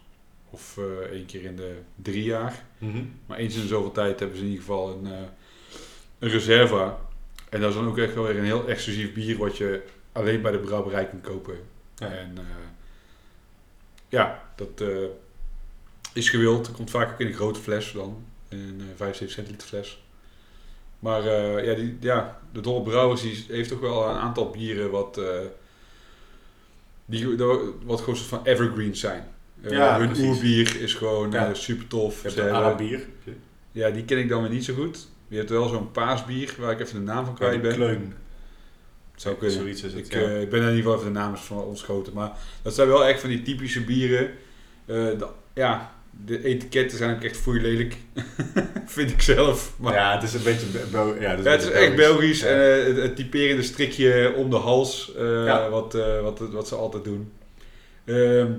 Of 0.51 0.79
één 1.13 1.27
keer 1.27 1.43
in 1.43 1.57
de 1.57 1.75
drie 2.03 2.25
jaar. 2.25 2.65
Maar 3.27 3.39
eens 3.39 3.57
in 3.57 3.69
zoveel 3.69 3.93
tijd 3.93 4.19
hebben 4.21 4.37
ze 4.39 4.43
in 4.45 4.51
ieder 4.51 4.65
geval 4.65 4.91
een, 4.91 5.07
een 6.19 6.29
reserva. 6.31 6.99
En 7.51 7.61
dat 7.61 7.69
is 7.71 7.77
dan 7.77 7.87
ook 7.89 7.99
echt 7.99 8.15
wel 8.15 8.25
weer 8.25 8.39
een 8.39 8.45
heel 8.45 8.69
exclusief 8.69 9.13
bier 9.15 9.37
wat 9.39 9.57
je 9.57 9.83
alleen 10.13 10.43
bij 10.43 10.53
de 10.53 10.59
brouwerij 10.59 11.07
kunt 11.09 11.23
kopen. 11.23 11.55
Ja. 11.97 12.07
En 12.07 12.33
eh, 12.39 12.45
ja, 14.09 14.43
dat 14.57 14.81
eh, 14.81 14.89
is 16.13 16.29
gewild. 16.29 16.73
Komt 16.73 16.91
vaak 16.91 17.13
ook 17.13 17.21
in 17.21 17.27
een 17.27 17.33
grote 17.35 17.61
fles 17.61 17.93
dan. 17.93 18.25
In 18.49 18.59
een 18.59 18.81
eh, 18.81 18.87
75 18.97 19.31
centiliter 19.31 19.69
fles. 19.69 20.03
Maar 20.99 21.27
eh, 21.27 21.65
ja, 21.67 21.75
die, 21.75 21.97
ja, 22.01 22.41
de 22.53 22.61
Dolle 22.61 22.83
Brouwers 22.83 23.21
die 23.21 23.45
heeft 23.49 23.69
toch 23.69 23.81
wel 23.81 24.09
een 24.09 24.17
aantal 24.17 24.51
bieren 24.51 24.91
wat, 24.91 25.19
eh, 25.19 25.25
die, 27.05 27.37
wat 27.85 27.99
gewoon 28.01 28.17
soort 28.17 28.29
van 28.29 28.45
evergreens 28.45 29.01
zijn. 29.01 29.29
Eh, 29.63 29.71
Ja, 29.71 29.99
hun 29.99 30.07
precies. 30.09 30.27
oerbier 30.27 30.81
is 30.81 30.95
gewoon 30.95 31.31
Ja. 31.31 31.49
eh, 31.49 31.55
super 31.55 31.87
tof. 31.87 32.15
Je 32.17 32.23
hebt 32.23 32.35
Ze 32.35 32.43
een 32.49 32.55
Arabier. 32.55 33.07
ja, 33.73 33.91
die 33.91 34.05
ken 34.05 34.19
ik 34.19 34.29
dan 34.29 34.43
weer 34.43 34.51
niet 34.51 34.65
zo 34.65 34.75
goed. 34.75 35.09
Je 35.31 35.37
hebt 35.37 35.51
wel 35.51 35.69
zo'n 35.69 35.91
paasbier 35.91 36.55
waar 36.59 36.73
ik 36.73 36.81
even 36.81 36.95
de 36.95 37.13
naam 37.13 37.25
van 37.25 37.35
kwijt 37.35 37.63
ben. 37.63 37.75
Kleun. 37.75 38.15
Zou 39.17 39.35
kunnen. 39.37 39.57
Zoiets 39.57 39.83
is 39.83 39.93
het, 39.93 40.07
Ik, 40.07 40.13
ja. 40.13 40.19
eh, 40.21 40.41
ik 40.41 40.51
ben 40.51 40.61
in 40.61 40.67
ieder 40.69 40.83
geval 40.83 40.95
even 40.99 41.13
de 41.13 41.19
naam 41.19 41.37
van 41.37 41.59
ontschoten. 41.65 42.13
Maar 42.13 42.33
dat 42.63 42.75
zijn 42.75 42.89
wel 42.89 43.05
echt 43.05 43.21
van 43.21 43.29
die 43.29 43.43
typische 43.43 43.85
bieren. 43.85 44.25
Eh, 44.87 44.97
de, 44.97 45.27
ja, 45.55 45.93
de 46.25 46.45
etiketten 46.45 46.99
zijn 46.99 47.17
ook 47.17 47.23
echt 47.23 47.37
foei 47.37 47.61
lelijk. 47.61 47.97
Vind 48.87 49.11
ik 49.11 49.23
zelf. 49.23 49.73
Maar 49.77 49.95
ja, 49.95 50.15
het 50.15 50.23
is 50.23 50.35
een 50.35 50.43
beetje... 50.43 50.67
Be- 50.67 50.87
Bel- 50.91 51.15
ja, 51.15 51.33
ja, 51.33 51.37
het 51.51 51.63
is 51.63 51.71
echt 51.71 51.97
Belgisch. 51.97 52.41
Ja. 52.41 52.47
En 52.47 52.81
eh, 52.81 52.87
het, 52.87 52.97
het 52.97 53.17
typerende 53.17 53.63
strikje 53.63 54.33
om 54.37 54.51
de 54.51 54.57
hals. 54.57 55.15
eh, 55.19 55.69
wat, 55.71 55.95
eh, 55.95 56.21
wat, 56.21 56.39
wat 56.39 56.69
ze 56.69 56.75
altijd 56.75 57.05
doen. 57.05 57.33
Ehm, 58.05 58.53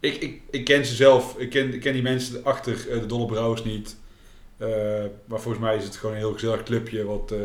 ik, 0.00 0.14
ik, 0.16 0.40
ik 0.50 0.64
ken 0.64 0.84
ze 0.86 0.94
zelf. 0.94 1.34
Ik 1.38 1.50
ken, 1.50 1.74
ik 1.74 1.80
ken 1.80 1.92
die 1.92 2.02
mensen 2.02 2.44
achter 2.44 2.90
eh, 2.90 3.00
de 3.00 3.06
Dolle 3.06 3.26
Brouwers 3.26 3.64
niet. 3.64 3.96
Eh, 4.60 4.68
maar 5.24 5.40
volgens 5.40 5.64
mij 5.64 5.76
is 5.76 5.84
het 5.84 5.96
gewoon 5.96 6.14
een 6.14 6.20
heel 6.20 6.32
gezellig 6.32 6.62
clubje 6.62 7.04
wat, 7.04 7.30
eh, 7.32 7.38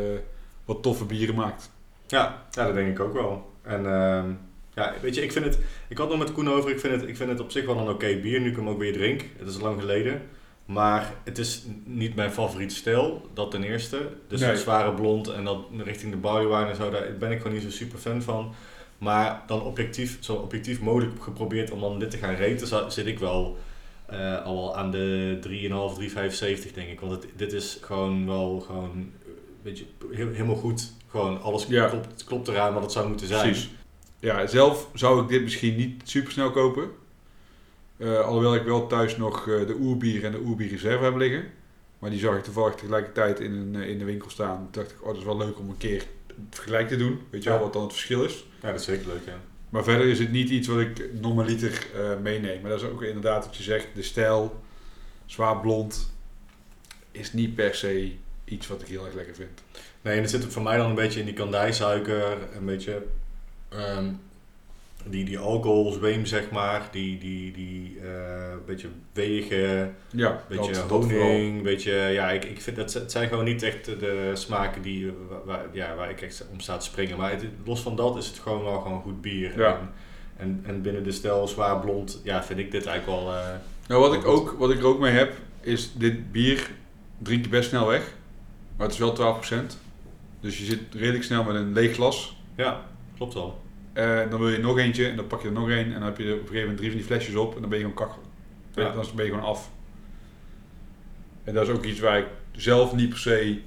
wat 0.66 0.84
toffe 0.84 1.06
bieren 1.06 1.36
maakt. 1.36 1.72
Ja, 2.08 2.46
ja, 2.52 2.66
dat 2.66 2.74
denk 2.74 2.88
ik 2.90 3.00
ook 3.00 3.14
wel. 3.14 3.52
En 3.62 3.86
ehm, 3.86 4.30
ja, 4.74 4.94
weet 5.02 5.16
je, 5.16 5.22
ik 5.24 5.32
vind 5.32 5.46
het... 5.46 5.60
Ik 5.88 5.98
had 5.98 6.10
nog 6.10 6.18
met 6.18 6.32
Koen 6.32 6.50
over, 6.50 6.70
ik 6.72 6.80
vind 6.80 7.02
het, 7.02 7.10
ik 7.10 7.18
vind 7.18 7.30
het 7.30 7.40
op 7.40 7.52
zich 7.52 7.66
wel 7.66 7.78
een 7.78 7.90
oké 7.90 8.18
bier, 8.22 8.40
nu 8.42 8.50
ik 8.50 8.56
hem 8.56 8.70
ook 8.70 8.80
weer 8.80 8.94
drink. 8.94 9.22
Het 9.38 9.48
is 9.48 9.60
lang 9.60 9.80
geleden. 9.80 10.22
Maar 10.66 11.14
het 11.24 11.38
is 11.38 11.64
niet 11.84 12.16
mijn 12.16 12.32
favoriete 12.32 12.76
stijl, 12.76 13.30
dat 13.34 13.52
ten 13.52 13.64
eerste. 13.64 13.98
Dus 14.28 14.40
Nee. 14.40 14.50
het 14.50 14.60
zware 14.60 14.94
blond 14.94 15.28
en 15.28 15.44
dat 15.44 15.60
richting 15.84 16.12
de 16.12 16.18
barley 16.18 16.68
en 16.70 16.76
zo, 16.76 16.90
daar 16.90 17.14
ben 17.20 17.32
ik 17.32 17.38
gewoon 17.38 17.54
niet 17.54 17.64
zo 17.64 17.70
super 17.70 18.00
fan 18.00 18.22
van. 18.22 18.54
Maar 18.98 19.44
dan 19.48 19.62
objectief, 19.62 20.18
zo 20.20 20.34
objectief 20.34 20.82
mogelijk 20.82 21.24
geprobeerd 21.24 21.72
om 21.72 21.80
dan 21.80 22.00
dit 22.00 22.12
te 22.12 22.18
gaan 22.18 22.36
raten, 22.36 22.68
za- 22.68 22.90
zit 22.90 23.06
ik 23.06 23.20
wel 23.20 23.58
eh, 24.08 24.44
al 24.46 24.56
wel 24.56 24.78
aan 24.78 24.92
de 24.92 25.38
3,5, 25.42 25.96
3,75 26.68 26.74
denk 26.74 26.90
ik. 26.90 27.00
Want 27.00 27.12
het, 27.12 27.26
dit 27.36 27.54
is 27.54 27.78
gewoon 27.82 28.26
wel 28.26 28.60
gewoon, 28.60 29.12
eh, 29.26 29.30
weet 29.62 29.78
je, 29.80 29.86
heel, 30.12 30.28
helemaal 30.30 30.56
goed. 30.56 30.94
Gewoon 31.08 31.42
alles 31.42 31.66
Ja. 31.66 31.88
klopt, 31.90 32.24
klopt 32.24 32.48
eraan 32.48 32.74
wat 32.74 32.84
het 32.84 32.92
zou 32.92 33.08
moeten 33.08 33.28
zijn. 33.28 33.50
Precies. 33.52 33.70
Ja, 34.20 34.48
zelf 34.48 34.90
zou 34.94 35.22
ik 35.22 35.28
dit 35.28 35.42
misschien 35.42 35.76
niet 35.76 36.02
super 36.10 36.32
snel 36.32 36.52
kopen. 36.52 36.90
Eh, 37.98 38.20
alhoewel 38.20 38.56
ik 38.56 38.64
wel 38.64 38.88
thuis 38.88 39.18
nog 39.18 39.40
eh, 39.50 39.68
de 39.68 39.76
oerbier 39.80 40.24
en 40.26 40.32
de 40.32 40.40
oerbier 40.46 40.70
reserve 40.70 41.04
heb 41.04 41.16
liggen. 41.16 41.44
Maar 42.00 42.10
die 42.10 42.20
zag 42.20 42.38
ik 42.38 42.44
toevallig 42.44 42.76
tegelijkertijd 42.76 43.40
in, 43.40 43.52
een, 43.54 43.76
eh, 43.82 43.90
in 43.90 43.98
de 44.00 44.06
winkel 44.06 44.30
staan. 44.30 44.58
Toen 44.58 44.68
dacht 44.72 44.92
ik, 44.92 45.02
oh 45.02 45.08
dat 45.08 45.18
is 45.18 45.24
wel 45.24 45.38
leuk 45.38 45.60
om 45.60 45.70
een 45.70 45.78
keer 45.78 46.06
het 46.28 46.36
vergelijk 46.56 46.88
te 46.88 46.98
doen. 46.98 47.20
Weet 47.30 47.44
je 47.44 47.50
wel 47.50 47.58
Ja. 47.58 47.64
wat 47.64 47.74
dan 47.74 47.84
het 47.84 47.92
verschil 47.92 48.24
is. 48.24 48.46
Ja, 48.62 48.72
dat 48.72 48.80
is 48.80 48.86
zeker 48.86 49.08
leuk, 49.08 49.26
ja. 49.26 49.40
Maar 49.76 49.84
verder 49.84 50.08
is 50.08 50.20
het 50.20 50.32
niet 50.32 50.50
iets 50.50 50.68
wat 50.68 50.80
ik 50.80 51.10
normaliter 51.22 51.88
eh 51.96 52.18
meeneem. 52.22 52.62
Maar 52.62 52.70
dat 52.70 52.82
is 52.82 52.88
ook 52.88 53.04
inderdaad 53.04 53.46
wat 53.46 53.56
je 53.56 53.64
zegt. 53.64 53.88
De 53.94 54.02
stijl, 54.02 54.62
zwaar 55.26 55.60
blond, 55.60 56.14
is 57.12 57.34
niet 57.34 57.56
per 57.56 57.76
se 57.76 58.12
iets 58.46 58.68
wat 58.68 58.82
ik 58.82 58.88
heel 58.88 59.06
erg 59.06 59.14
lekker 59.14 59.36
vind. 59.36 59.64
Nee, 60.02 60.16
en 60.16 60.22
het 60.22 60.30
zit 60.30 60.46
voor 60.46 60.62
mij 60.62 60.78
dan 60.78 60.90
een 60.90 60.96
beetje 60.96 61.20
in 61.20 61.26
die 61.26 61.34
kandijsuiker, 61.34 62.38
een 62.56 62.66
beetje 62.66 63.06
ehm, 63.70 64.12
die, 65.10 65.26
die 65.26 65.40
alcoholzweem, 65.40 66.26
zeg 66.26 66.52
maar, 66.52 66.88
die, 66.92 67.18
die, 67.18 67.52
die 67.52 68.00
eh, 68.00 68.56
beetje 68.66 68.88
wegen, 69.14 69.96
Ja, 70.10 70.44
beetje 70.48 70.72
dat, 70.72 70.90
honing, 70.90 71.64
beetje, 71.64 71.92
ja, 71.94 72.32
ik, 72.32 72.46
ik 72.46 72.62
vind 72.62 72.76
dat 72.76 72.94
het 72.94 73.12
zijn 73.12 73.30
gewoon 73.30 73.44
niet 73.44 73.64
echt 73.64 73.86
de 73.86 74.32
smaken 74.34 74.82
die, 74.82 75.12
waar, 75.46 75.66
ja, 75.72 75.96
waar 75.96 76.10
ik 76.10 76.22
echt 76.22 76.46
om 76.52 76.60
sta 76.60 76.78
te 76.78 76.86
springen. 76.86 77.18
Maar 77.18 77.32
het, 77.32 77.46
los 77.66 77.82
van 77.82 77.96
dat 77.96 78.18
is 78.18 78.28
het 78.28 78.40
gewoon 78.40 78.64
wel 78.64 78.80
gewoon 78.82 79.02
goed 79.02 79.22
bier. 79.22 79.60
Ja. 79.60 79.78
En, 79.78 79.90
en, 80.38 80.64
en 80.66 80.82
binnen 80.82 81.04
de 81.04 81.12
stijl 81.12 81.48
zwaar 81.48 81.80
blond, 81.80 82.22
ja, 82.24 82.44
vind 82.44 82.60
ik 82.60 82.72
dit 82.72 82.86
eigenlijk 82.86 83.20
wel... 83.20 83.34
eh, 83.34 83.48
Nou, 83.88 84.02
wat, 84.02 84.14
ik 84.14 84.26
ook, 84.26 84.56
wat 84.60 84.72
ik 84.72 84.78
er 84.80 84.86
ook 84.86 85.00
mee 85.00 85.12
heb, 85.14 85.34
is 85.62 85.92
dit 85.94 86.32
bier 86.32 86.70
drink 87.18 87.44
je 87.44 87.50
best 87.50 87.70
snel 87.70 87.88
weg. 87.88 88.14
Maar 88.78 88.88
het 88.88 88.96
is 88.96 89.02
wel 89.02 89.40
12%. 89.42 89.66
Dus 90.40 90.58
je 90.58 90.66
zit 90.66 90.80
redelijk 90.92 91.24
snel 91.24 91.44
met 91.44 91.56
een 91.56 91.74
leeg 91.74 91.94
glas. 91.94 92.38
ja, 92.56 92.82
klopt 93.18 93.34
wel. 93.34 93.64
En 93.96 94.30
dan 94.30 94.40
wil 94.40 94.50
je 94.50 94.58
nog 94.58 94.78
eentje 94.78 95.10
en 95.10 95.16
dan 95.16 95.28
pak 95.28 95.42
je 95.42 95.48
er 95.48 95.54
nog 95.54 95.70
één. 95.70 95.86
En 95.86 95.92
dan 95.94 96.04
heb 96.04 96.18
je 96.18 96.24
op 96.24 96.30
een 96.32 96.38
gegeven 96.40 96.60
moment 96.60 96.78
drie 96.78 96.90
van 96.90 96.98
die 96.98 97.08
flesjes 97.08 97.36
op 97.36 97.56
en 97.56 97.62
dan 97.62 97.70
ben 97.70 97.80
je 97.80 97.86
gewoon 97.86 98.08
kak. 98.08 98.16
Ja. 98.76 98.92
Dan 98.92 99.06
ben 99.16 99.26
je 99.26 99.32
gewoon 99.32 99.46
af. 99.48 99.70
En 101.44 101.54
dat 101.54 101.68
is 101.68 101.74
ook 101.74 101.84
iets 101.86 102.00
waar 102.00 102.18
ik 102.18 102.26
zelf 102.52 102.94
niet 102.94 103.10
per 103.10 103.18
se 103.18 103.60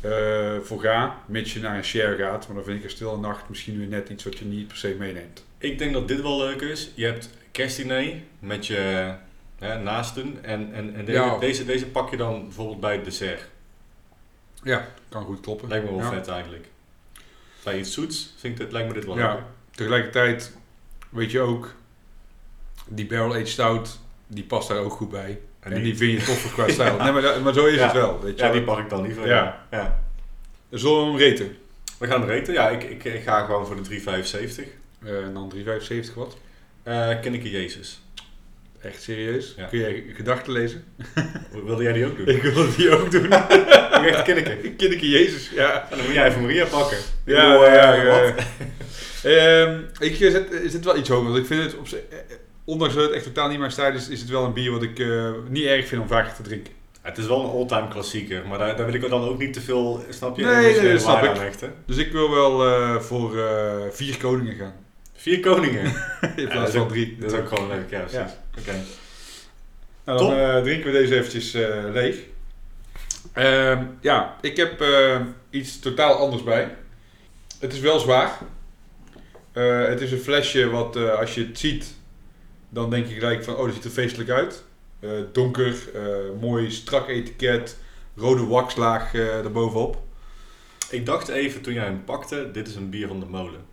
eh, 0.00 0.56
voor 0.62 0.80
ga, 0.80 1.18
mits 1.26 1.54
je 1.54 1.60
naar 1.60 1.76
een 1.76 1.84
share 1.84 2.16
gaat. 2.16 2.46
Maar 2.46 2.56
dan 2.56 2.64
vind 2.64 2.78
ik 2.78 2.84
een 2.84 2.90
stille 2.90 3.16
nacht 3.18 3.48
misschien 3.48 3.78
weer 3.78 3.86
net 3.86 4.08
iets 4.08 4.24
wat 4.24 4.38
je 4.38 4.44
niet 4.44 4.66
per 4.68 4.76
se 4.76 4.96
meeneemt. 4.98 5.44
Ik 5.58 5.78
denk 5.78 5.92
dat 5.92 6.08
dit 6.08 6.20
wel 6.22 6.38
leuk 6.38 6.60
is. 6.60 6.90
Je 6.94 7.04
hebt 7.04 7.30
kerstdiner 7.50 8.14
met 8.38 8.66
je 8.66 9.14
hè, 9.58 9.78
naasten. 9.78 10.38
En, 10.44 10.72
en, 10.74 10.94
en 10.94 11.04
deze, 11.04 11.18
Ja. 11.18 11.38
deze, 11.38 11.64
deze 11.64 11.86
pak 11.86 12.10
je 12.10 12.16
dan 12.16 12.42
bijvoorbeeld 12.44 12.80
bij 12.80 12.94
het 12.94 13.04
dessert. 13.04 13.48
Ja, 14.62 14.88
kan 15.08 15.24
goed 15.24 15.40
kloppen. 15.40 15.68
Lijkt 15.68 15.84
me 15.84 15.90
wel 15.96 16.00
Ja. 16.00 16.10
vet 16.12 16.28
eigenlijk. 16.28 16.66
Bij 17.64 17.78
iets 17.78 17.92
zoets 17.92 18.34
vind 18.38 18.54
ik 18.54 18.60
dit, 18.64 18.72
lijkt 18.72 18.88
me 18.88 18.94
dit 18.94 19.04
wel 19.04 19.18
Ja. 19.18 19.46
Tegelijkertijd 19.70 20.56
weet 21.08 21.30
je 21.30 21.40
ook, 21.40 21.74
die 22.88 23.06
barrel 23.06 23.32
aged 23.34 23.48
stout, 23.48 23.98
die 24.26 24.44
past 24.44 24.68
daar 24.68 24.78
ook 24.78 24.92
goed 24.92 25.10
bij. 25.10 25.38
En, 25.60 25.82
die, 25.82 25.96
vind 25.96 26.20
je 26.20 26.26
toffer 26.26 26.50
qua 26.50 26.68
stijl. 26.72 26.96
Nee, 26.96 27.12
maar, 27.12 27.40
maar 27.42 27.52
zo 27.52 27.66
is 27.66 27.74
Ja. 27.74 27.82
het 27.84 27.92
wel. 27.92 28.20
Weet 28.20 28.32
je 28.38 28.44
Ja, 28.44 28.50
wel. 28.50 28.52
die 28.52 28.62
pak 28.62 28.78
ik 28.78 28.88
dan 28.88 29.02
liever. 29.02 29.26
Ja. 29.26 29.66
Ja. 29.70 30.02
Zullen 30.70 31.00
we 31.02 31.06
hem 31.08 31.16
reten? 31.16 31.56
We 31.98 32.06
gaan 32.06 32.24
reten. 32.24 32.52
Ja, 32.54 32.68
ik, 32.68 32.82
ik, 32.82 33.04
ik 33.04 33.22
ga 33.22 33.44
gewoon 33.44 33.66
voor 33.66 33.76
de 33.82 34.00
3,75. 34.00 34.68
Eh, 35.04 35.24
en 35.24 35.34
dan 35.34 35.52
3,75 35.56 36.14
wat? 36.14 36.36
Eh 36.82 37.20
Kinneke 37.20 37.50
Jezus. 37.50 38.00
Echt 38.80 39.02
serieus? 39.02 39.54
Kun 39.70 39.78
jij 39.78 40.04
gedachten 40.14 40.52
lezen? 40.52 40.84
Wilde 41.64 41.82
jij 41.82 41.92
die 41.92 42.06
ook 42.06 42.16
doen? 42.16 42.26
Ik 42.36 42.42
wil 42.42 42.74
die 42.76 42.96
ook 42.98 43.10
doen. 43.10 43.28
Ik 44.06 44.14
echt 44.14 44.22
Kinneke. 44.22 44.56
Kinderke 44.76 45.08
Jezus, 45.08 45.50
ja. 45.54 45.86
En 45.90 45.96
dan 45.96 46.06
moet 46.06 46.14
jij 46.14 46.26
even 46.26 46.40
Maria 46.42 46.66
pakken. 46.66 46.98
Ja, 47.24 47.54
ja, 47.54 47.94
eh, 47.94 48.04
ja. 48.04 48.10
wat? 48.10 48.44
Ehm, 49.22 49.80
ik 49.98 50.14
zet, 50.14 50.52
is 50.52 50.72
het 50.72 50.84
wel 50.84 50.96
iets 50.96 51.08
hoger, 51.08 51.24
want 51.24 51.38
ik 51.38 51.46
vind 51.46 51.62
het, 51.62 51.76
op, 51.76 51.86
eh, 51.86 52.18
ondanks 52.64 52.94
dat 52.94 53.04
het 53.04 53.12
echt 53.12 53.24
totaal 53.24 53.48
niet 53.48 53.58
mijn 53.58 53.70
stijl 53.70 53.94
is, 53.94 54.08
is 54.08 54.20
het 54.20 54.30
wel 54.30 54.44
een 54.44 54.52
bier 54.52 54.70
wat 54.70 54.82
ik 54.82 54.98
eh, 54.98 55.30
niet 55.48 55.64
erg 55.64 55.88
vind 55.88 56.02
om 56.02 56.08
vaker 56.08 56.34
te 56.34 56.42
drinken. 56.42 56.72
Het 57.02 57.18
is 57.18 57.26
wel 57.26 57.44
een 57.44 57.50
all-time 57.50 57.88
klassieker, 57.88 58.46
maar 58.46 58.58
daar, 58.58 58.76
daar 58.76 58.86
wil 58.86 58.94
ik 58.94 59.08
dan 59.10 59.28
ook 59.28 59.38
niet 59.38 59.52
te 59.52 59.60
veel, 59.60 60.04
snap 60.08 60.36
je? 60.36 60.44
Nee, 60.44 60.80
nee, 60.80 60.92
dat 60.92 61.00
snap 61.00 61.22
ik. 61.22 61.70
Dus 61.86 61.96
ik 61.96 62.12
wil 62.12 62.30
wel 62.30 62.66
eh, 62.66 62.96
voor 62.96 63.38
eh, 63.38 63.76
vier 63.90 64.16
koningen 64.16 64.56
gaan. 64.56 64.74
Vier 65.14 65.40
koningen. 65.40 65.84
In 65.84 65.92
Ja, 66.20 66.34
dat, 66.36 66.48
plaats 66.48 66.68
is 66.68 66.74
van 66.74 66.82
ook, 66.82 66.88
drie. 66.88 67.16
dat 67.20 67.32
is 67.32 67.38
ook 67.38 67.48
gewoon 67.48 67.68
leuk, 67.68 67.90
ja 67.90 67.98
precies. 67.98 68.18
Ja. 68.18 68.34
Oké. 68.58 68.72
Nou, 70.04 70.18
dan 70.18 70.32
eh, 70.32 70.62
drinken 70.62 70.92
we 70.92 70.98
deze 70.98 71.14
eventjes 71.14 71.54
eh, 71.54 71.84
leeg. 71.92 72.16
Ehm, 73.32 73.84
ja, 74.00 74.36
ik 74.40 74.56
heb 74.56 74.80
eh, 74.80 75.20
iets 75.50 75.78
totaal 75.78 76.14
anders 76.14 76.42
bij. 76.42 76.76
Het 77.58 77.72
is 77.72 77.80
wel 77.80 77.98
zwaar. 77.98 78.38
Eh, 79.52 79.84
het 79.84 80.00
is 80.00 80.12
een 80.12 80.18
flesje 80.18 80.70
wat 80.70 80.96
eh, 80.96 81.18
als 81.18 81.34
je 81.34 81.46
het 81.46 81.58
ziet, 81.58 81.94
dan 82.68 82.90
denk 82.90 83.06
je 83.06 83.14
gelijk 83.14 83.44
van, 83.44 83.56
oh, 83.56 83.64
dat 83.64 83.74
ziet 83.74 83.84
er 83.84 83.90
feestelijk 83.90 84.30
uit. 84.30 84.64
Donker, 85.32 85.74
mooi 86.40 86.70
strak 86.70 87.08
etiket, 87.08 87.76
rode 88.16 88.46
waxlaag 88.46 89.14
eh 89.14 89.38
erbovenop. 89.38 90.02
Ik 90.90 91.06
dacht 91.06 91.28
even 91.28 91.60
toen 91.60 91.72
jij 91.72 91.84
hem 91.84 92.04
pakte, 92.04 92.50
dit 92.52 92.68
is 92.68 92.74
een 92.74 92.90
bier 92.90 93.08
van 93.08 93.20
de 93.20 93.26
molen. 93.26 93.69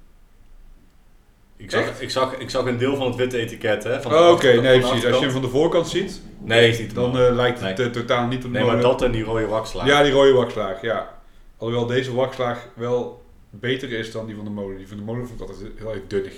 Ik 1.57 1.71
zag, 1.71 1.81
Echt? 1.81 2.01
ik 2.01 2.09
zag, 2.09 2.33
ik 2.37 2.49
zag 2.49 2.65
een 2.65 2.77
deel 2.77 2.95
van 2.95 3.07
het 3.07 3.15
witte 3.15 3.37
etiket, 3.37 3.83
hè? 3.83 4.01
Van 4.01 4.13
Oh, 4.13 4.31
Oké, 4.31 4.47
nee 4.61 4.79
precies. 4.79 5.05
Als 5.05 5.15
je 5.15 5.21
hem 5.23 5.31
van 5.31 5.41
de 5.41 5.47
voorkant 5.49 5.87
ziet, 5.87 6.21
Nee, 6.39 6.87
de 6.87 6.93
dan 6.93 7.17
eh, 7.19 7.35
lijkt 7.35 7.59
het 7.61 7.77
Nee. 7.77 7.89
totaal 7.89 8.27
niet 8.27 8.37
op 8.45 8.51
de 8.53 8.57
Nee, 8.57 8.67
maar 8.67 8.81
dat 8.81 9.01
en 9.01 9.11
die 9.11 9.23
rode 9.23 9.45
wakslaag. 9.47 9.87
Ja, 9.87 10.03
die 10.03 10.11
rode 10.11 10.31
waxlaag, 10.33 10.81
ja. 10.81 11.19
Alhoewel 11.57 11.85
deze 11.87 12.13
waxlaag 12.13 12.67
wel 12.73 13.23
beter 13.49 13.91
is 13.91 14.11
dan 14.11 14.25
die 14.25 14.35
van 14.35 14.43
de 14.45 14.49
molen. 14.51 14.77
Die 14.77 14.87
van 14.87 14.97
de 14.97 15.03
molen 15.03 15.27
vond 15.27 15.41
ik 15.41 15.47
altijd 15.49 15.67
heel 15.77 15.91
erg 15.93 16.01
dunnig. 16.07 16.33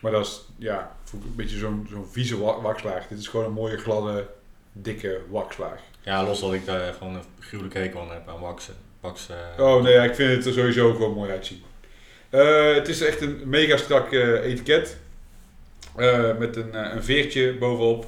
Maar 0.00 0.12
dat 0.12 0.26
is, 0.26 0.44
ja, 0.58 0.96
een 1.12 1.32
beetje 1.36 1.58
zo'n 1.58 1.86
zo'n 1.90 2.06
vieze 2.10 2.38
wa- 2.40 2.60
waxlaag. 2.60 3.06
Dit 3.08 3.18
is 3.18 3.28
gewoon 3.28 3.46
een 3.46 3.52
mooie, 3.52 3.76
gladde, 3.78 4.26
dikke 4.72 5.20
waxlaag. 5.30 5.80
Ja, 6.00 6.24
los 6.24 6.40
dat 6.40 6.52
ik 6.52 6.66
daar 6.66 6.92
gewoon 6.94 7.14
een 7.14 7.22
gruwelijk 7.40 7.74
hekel 7.74 8.00
aan 8.00 8.10
heb 8.10 8.28
aan 8.28 8.40
waksen. 8.40 8.74
Oh 9.58 9.82
nee, 9.82 9.92
ja, 9.92 10.02
ik 10.04 10.14
vind 10.14 10.36
het 10.36 10.46
er 10.46 10.52
sowieso 10.52 10.92
gewoon 10.92 11.12
mooi 11.14 11.30
uitzien. 11.30 11.62
Eh, 12.30 12.74
het 12.74 12.88
is 12.88 13.00
echt 13.00 13.20
een 13.20 13.40
mega 13.44 13.76
strak 13.76 14.12
eh, 14.12 14.44
etiket. 14.44 14.96
Eh, 15.96 16.36
met 16.38 16.56
een, 16.56 16.94
een 16.94 17.02
veertje 17.02 17.54
bovenop. 17.58 18.06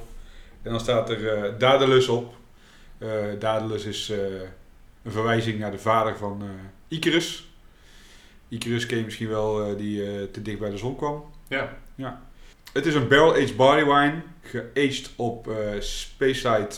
En 0.61 0.71
dan 0.71 0.79
staat 0.79 1.09
er 1.09 1.53
Daedalus 1.57 2.07
op. 2.07 2.35
Daedalus 3.39 3.85
is 3.85 4.09
een 5.03 5.11
verwijzing 5.11 5.59
naar 5.59 5.71
de 5.71 5.79
vader 5.79 6.17
van 6.17 6.43
Icarus. 6.87 7.47
Icarus 8.47 8.85
ken 8.85 8.97
je 8.97 9.03
misschien 9.03 9.29
wel, 9.29 9.77
die 9.77 10.31
te 10.31 10.41
dicht 10.41 10.59
bij 10.59 10.69
de 10.69 10.77
zon 10.77 10.95
kwam. 10.95 11.25
Ja. 11.95 12.21
Het 12.73 12.85
is 12.85 12.95
een 12.95 13.07
barrel-aged 13.07 13.55
barley 13.55 13.85
wine, 13.85 14.21
geaged 14.41 15.11
op 15.15 15.47
eh 15.47 15.55
Speyside, 15.79 16.69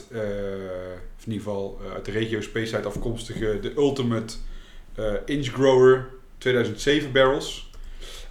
of 1.18 1.26
in 1.26 1.32
ieder 1.32 1.44
geval 1.44 1.82
uit 1.94 2.06
de 2.06 2.12
regio 2.12 2.42
Speyside 2.42 2.88
afkomstige, 2.88 3.60
de 3.60 3.74
Ultimate 3.76 4.36
Inch 5.26 5.48
Grower 5.48 6.10
2007 6.46 7.12
barrels. 7.12 7.70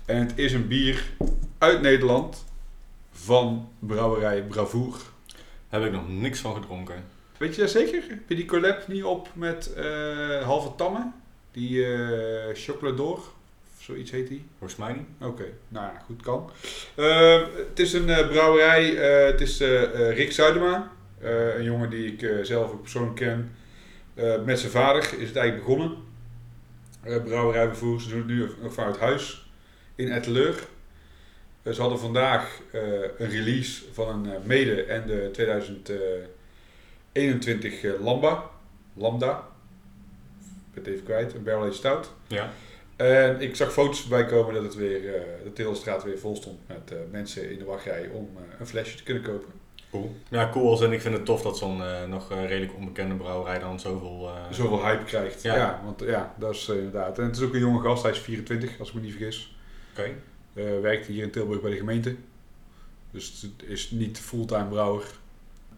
En 0.05 0.17
het 0.17 0.33
is 0.35 0.53
een 0.53 0.69
bier 0.69 1.05
uit 1.59 1.81
Nederland 1.81 2.45
van 3.13 3.69
brouwerij 3.79 4.43
Bravoer. 4.43 4.97
Heb 5.69 5.85
ik 5.85 5.93
nog 5.93 6.09
niks 6.09 6.41
van 6.41 6.55
gedronken. 6.55 7.05
Weet 7.37 7.55
je 7.55 7.61
dat 7.61 7.71
zeker? 7.71 8.03
Heb 8.09 8.29
je 8.29 8.35
die 8.35 8.45
collab 8.45 8.89
niet 8.89 9.05
op 9.05 9.29
met 9.33 9.73
eh, 9.73 10.43
Halve 10.43 10.75
Tamme? 10.77 11.11
Die 11.53 11.87
eh 11.87 12.55
Chocolador, 12.55 13.17
of 13.17 13.83
zoiets 13.83 14.11
heet 14.11 14.29
die? 14.29 14.45
Volgens 14.59 14.79
mij 14.79 14.93
niet. 14.93 15.29
Oké, 15.29 15.45
nou 15.69 15.87
ja, 15.87 16.03
goed 16.05 16.23
kan. 16.23 16.51
Eh, 16.95 17.43
het 17.69 17.79
is 17.79 17.93
een 17.93 18.09
eh, 18.09 18.29
brouwerij, 18.29 18.85
het 19.31 19.41
is 19.41 19.59
Rick 20.15 20.33
Zuidema, 20.33 20.91
een 21.57 21.65
jongen 21.65 21.91
die 21.91 22.17
ik 22.17 22.45
zelf 22.47 22.73
ook 22.73 22.83
persoonlijk 22.83 23.17
ken. 23.17 23.57
Met 24.45 24.59
zijn 24.59 24.73
vader 24.73 25.03
is 25.03 25.29
het 25.29 25.37
eigenlijk 25.37 25.67
begonnen. 25.67 26.04
Eh 27.05 27.23
brouwerij 27.23 27.75
ze 27.75 28.09
doen 28.09 28.19
het 28.19 28.27
nu 28.27 28.51
vanuit 28.71 28.99
huis 28.99 29.51
in 29.95 30.13
Etteleur. 30.13 30.67
Eh, 31.63 31.73
ze 31.73 31.81
hadden 31.81 31.99
vandaag 31.99 32.61
eh, 32.73 32.83
een 33.19 33.29
release 33.29 33.83
van 33.93 34.27
een 34.27 34.43
mede 34.45 34.83
en 34.83 35.07
de 35.07 35.29
2021 35.33 37.83
eh, 37.83 38.01
Lamba. 38.01 38.51
Lambda. 38.95 39.39
Ik 39.39 39.45
ben 40.75 40.85
het 40.85 40.93
even 40.93 41.05
kwijt, 41.05 41.35
een 41.35 41.43
barrel 41.43 41.73
stout. 41.73 42.13
Ja. 42.27 42.53
En 42.97 43.41
ik 43.41 43.57
zag 43.57 43.73
foto's 43.73 44.01
voorbij 44.01 44.27
komen 44.27 44.55
dat 44.55 44.63
het 44.63 44.75
weer, 44.75 45.01
de 45.45 45.53
Teelstraat 45.53 46.05
weer 46.05 46.19
vol 46.19 46.37
stond 46.37 46.69
met 46.69 46.93
mensen 47.11 47.51
in 47.51 47.59
de 47.59 47.65
wachtrij 47.65 48.09
om 48.09 48.37
een 48.59 48.67
flesje 48.67 48.97
te 48.97 49.03
kunnen 49.03 49.23
kopen. 49.23 49.53
Cool. 50.01 50.17
Ja, 50.29 50.49
cool. 50.53 50.71
als- 50.71 50.81
En 50.81 50.93
ik 50.93 51.01
vind 51.01 51.15
het 51.15 51.25
tof 51.25 51.43
dat 51.43 51.59
zo'n 51.59 51.83
eh, 51.83 52.05
nog 52.09 52.31
eh, 52.31 52.47
redelijk 52.47 52.75
onbekende 52.77 53.15
brouwerij 53.15 53.59
dan 53.59 53.81
zoveel... 53.81 54.31
eh, 54.35 54.53
Zoveel 54.57 54.85
hype 54.85 55.05
krijgt. 55.05 55.43
Ja, 55.43 55.57
Ja. 55.57 55.81
want 55.85 56.01
ja, 56.01 56.35
dat 56.39 56.55
is 56.55 56.69
inderdaad. 56.69 57.19
En 57.19 57.25
het 57.25 57.37
is 57.37 57.43
ook 57.43 57.55
een 57.55 57.61
jonge 57.61 57.81
gast, 57.83 58.03
hij 58.03 58.11
is 58.13 58.19
24 58.19 58.79
als 58.79 58.89
ik 58.89 58.95
me 58.95 59.01
niet 59.01 59.15
vergis. 59.15 59.57
Oké. 59.99 60.11
Werkt 60.81 61.07
hier 61.07 61.23
in 61.23 61.31
Tilburg 61.31 61.61
bij 61.61 61.71
de 61.71 61.77
gemeente. 61.77 62.17
Dus 63.11 63.43
het 63.59 63.69
is 63.71 63.91
niet 63.91 64.19
fulltime 64.21 64.65
brouwer. 64.69 65.05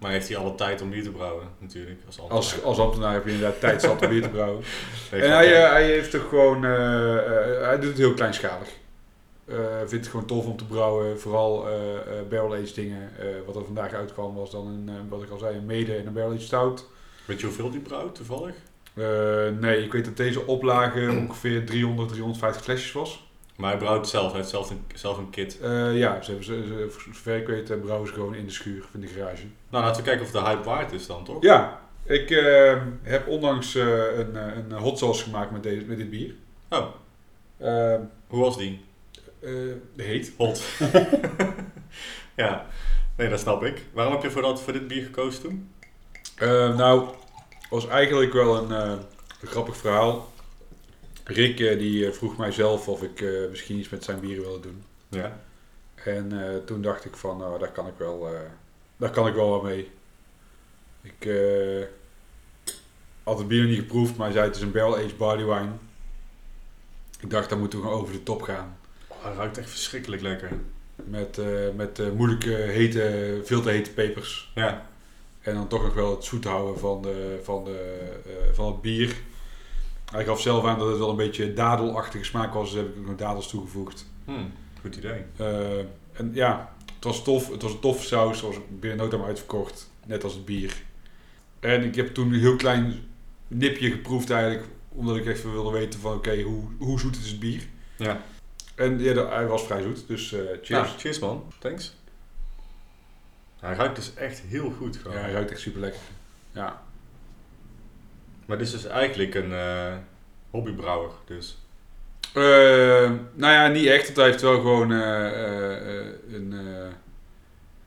Maar 0.01 0.11
heeft 0.11 0.29
hij 0.29 0.37
alle 0.37 0.55
tijd 0.55 0.83
om 0.83 0.91
bier 0.91 1.03
te 1.03 1.11
brouwen, 1.11 1.47
natuurlijk. 1.59 2.01
Als 2.07 2.19
ambtenaar. 2.21 2.43
Als, 2.45 2.63
als 2.63 2.79
ambtenaar 2.79 3.13
heb 3.13 3.25
je 3.27 3.33
inderdaad 3.33 3.61
tijd 3.61 3.83
zat 3.83 4.03
om 4.03 4.09
bier 4.09 4.23
te 4.23 4.29
brouwen. 4.29 4.63
En 5.11 5.31
hij, 5.33 5.47
hij 5.49 5.85
heeft 5.85 6.11
toch 6.11 6.29
gewoon, 6.29 6.63
hij 6.63 7.77
doet 7.81 7.89
het 7.89 7.99
heel 7.99 8.15
kleinschalig. 8.15 8.69
Eh 9.47 9.79
vindt 9.79 9.93
het 9.93 10.07
gewoon 10.07 10.27
tof 10.27 10.47
om 10.47 10.57
te 10.57 10.65
brouwen, 10.65 11.21
vooral 11.21 11.69
eh 11.69 11.97
eh 11.97 12.27
barrel 12.29 12.55
aged 12.55 12.75
dingen. 12.75 13.11
Wat 13.47 13.57
er 13.57 13.65
vandaag 13.65 13.93
uitkwam 13.93 14.35
was 14.35 14.51
dan 14.51 14.67
een, 14.67 15.09
wat 15.09 15.23
ik 15.23 15.31
al 15.31 15.39
zei, 15.39 15.57
een 15.57 15.67
mede 15.67 15.97
en 15.97 16.07
een 16.07 16.13
barrel 16.13 16.33
aged 16.33 16.43
stout. 16.43 16.87
Weet 17.25 17.41
je 17.41 17.47
hoeveel 17.47 17.71
die 17.71 17.81
brouwt, 17.81 18.15
toevallig? 18.15 18.55
Nee, 19.61 19.85
ik 19.85 19.93
weet 19.93 20.05
dat 20.05 20.17
deze 20.17 20.47
oplage 20.47 21.11
ongeveer 21.29 21.67
300, 21.67 22.09
350 22.09 22.63
flesjes 22.63 22.93
was. 22.93 23.25
Maar 23.57 23.71
hij 23.71 23.79
brouwt 23.79 24.09
zelf. 24.09 24.27
Hij 24.27 24.37
heeft 24.37 24.51
zelf 24.51 24.71
een, 24.71 24.85
zelf 24.95 25.19
een 25.19 25.31
kit. 25.31 25.59
Ja, 25.93 26.23
ze 26.23 26.31
hebben 26.31 26.45
ze, 26.45 26.65
ze, 26.67 26.87
voor 26.91 27.03
zover 27.15 27.37
ik 27.37 27.47
weet, 27.47 27.81
brouwen 27.81 28.09
ze 28.09 28.15
gewoon 28.15 28.35
in 28.35 28.45
de 28.45 28.53
schuur 28.53 28.83
of 28.85 28.95
in 28.95 29.01
de 29.01 29.07
garage. 29.07 29.45
Nou, 29.71 29.85
laten 29.85 30.03
we 30.03 30.09
kijken 30.09 30.27
of 30.27 30.33
de 30.33 30.41
hype 30.41 30.63
waard 30.63 30.93
is 30.93 31.07
dan, 31.07 31.25
toch? 31.25 31.43
Ja, 31.43 31.81
ik 32.03 32.29
heb 33.03 33.27
onlangs 33.27 33.75
een, 33.75 34.35
een 34.35 34.73
hot 34.73 34.99
sauce 34.99 35.23
gemaakt 35.23 35.51
met, 35.51 35.63
deze, 35.63 35.85
met 35.87 35.97
dit 35.97 36.11
bier. 36.11 36.35
Oh, 36.69 36.87
hoe 38.27 38.41
was 38.41 38.57
die? 38.57 38.86
Eh, 39.47 40.05
heet. 40.07 40.33
Hot. 40.37 40.63
ja. 42.37 42.67
Nee, 43.17 43.29
dat 43.29 43.41
snap 43.41 43.65
ik. 43.65 43.85
Waarom 43.93 44.13
heb 44.13 44.23
je 44.23 44.31
voor, 44.31 44.43
dat, 44.43 44.63
voor 44.63 44.73
dit 44.73 44.89
bier 44.89 45.05
gekozen 45.05 45.43
toen? 45.43 45.71
Eh, 46.37 46.77
nou, 46.77 47.09
was 47.71 47.87
eigenlijk 47.87 48.33
wel 48.33 48.57
een, 48.57 48.73
eh, 48.73 48.99
een 49.41 49.49
grappig 49.49 49.77
verhaal. 49.77 50.33
Rick 51.25 51.57
die 51.57 52.13
vroeg 52.13 52.37
mij 52.37 52.53
zelf 52.53 52.89
of 52.89 53.03
ik 53.03 53.25
misschien 53.51 53.79
iets 53.79 53.89
met 53.89 54.05
zijn 54.05 54.21
bieren 54.21 54.43
wilde 54.43 54.61
doen. 54.61 54.85
Ja. 55.09 55.41
En 55.95 56.63
toen 56.67 56.83
dacht 56.83 57.05
ik 57.05 57.17
van, 57.17 57.37
nou, 57.37 57.59
daar 57.59 57.73
kan 57.73 57.87
ik 57.87 57.95
wel, 57.97 58.29
daar 58.97 59.11
kan 59.11 59.27
ik 59.27 59.35
wel 59.35 59.51
wat 59.51 59.63
mee. 59.63 59.91
Ik 61.03 61.31
had 63.23 63.39
het 63.39 63.49
bier 63.49 63.61
nog 63.61 63.71
niet 63.71 63.79
geproefd, 63.79 64.17
maar 64.17 64.27
hij 64.27 64.37
zei 64.37 64.47
het 64.47 64.57
is 64.57 64.63
een 64.63 64.73
barrel 64.73 64.97
aged 64.97 65.19
barley 65.19 65.45
wine. 65.45 65.73
Ik 67.21 67.31
dacht, 67.31 67.49
dan 67.49 67.59
moeten 67.59 67.79
we 67.79 67.85
gewoon 67.85 68.01
over 68.01 68.13
de 68.13 68.23
top 68.23 68.43
gaan. 68.43 68.77
Oh, 69.17 69.25
hij 69.25 69.35
ruikt 69.35 69.59
echt 69.59 69.71
verschrikkelijk 69.71 70.23
lekker. 70.23 70.51
Met, 71.05 71.39
eh, 71.39 71.47
met 71.77 71.99
eh, 71.99 72.11
moeilijke, 72.11 72.51
hete, 72.51 73.41
veel 73.45 73.63
te 73.63 73.71
hete 73.71 73.93
pepers. 73.93 74.51
Ja. 74.55 74.87
En 75.41 75.55
dan 75.55 75.69
toch 75.69 75.83
nog 75.83 75.95
wel 75.95 76.11
het 76.11 76.25
zoet 76.25 76.45
houden 76.45 76.79
van, 76.79 77.03
de, 77.03 77.41
van, 77.43 77.65
de, 77.65 78.01
eh, 78.25 78.55
van 78.55 78.67
het 78.67 78.81
bier. 78.81 79.17
Hij 80.11 80.25
gaf 80.25 80.41
zelf 80.41 80.65
aan 80.65 80.79
dat 80.79 80.89
het 80.89 80.99
wel 80.99 81.11
een 81.11 81.17
beetje 81.17 81.53
dadelachtige 81.53 82.25
smaak 82.25 82.55
was, 82.55 82.71
dus 82.71 82.81
heb 82.81 82.89
ik 82.89 82.99
ook 82.99 83.07
nog 83.07 83.17
dadels 83.17 83.49
toegevoegd. 83.49 84.07
Hmm, 84.25 84.53
goed 84.81 84.97
idee. 84.97 85.23
En 86.13 86.31
ja, 86.33 86.75
het 86.95 87.05
was 87.05 87.25
tof. 87.25 87.51
Het 87.51 87.63
was 87.63 87.73
een 87.73 87.79
toffe 87.79 88.07
saus, 88.07 88.39
zoals 88.39 88.57
binnen 88.69 88.99
no 88.99 89.09
time 89.09 89.25
uitverkocht. 89.25 89.91
Net 90.07 90.25
als 90.25 90.35
het 90.35 90.45
bier. 90.45 90.83
En 91.61 91.85
ik 91.85 91.95
heb 91.95 92.15
toen 92.15 92.33
een 92.33 92.41
heel 92.41 92.57
klein 92.57 92.95
nipje 93.49 93.91
geproefd 93.91 94.31
eigenlijk, 94.31 94.67
omdat 94.89 95.17
ik 95.17 95.27
even 95.27 95.53
wilde 95.53 95.71
weten 95.71 96.01
van 96.01 96.15
oké, 96.15 96.43
hoe, 96.43 96.63
hoe 96.79 97.01
zoet 97.01 97.17
is 97.17 97.31
het 97.31 97.41
bier? 97.41 97.63
Ja. 97.97 98.21
En 98.77 98.99
ja, 98.99 99.29
hij 99.29 99.47
was 99.47 99.65
vrij 99.65 99.83
zoet, 99.83 100.09
dus 100.09 100.33
eh, 100.33 100.41
cheers. 100.41 100.69
Ja, 100.69 100.85
cheers 100.85 101.19
man. 101.19 101.53
Thanks. 101.59 101.95
Hij 103.61 103.75
ruikt 103.75 103.97
dus 103.97 104.15
echt 104.15 104.41
heel 104.41 104.71
goed 104.71 104.97
gewoon. 104.97 105.17
Ja, 105.17 105.23
hij 105.23 105.33
ruikt 105.33 105.51
echt 105.51 105.61
super 105.61 105.81
lekker. 105.81 106.01
Ja. 106.53 106.83
Maar 108.47 108.59
dit 108.59 108.67
is 108.67 108.73
dus 108.73 108.85
eigenlijk 108.85 109.35
een 109.35 109.53
eh, 109.53 109.95
hobbybrouwer. 110.51 111.11
Dus. 111.25 111.59
Eh, 112.35 113.11
nou 113.33 113.53
ja, 113.53 113.69
niet 113.69 113.87
echt, 113.87 114.05
want 114.05 114.17
hij 114.17 114.27
heeft 114.27 114.41
wel 114.41 114.55
gewoon 114.55 114.93
eh, 114.93 115.31
een, 116.33 116.53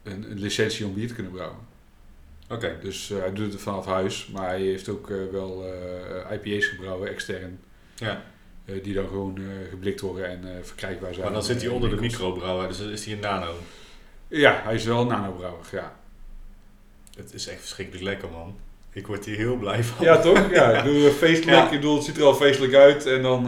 een, 0.04 0.32
een 0.32 0.40
licentie 0.40 0.86
om 0.86 0.94
bier 0.94 1.08
te 1.08 1.14
kunnen 1.14 1.32
brouwen. 1.32 1.60
Oké. 2.50 2.78
Dus 2.82 3.10
hij 3.10 3.34
doet 3.34 3.54
het 3.54 3.62
vanaf 3.62 3.86
huis, 3.86 4.28
maar 4.28 4.48
hij 4.48 4.62
heeft 4.62 4.90
ook 4.90 5.08
wel 5.08 5.66
IPA's 6.32 6.66
gebrouwen, 6.66 7.10
extern. 7.10 7.60
Ja. 7.96 8.24
Eh, 8.74 8.84
die 8.84 8.94
dan 8.94 9.08
gewoon 9.08 9.38
eh, 9.38 9.70
geblikt 9.70 10.02
worden 10.02 10.26
en 10.26 10.56
eh, 10.56 10.64
verkrijgbaar 10.64 11.14
zijn. 11.14 11.26
Maar 11.26 11.34
dan 11.34 11.44
zit 11.44 11.62
hij 11.62 11.72
onder 11.72 11.90
de 11.90 11.96
microbrouwer, 11.96 12.68
dus 12.68 12.80
is 12.80 13.06
hij 13.06 13.14
een 13.14 13.20
nano. 13.20 13.54
Ja, 14.28 14.62
hij 14.64 14.76
is 14.76 14.86
wel 14.86 15.02
een 15.02 15.08
nanobrouwer, 15.08 15.66
ja. 15.72 15.96
Het 17.16 17.34
is 17.34 17.48
echt 17.48 17.60
verschrikkelijk 17.60 18.04
lekker 18.04 18.30
man. 18.30 18.58
Ik 18.92 19.08
word 19.08 19.26
hier 19.26 19.38
heel 19.38 19.56
blij 19.56 19.84
van. 19.84 20.06
Ja, 20.06 20.20
toch? 20.20 20.52
Ja, 20.52 20.72
ik 20.72 20.84
bedoel, 20.84 21.10
feestelijk. 21.12 21.58
Ja. 21.58 21.64
Ik 21.64 21.70
bedoel, 21.70 21.96
het 21.96 22.04
ziet 22.04 22.18
er 22.18 22.24
al 22.24 22.34
feestelijk 22.34 22.74
uit 22.74 23.06
en 23.06 23.22
dan... 23.22 23.44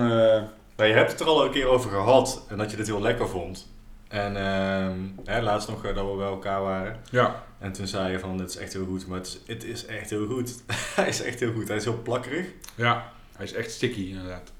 Nou, 0.75 0.89
je 0.89 0.93
hebt 0.93 1.11
het 1.11 1.19
er 1.19 1.27
al 1.27 1.45
een 1.45 1.51
keer 1.51 1.67
over 1.67 1.89
gehad 1.89 2.45
en 2.49 2.57
dat 2.57 2.71
je 2.71 2.77
dit 2.77 2.87
heel 2.87 3.01
lekker 3.01 3.29
vond. 3.29 3.67
En 4.07 4.35
ehm, 4.35 4.97
hè, 5.25 5.41
laatst 5.41 5.69
nog 5.69 5.81
dat 5.81 6.11
we 6.11 6.17
bij 6.17 6.27
elkaar 6.27 6.61
waren. 6.61 6.99
ja, 7.11 7.43
En 7.59 7.71
toen 7.71 7.87
zei 7.87 8.11
je 8.11 8.19
van, 8.19 8.37
dit 8.37 8.49
is 8.49 8.57
echt 8.57 8.73
heel 8.73 8.85
goed. 8.85 9.07
Maar 9.07 9.17
het 9.17 9.27
is, 9.27 9.39
het 9.45 9.63
is 9.63 9.85
echt 9.85 10.09
heel 10.09 10.27
goed. 10.27 10.63
hij 10.95 11.07
is 11.07 11.21
echt 11.21 11.39
heel 11.39 11.53
goed. 11.53 11.67
Hij 11.67 11.77
is 11.77 11.83
heel 11.83 12.01
plakkerig. 12.03 12.45
ja, 12.75 13.11
hij 13.35 13.45
is 13.45 13.53
echt 13.53 13.71
sticky 13.71 14.09
inderdaad. 14.09 14.51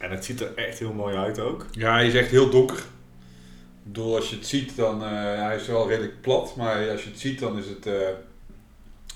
En 0.00 0.10
het 0.10 0.24
ziet 0.24 0.40
er 0.40 0.54
echt 0.54 0.78
heel 0.78 0.92
mooi 0.92 1.16
uit 1.16 1.40
ook. 1.40 1.66
Ja, 1.70 1.92
hij 1.92 2.06
is 2.06 2.14
echt 2.14 2.30
heel 2.30 2.50
donker. 2.50 2.76
Ik 2.76 3.92
bedoel, 3.96 4.16
als 4.16 4.30
je 4.30 4.36
het 4.36 4.46
ziet, 4.46 4.76
dan... 4.76 5.02
eh, 5.04 5.10
hij 5.42 5.56
is 5.56 5.66
wel 5.66 5.88
redelijk 5.88 6.20
plat, 6.20 6.56
maar 6.56 6.90
als 6.90 7.02
je 7.04 7.10
het 7.10 7.20
ziet, 7.20 7.38
dan 7.38 7.58
is 7.58 7.66
het 7.66 7.86
eh, 7.86 8.08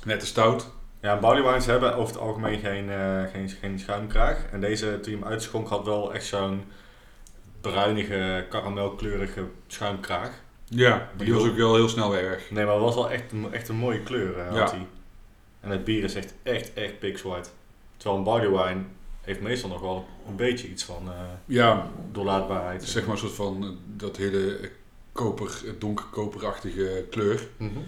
net 0.05 0.21
te 0.21 0.27
stout. 0.27 0.71
Ja, 1.01 1.19
barley 1.19 1.43
wines 1.43 1.67
hebben 1.67 1.95
over 1.97 2.15
het 2.15 2.23
algemeen 2.23 2.59
geen, 2.61 2.91
eh, 2.91 3.23
geen, 3.33 3.49
geen 3.49 3.79
schuimkraag. 3.79 4.45
En 4.53 4.61
deze, 4.61 5.01
toen 5.01 5.13
je 5.13 5.19
hem 5.19 5.29
uitschonk, 5.29 5.69
had 5.69 5.85
wel 5.85 6.15
echt 6.15 6.25
zo'n 6.27 6.65
bruinige, 7.61 8.47
karamelkleurige 8.49 9.45
schuimkraag. 9.67 10.31
Ja, 10.69 11.09
die 11.17 11.35
was 11.35 11.43
ook 11.49 11.57
wel 11.57 11.75
heel 11.75 11.89
snel 11.89 12.11
weer 12.11 12.29
weg. 12.31 12.51
Nee, 12.51 12.65
maar 12.65 12.75
het 12.75 12.83
was 12.83 12.95
wel 12.95 13.11
echt, 13.11 13.33
een- 13.33 13.53
echt 13.53 13.69
een 13.69 13.77
mooie 13.77 14.01
kleur 14.03 14.41
had 14.43 14.55
Ja. 14.57 14.71
hij. 14.71 14.87
En 15.61 15.71
het 15.71 15.85
bier 15.85 16.05
is 16.05 16.15
echt, 16.15 16.35
echt, 16.43 16.73
echt 16.75 16.99
pixwhite. 16.99 17.49
Terwijl 17.97 18.19
een 18.19 18.25
barley 18.25 18.51
wine 18.51 18.81
heeft 19.25 19.41
meestal 19.41 19.71
nog 19.71 19.81
wel 19.81 20.07
een 20.29 20.37
beetje 20.37 20.69
iets 20.69 20.85
van 20.85 21.09
eh 21.09 21.21
Ja, 21.47 21.91
doorlaatbaarheid. 22.13 22.85
zeg 22.85 23.03
maar 23.03 23.13
een 23.13 23.19
soort 23.21 23.33
van 23.33 23.63
eh, 23.63 23.69
dat 23.97 24.17
hele 24.17 24.71
koper, 25.13 25.61
eh, 25.65 25.73
donkerkoperachtige 25.79 27.05
kleur. 27.11 27.47
Mhm. 27.57 27.79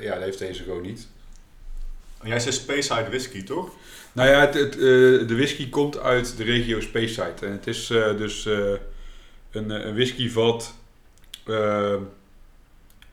Ja, 0.00 0.14
dat 0.14 0.22
heeft 0.22 0.38
deze 0.38 0.62
gewoon 0.62 0.82
niet. 0.82 1.08
En 2.20 2.28
jij 2.28 2.40
zei 2.40 2.54
Speyside 2.54 3.08
whisky, 3.08 3.44
toch? 3.44 3.70
Nou 4.12 4.28
ja, 4.28 4.40
het, 4.40 4.54
het, 4.54 4.72
de 5.28 5.34
whisky 5.34 5.68
komt 5.68 5.98
uit 5.98 6.36
de 6.36 6.44
regio 6.44 6.80
Speyside. 6.80 7.34
En 7.40 7.52
het 7.52 7.66
is 7.66 7.86
dus 7.86 8.44
een, 9.50 9.70
een 9.70 9.94
whiskyvat 9.94 10.74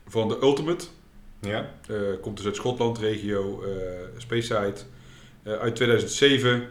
van 0.06 0.28
de 0.28 0.38
Ultimate. 0.42 0.84
Ja. 1.40 1.70
Komt 2.20 2.36
dus 2.36 2.46
uit 2.46 2.56
Schotland, 2.56 2.98
regio 2.98 3.64
Speyside. 4.16 4.74
Eh, 5.44 5.52
uit 5.52 5.74
2007. 5.76 6.68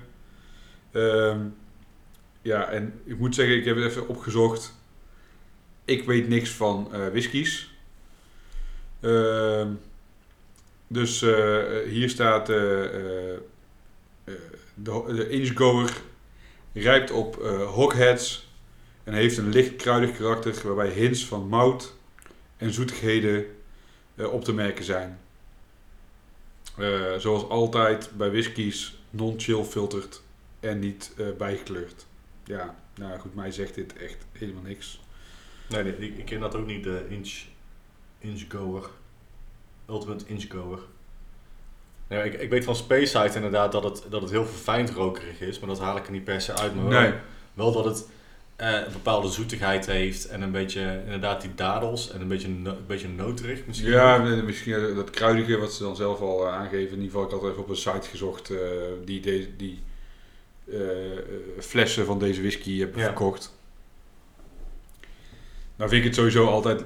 Ehm, 0.91 1.39
ja, 2.41 2.69
en 2.69 3.01
ik 3.03 3.17
moet 3.17 3.35
zeggen, 3.35 3.57
ik 3.57 3.65
heb 3.65 3.75
het 3.75 3.85
even 3.85 4.07
opgezocht. 4.07 4.73
Ik 5.85 6.03
weet 6.03 6.27
niks 6.27 6.49
van 6.49 6.93
eh 6.93 7.07
whiskies. 7.07 7.71
Ehm, 8.99 9.67
dus 10.87 11.21
eh, 11.21 11.63
hier 11.89 12.09
staat 12.09 12.45
de, 12.45 13.41
de 14.75 15.29
Inchgoer 15.29 15.91
rijpt 16.73 17.11
op 17.11 17.41
eh 17.43 17.69
hogheads 17.71 18.47
en 19.03 19.13
heeft 19.13 19.37
een 19.37 19.49
licht 19.49 19.75
kruidig 19.75 20.17
karakter 20.17 20.67
waarbij 20.67 20.89
hints 20.89 21.25
van 21.25 21.47
mout 21.47 21.93
en 22.57 22.73
zoetigheden 22.73 23.45
op 24.15 24.43
te 24.43 24.53
merken 24.53 24.83
zijn. 24.83 25.19
Eh, 26.77 27.15
zoals 27.17 27.49
altijd 27.49 28.09
bij 28.17 28.31
whiskies 28.31 28.97
non-chill 29.09 29.63
filterd 29.63 30.21
en 30.59 30.79
niet 30.79 31.13
eh, 31.17 31.25
bijgekleurd. 31.37 32.05
Ja, 32.43 32.75
nou 32.95 33.19
goed, 33.19 33.35
mij 33.35 33.51
zegt 33.51 33.75
dit 33.75 33.97
echt 33.97 34.25
helemaal 34.31 34.61
niks. 34.61 34.99
Nee, 35.69 35.83
nee 35.83 35.93
ik, 35.97 36.17
ik 36.17 36.25
ken 36.25 36.39
dat 36.39 36.55
ook 36.55 36.65
niet, 36.65 36.83
de 36.83 37.05
inch, 37.09 37.43
inchgoer. 38.19 38.89
Ultimate 39.89 40.25
inchgoer. 40.27 40.79
Ja, 42.07 42.23
ik, 42.23 42.33
ik 42.33 42.49
weet 42.49 42.63
van 42.63 42.75
Speyside 42.75 43.33
inderdaad 43.33 43.71
dat 43.71 43.83
het, 43.83 44.03
dat 44.09 44.21
het 44.21 44.31
heel 44.31 44.45
verfijnd 44.45 44.89
rokerig 44.89 45.41
is, 45.41 45.59
maar 45.59 45.69
dat 45.69 45.79
haal 45.79 45.97
ik 45.97 46.05
er 46.05 46.11
niet 46.11 46.23
per 46.23 46.41
se 46.41 46.53
uit. 46.53 46.75
Maar 46.75 47.01
Nee, 47.01 47.13
wel 47.53 47.71
dat 47.71 47.85
het 47.85 48.09
een 48.55 48.91
bepaalde 48.91 49.27
zoetigheid 49.29 49.85
heeft 49.85 50.27
en 50.27 50.41
een 50.41 50.51
beetje, 50.51 51.01
inderdaad 51.03 51.41
die 51.41 51.55
dadels 51.55 52.11
en 52.11 52.21
een 52.21 52.27
beetje, 52.27 52.47
een 52.47 52.77
beetje 52.87 53.07
noterig 53.07 53.65
misschien. 53.65 53.89
ja, 53.89 54.17
misschien 54.17 54.95
dat 54.95 55.09
kruidige 55.09 55.57
wat 55.57 55.73
ze 55.73 55.83
dan 55.83 55.95
zelf 55.95 56.19
al 56.21 56.47
eh, 56.47 56.53
aangeven. 56.53 56.95
In 56.97 57.01
ieder 57.03 57.05
geval, 57.05 57.23
ik 57.25 57.31
had 57.31 57.43
even 57.43 57.61
op 57.61 57.69
een 57.69 57.75
site 57.75 58.07
gezocht 58.09 58.49
eh, 58.49 58.57
die 59.05 59.19
deze, 59.19 59.55
die 59.55 59.83
eh, 60.71 61.11
eh, 61.17 61.23
flessen 61.59 62.05
van 62.05 62.19
deze 62.19 62.41
whisky 62.41 62.79
hebben 62.79 62.99
Ja. 62.99 63.05
verkocht. 63.05 63.57
Nou 65.75 65.89
vind 65.89 66.01
ik 66.01 66.07
het 66.07 66.15
sowieso 66.17 66.47
altijd 66.47 66.83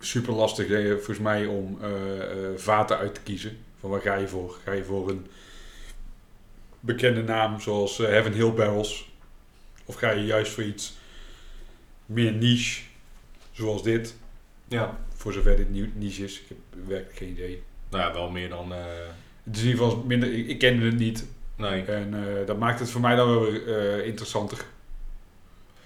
super 0.00 0.32
lastig, 0.34 0.68
eh, 0.68 0.90
volgens 0.94 1.18
mij, 1.18 1.46
om 1.46 1.78
eh, 1.82 1.90
eh, 1.90 2.56
vaten 2.56 2.98
uit 2.98 3.14
te 3.14 3.20
kiezen. 3.20 3.56
Van 3.80 3.90
waar 3.90 4.00
ga 4.00 4.14
je 4.14 4.28
voor? 4.28 4.56
Ga 4.64 4.72
je 4.72 4.84
voor 4.84 5.08
een 5.08 5.26
bekende 6.80 7.22
naam 7.22 7.60
zoals 7.60 7.98
eh, 8.00 8.06
Heaven 8.08 8.32
Hill 8.32 8.52
Barrels? 8.52 9.07
Of 9.88 9.94
ga 9.94 10.10
je 10.10 10.24
juist 10.24 10.52
voor 10.52 10.62
iets 10.64 10.94
meer 12.06 12.32
niche, 12.32 12.82
zoals 13.52 13.82
dit? 13.82 14.16
Ja. 14.68 14.98
Voor 15.14 15.32
zover 15.32 15.56
dit 15.56 15.94
niche 15.94 16.24
is. 16.24 16.40
Ik 16.40 16.48
heb 16.48 16.58
werkelijk 16.86 17.16
geen 17.18 17.28
idee. 17.30 17.62
Nou 17.90 18.02
ja, 18.02 18.12
wel 18.12 18.30
meer 18.30 18.48
dan... 18.48 18.72
eh, 18.72 18.84
Het 19.42 19.56
is 19.56 19.62
in 19.62 19.68
ieder 19.68 19.84
geval 19.84 20.04
minder... 20.06 20.32
Ik, 20.32 20.48
ik 20.48 20.58
kende 20.58 20.84
het 20.86 20.98
niet. 20.98 21.26
nee, 21.56 21.82
En 21.82 22.14
eh, 22.40 22.46
dat 22.46 22.58
maakt 22.58 22.80
het 22.80 22.90
voor 22.90 23.00
mij 23.00 23.16
dan 23.16 23.28
wel 23.28 23.50
weer 23.50 23.76
eh, 24.00 24.06
interessanter. 24.06 24.58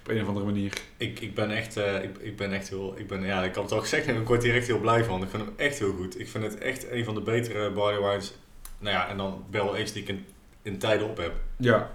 Op 0.01 0.09
een 0.09 0.21
of 0.21 0.27
andere 0.27 0.45
manier. 0.45 0.73
ik, 0.97 1.19
ik 1.19 1.35
ben 1.35 1.51
echt, 1.51 1.77
ik, 1.77 2.17
ik 2.19 2.37
ben 2.37 2.51
echt 2.53 2.69
heel, 2.69 2.93
ik 2.97 3.07
ben, 3.07 3.21
ja, 3.25 3.43
ik 3.43 3.55
had 3.55 3.63
het 3.63 3.73
al 3.73 3.79
gezegd, 3.79 4.07
en 4.07 4.21
ik 4.21 4.27
word 4.27 4.43
hier 4.43 4.55
echt 4.55 4.67
heel 4.67 4.79
blij 4.79 5.03
van. 5.03 5.23
Ik 5.23 5.29
vind 5.29 5.43
hem 5.45 5.53
echt 5.55 5.79
heel 5.79 5.93
goed. 5.93 6.19
Ik 6.19 6.27
vind 6.27 6.43
het 6.43 6.57
echt 6.57 6.91
een 6.91 7.05
van 7.05 7.13
de 7.15 7.21
betere 7.21 7.71
barley 7.71 8.09
wines. 8.09 8.33
Nou 8.79 8.95
ja, 8.95 9.09
en 9.09 9.17
dan 9.17 9.45
barrel 9.51 9.73
aged 9.73 9.93
die 9.93 10.01
ik 10.01 10.07
in, 10.09 10.25
in 10.61 10.77
tijden 10.77 11.07
op 11.09 11.17
heb. 11.17 11.33
Ja, 11.57 11.91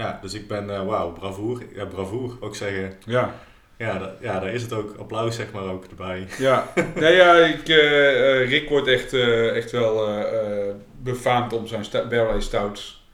Ja, 0.00 0.18
dus 0.22 0.34
ik 0.34 0.48
ben, 0.48 0.70
eh 0.70 0.86
wauw, 0.86 1.12
bravoer. 1.12 1.62
Ja, 1.74 1.84
bravoer, 1.84 2.36
ook 2.40 2.54
zeggen. 2.56 2.92
ja, 3.06 3.34
Ja, 3.76 4.14
ja, 4.20 4.40
daar 4.40 4.52
is 4.52 4.62
het 4.62 4.72
ook. 4.72 4.94
Applaus 4.98 5.36
zeg 5.36 5.52
maar 5.52 5.62
ook 5.62 5.84
erbij. 5.84 6.26
ja. 6.38 6.72
nee, 6.94 7.14
ja, 7.16 7.34
ik, 7.36 7.68
eh, 7.68 8.40
eh, 8.42 8.48
Rick 8.48 8.68
wordt 8.68 8.86
echt, 8.88 9.12
echt 9.54 9.70
wel 9.70 10.08
eh, 10.08 10.74
befaamd 11.02 11.52
om 11.52 11.66
zijn 11.66 11.84
sta- 11.84 12.06
barrel 12.08 12.40
stouts. 12.40 13.04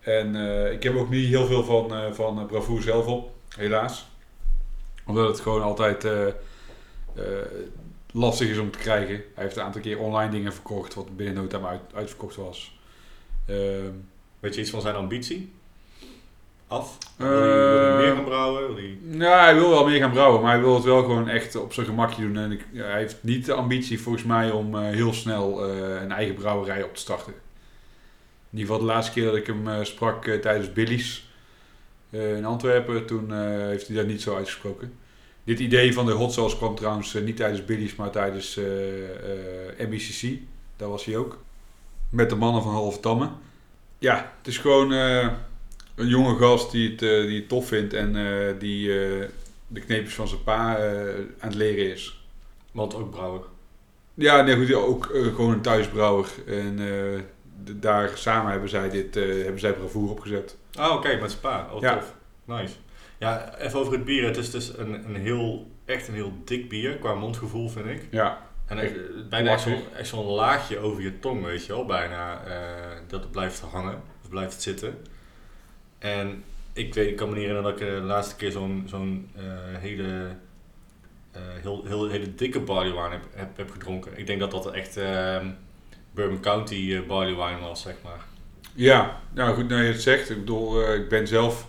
En 0.00 0.34
ik 0.72 0.82
heb 0.82 0.96
ook 0.96 1.10
niet 1.10 1.28
heel 1.28 1.46
veel 1.46 1.64
van, 1.64 2.14
van 2.14 2.46
Bravoer 2.46 2.82
zelf 2.82 3.06
op, 3.06 3.30
helaas. 3.56 4.06
Omdat 5.06 5.28
het 5.28 5.40
gewoon 5.40 5.62
altijd 5.62 6.06
lastig 8.12 8.48
is 8.48 8.58
om 8.58 8.70
te 8.70 8.78
krijgen. 8.78 9.14
Hij 9.34 9.44
heeft 9.44 9.56
een 9.56 9.62
aantal 9.62 9.80
keer 9.80 9.98
online 9.98 10.30
dingen 10.30 10.52
verkocht, 10.52 10.94
wat 10.94 11.16
binnen 11.16 11.34
no 11.34 11.46
time 11.46 11.66
uit, 11.66 11.80
uitverkocht 11.94 12.36
was. 12.36 12.78
Ehm, 13.46 13.90
Weet 14.40 14.54
je 14.54 14.60
iets 14.60 14.70
van 14.70 14.80
zijn 14.80 14.94
ambitie? 14.94 15.52
Af? 16.74 16.98
Eh, 17.16 17.26
wil, 17.28 17.38
hij, 17.38 17.48
wil 17.48 17.96
hij 17.96 17.96
meer 17.96 18.14
gaan 18.14 18.24
brouwen? 18.24 18.66
Wil 18.66 18.76
hij... 18.76 18.98
Nou, 19.02 19.40
hij 19.42 19.54
wil 19.54 19.70
wel 19.70 19.86
meer 19.86 20.00
gaan 20.00 20.10
brouwen, 20.10 20.42
maar 20.42 20.52
hij 20.52 20.60
wil 20.60 20.74
het 20.74 20.84
wel 20.84 21.02
gewoon 21.02 21.28
echt 21.28 21.56
op 21.56 21.72
zijn 21.72 21.86
gemakje 21.86 22.22
doen. 22.22 22.36
En 22.36 22.52
ik, 22.52 22.66
ja, 22.72 22.84
hij 22.84 22.98
heeft 22.98 23.16
niet 23.20 23.44
de 23.46 23.52
ambitie 23.52 24.00
volgens 24.00 24.24
mij 24.24 24.50
om 24.50 24.74
eh, 24.74 24.80
heel 24.82 25.12
snel 25.12 25.68
eh, 25.68 26.02
een 26.02 26.12
eigen 26.12 26.34
brouwerij 26.34 26.82
op 26.82 26.94
te 26.94 27.00
starten. 27.00 27.32
In 27.32 28.58
ieder 28.58 28.74
geval 28.74 28.86
de 28.86 28.92
laatste 28.92 29.12
keer 29.12 29.24
dat 29.24 29.36
ik 29.36 29.46
hem 29.46 29.68
eh, 29.68 29.78
sprak 29.82 30.26
eh, 30.26 30.40
tijdens 30.40 30.72
Billy's 30.72 31.28
eh, 32.10 32.36
in 32.36 32.44
Antwerpen, 32.44 33.06
toen 33.06 33.32
eh, 33.32 33.38
heeft 33.48 33.86
hij 33.86 33.96
dat 33.96 34.06
niet 34.06 34.22
zo 34.22 34.36
uitgesproken. 34.36 34.92
Dit 35.44 35.58
idee 35.58 35.94
van 35.94 36.06
de 36.06 36.12
hot 36.12 36.32
sauce 36.32 36.56
kwam 36.56 36.74
trouwens 36.74 37.14
eh, 37.14 37.22
niet 37.22 37.36
tijdens 37.36 37.64
Billy's, 37.64 37.96
maar 37.96 38.10
tijdens 38.10 38.56
eh, 38.56 39.04
eh, 39.78 39.88
NBCC. 39.88 40.38
Daar 40.76 40.88
was 40.88 41.04
hij 41.04 41.16
ook. 41.16 41.38
Met 42.10 42.30
de 42.30 42.36
mannen 42.36 42.62
van 42.62 42.72
Halve 42.72 43.00
Tamme. 43.00 43.28
Ja, 43.98 44.32
het 44.38 44.46
is 44.46 44.58
gewoon 44.58 44.92
eh, 44.92 45.28
een 45.94 46.08
jonge 46.08 46.36
gast 46.36 46.70
die 46.70 46.90
het, 46.90 47.02
eh, 47.02 47.20
die 47.26 47.38
het 47.38 47.48
tof 47.48 47.68
vindt 47.68 47.92
en 47.92 48.16
eh, 48.16 48.54
die 48.58 48.88
eh, 49.04 49.28
de 49.66 49.80
kneepjes 49.80 50.14
van 50.14 50.28
zijn 50.28 50.42
pa 50.42 50.76
aan 51.38 51.48
het 51.48 51.54
leren 51.54 51.92
is. 51.92 52.26
Want 52.72 52.94
ook 52.94 53.10
brouwer. 53.10 53.40
Ja, 54.14 54.42
nee, 54.42 54.56
goed, 54.56 54.74
ook 54.74 55.04
gewoon 55.12 55.52
een 55.52 55.60
thuisbrouwer. 55.60 56.28
En 56.46 56.78
daar 57.72 58.10
samen 58.14 58.50
hebben 58.50 58.68
zij 58.68 58.90
dit, 58.90 59.14
hebben 59.14 59.58
zij 59.58 59.72
bravoer 59.72 60.10
opgezet. 60.10 60.56
Ah, 60.74 60.94
oké, 60.94 61.18
met 61.20 61.30
spa. 61.30 61.68
Oh, 61.72 61.80
Ja. 61.80 61.94
tof. 61.94 62.14
Nice. 62.44 62.74
Ja, 63.18 63.58
even 63.58 63.78
over 63.78 63.92
het 63.92 64.04
bier. 64.04 64.24
Het 64.24 64.36
is 64.36 64.50
dus 64.50 64.78
een, 64.78 65.08
een 65.08 65.16
heel, 65.16 65.70
echt 65.84 66.08
een 66.08 66.14
heel 66.14 66.32
dik 66.44 66.68
bier 66.68 66.96
qua 66.96 67.14
mondgevoel, 67.14 67.68
vind 67.68 67.86
ik. 67.86 68.02
Ja, 68.10 68.46
En 68.66 68.78
Echt 68.78 69.28
bijna 69.28 69.50
echt 69.50 69.62
zo'n, 69.62 69.82
echt 69.96 70.08
zo'n 70.08 70.26
laagje 70.26 70.78
over 70.78 71.02
je 71.02 71.18
tong, 71.18 71.44
weet 71.44 71.66
je 71.66 71.72
wel. 71.72 71.86
Bijna 71.86 72.42
dat 73.08 73.20
het 73.22 73.30
blijft 73.30 73.60
hangen, 73.60 74.02
of 74.22 74.28
blijft 74.28 74.62
zitten. 74.62 74.98
En 76.04 76.44
ik, 76.72 76.94
weet, 76.94 77.08
ik 77.08 77.16
kan 77.16 77.28
me 77.28 77.34
niet 77.34 77.44
herinneren 77.44 77.70
dat 77.72 77.80
ik 77.80 77.88
eh, 77.88 77.94
de 77.94 78.00
laatste 78.00 78.36
keer 78.36 78.50
zo'n, 78.50 78.84
zo'n 78.86 79.30
eh, 79.36 79.44
hele, 79.78 80.36
eh, 81.30 81.42
heel, 81.42 81.84
heel, 81.84 82.08
hele 82.08 82.34
dikke 82.34 82.60
barley 82.60 82.92
wine 82.92 83.10
heb, 83.10 83.24
heb, 83.34 83.56
heb 83.56 83.70
gedronken. 83.70 84.18
Ik 84.18 84.26
denk 84.26 84.40
dat 84.40 84.50
dat 84.50 84.70
echt 84.70 84.96
eh, 84.96 85.46
Bourbon 86.10 86.40
County 86.40 87.06
barley 87.06 87.34
wine 87.34 87.60
was, 87.60 87.82
zeg 87.82 87.94
maar. 88.02 88.24
Ja, 88.74 89.20
nou 89.32 89.54
goed, 89.54 89.68
nou 89.68 89.82
je 89.82 89.92
het 89.92 90.02
zegt. 90.02 90.30
Ik 90.30 90.38
bedoel, 90.38 90.92
ik 90.92 91.08
ben 91.08 91.26
zelf 91.26 91.66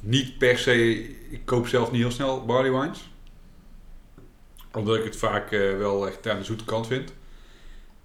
niet 0.00 0.38
per 0.38 0.58
se... 0.58 0.98
Ik 1.30 1.44
koop 1.44 1.66
zelf 1.66 1.90
niet 1.90 2.00
heel 2.00 2.10
snel 2.10 2.44
barley 2.44 2.72
wines. 2.72 3.10
Omdat 4.72 4.96
ik 4.96 5.04
het 5.04 5.16
vaak 5.16 5.50
wel 5.50 6.06
echt 6.06 6.28
aan 6.28 6.38
de 6.38 6.44
zoete 6.44 6.64
kant 6.64 6.86
vind. 6.86 7.12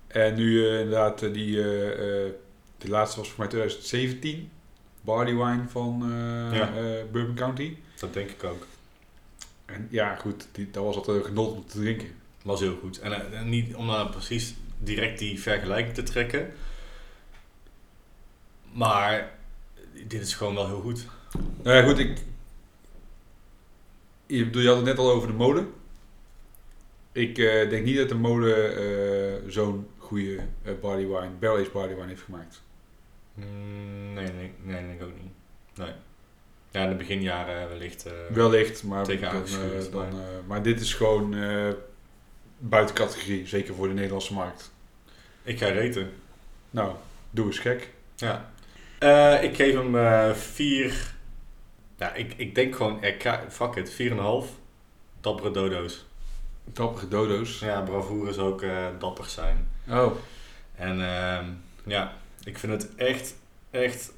En 0.08 0.36
nu 0.36 0.68
inderdaad, 0.68 1.20
die, 1.20 1.56
de 2.78 2.88
laatste 2.88 3.20
was 3.20 3.30
voor 3.30 3.39
mij 3.39 3.48
2017. 3.48 4.50
Barley 5.06 5.36
wine 5.36 5.64
van 5.68 6.01
eh, 6.03 6.58
Ja. 6.58 6.68
eh, 6.76 7.03
Bourbon 7.12 7.36
County. 7.36 7.78
Dat 7.99 8.14
denk 8.14 8.30
ik 8.30 8.43
ook. 8.43 8.68
En 9.66 9.88
ja, 9.91 10.16
goed, 10.16 10.47
die, 10.51 10.72
dat 10.72 10.84
was 10.84 10.95
altijd 10.95 11.18
een 11.18 11.24
genot 11.24 11.56
om 11.56 11.66
te 11.68 11.80
drinken. 11.80 12.08
Was 12.43 12.60
heel 12.60 12.78
goed. 12.82 12.99
En 12.99 13.34
eh, 13.34 13.41
niet 13.41 13.76
om 13.76 13.86
nou 13.86 14.10
precies 14.10 14.56
direct 14.78 15.20
die 15.20 15.41
vergelijking 15.41 15.95
te 15.95 16.03
trekken. 16.03 16.53
Maar 18.72 19.32
dit 20.08 20.22
is 20.22 20.34
gewoon 20.34 20.56
wel 20.56 20.68
heel 20.68 20.82
goed. 20.82 21.06
Nou 21.64 21.78
ja, 21.78 21.84
goed, 21.84 21.99
ik... 21.99 22.18
Je, 24.26 24.45
bedoel, 24.45 24.62
je 24.62 24.68
had 24.68 24.78
het 24.78 24.86
net 24.86 24.97
al 24.97 25.12
over 25.12 25.28
de 25.28 25.34
mode. 25.34 25.66
Ik 27.12 27.38
eh, 27.38 27.70
denk 27.70 27.86
niet 27.86 27.97
dat 27.97 28.10
de 28.10 28.16
mode 28.16 28.53
eh, 28.53 29.51
zo'n 29.51 29.88
goede 29.97 30.39
eh, 30.64 30.74
barley 30.82 31.08
wine, 31.08 31.30
barley 31.39 31.70
wine 31.72 32.08
heeft 32.08 32.22
gemaakt. 32.22 32.62
Mm, 33.36 34.14
nee, 34.14 34.32
nee, 34.32 34.54
nee, 34.62 34.82
denk 34.88 35.02
ik 35.02 35.08
ook 35.08 35.14
niet. 35.22 35.32
Nee. 35.76 35.92
Ja, 36.72 36.84
in 36.84 36.90
de 36.90 36.96
beginjaren 36.96 37.70
wellicht. 37.70 38.06
eh, 38.06 38.12
Wellicht, 38.30 38.84
maar, 38.84 39.04
tegen 39.04 39.32
dan, 39.32 39.44
eh, 39.46 39.92
dan, 39.92 40.02
maar- 40.14 40.22
eh, 40.22 40.28
maar 40.48 40.62
dit 40.62 40.80
is 40.82 40.94
gewoon 40.94 41.36
buiten 42.58 42.96
categorie, 42.96 43.48
zeker 43.48 43.76
voor 43.76 43.88
de 43.88 43.94
Nederlandse 43.94 44.34
markt. 44.34 44.72
Ik 45.44 45.58
ga 45.60 45.68
reten. 45.68 46.12
Nou, 46.70 46.96
doe 47.30 47.46
eens 47.46 47.60
gek. 47.60 47.90
Ja. 48.16 48.50
Ik 49.42 49.56
geef 49.56 49.74
hem 49.74 50.36
4. 50.36 51.14
Ja, 51.98 52.14
ik, 52.14 52.34
ik 52.38 52.56
denk 52.56 52.76
gewoon, 52.76 53.00
fuck 53.50 53.76
it, 53.76 53.90
4,5. 53.94 54.60
Dappere 55.22 55.52
dodo's. 55.52 56.06
Dappere 56.64 57.08
dodo's. 57.08 57.60
Ja, 57.60 57.82
bravoure 57.82 58.30
is 58.30 58.38
ook 58.38 58.66
dapper 59.00 59.26
zijn. 59.26 59.68
Oh, 59.90 60.12
En 60.76 61.02
ehm, 61.02 61.46
ja, 61.86 62.14
ik 62.46 62.58
vind 62.58 62.72
het 62.72 62.96
echt, 62.96 63.36
echt. 63.72 64.14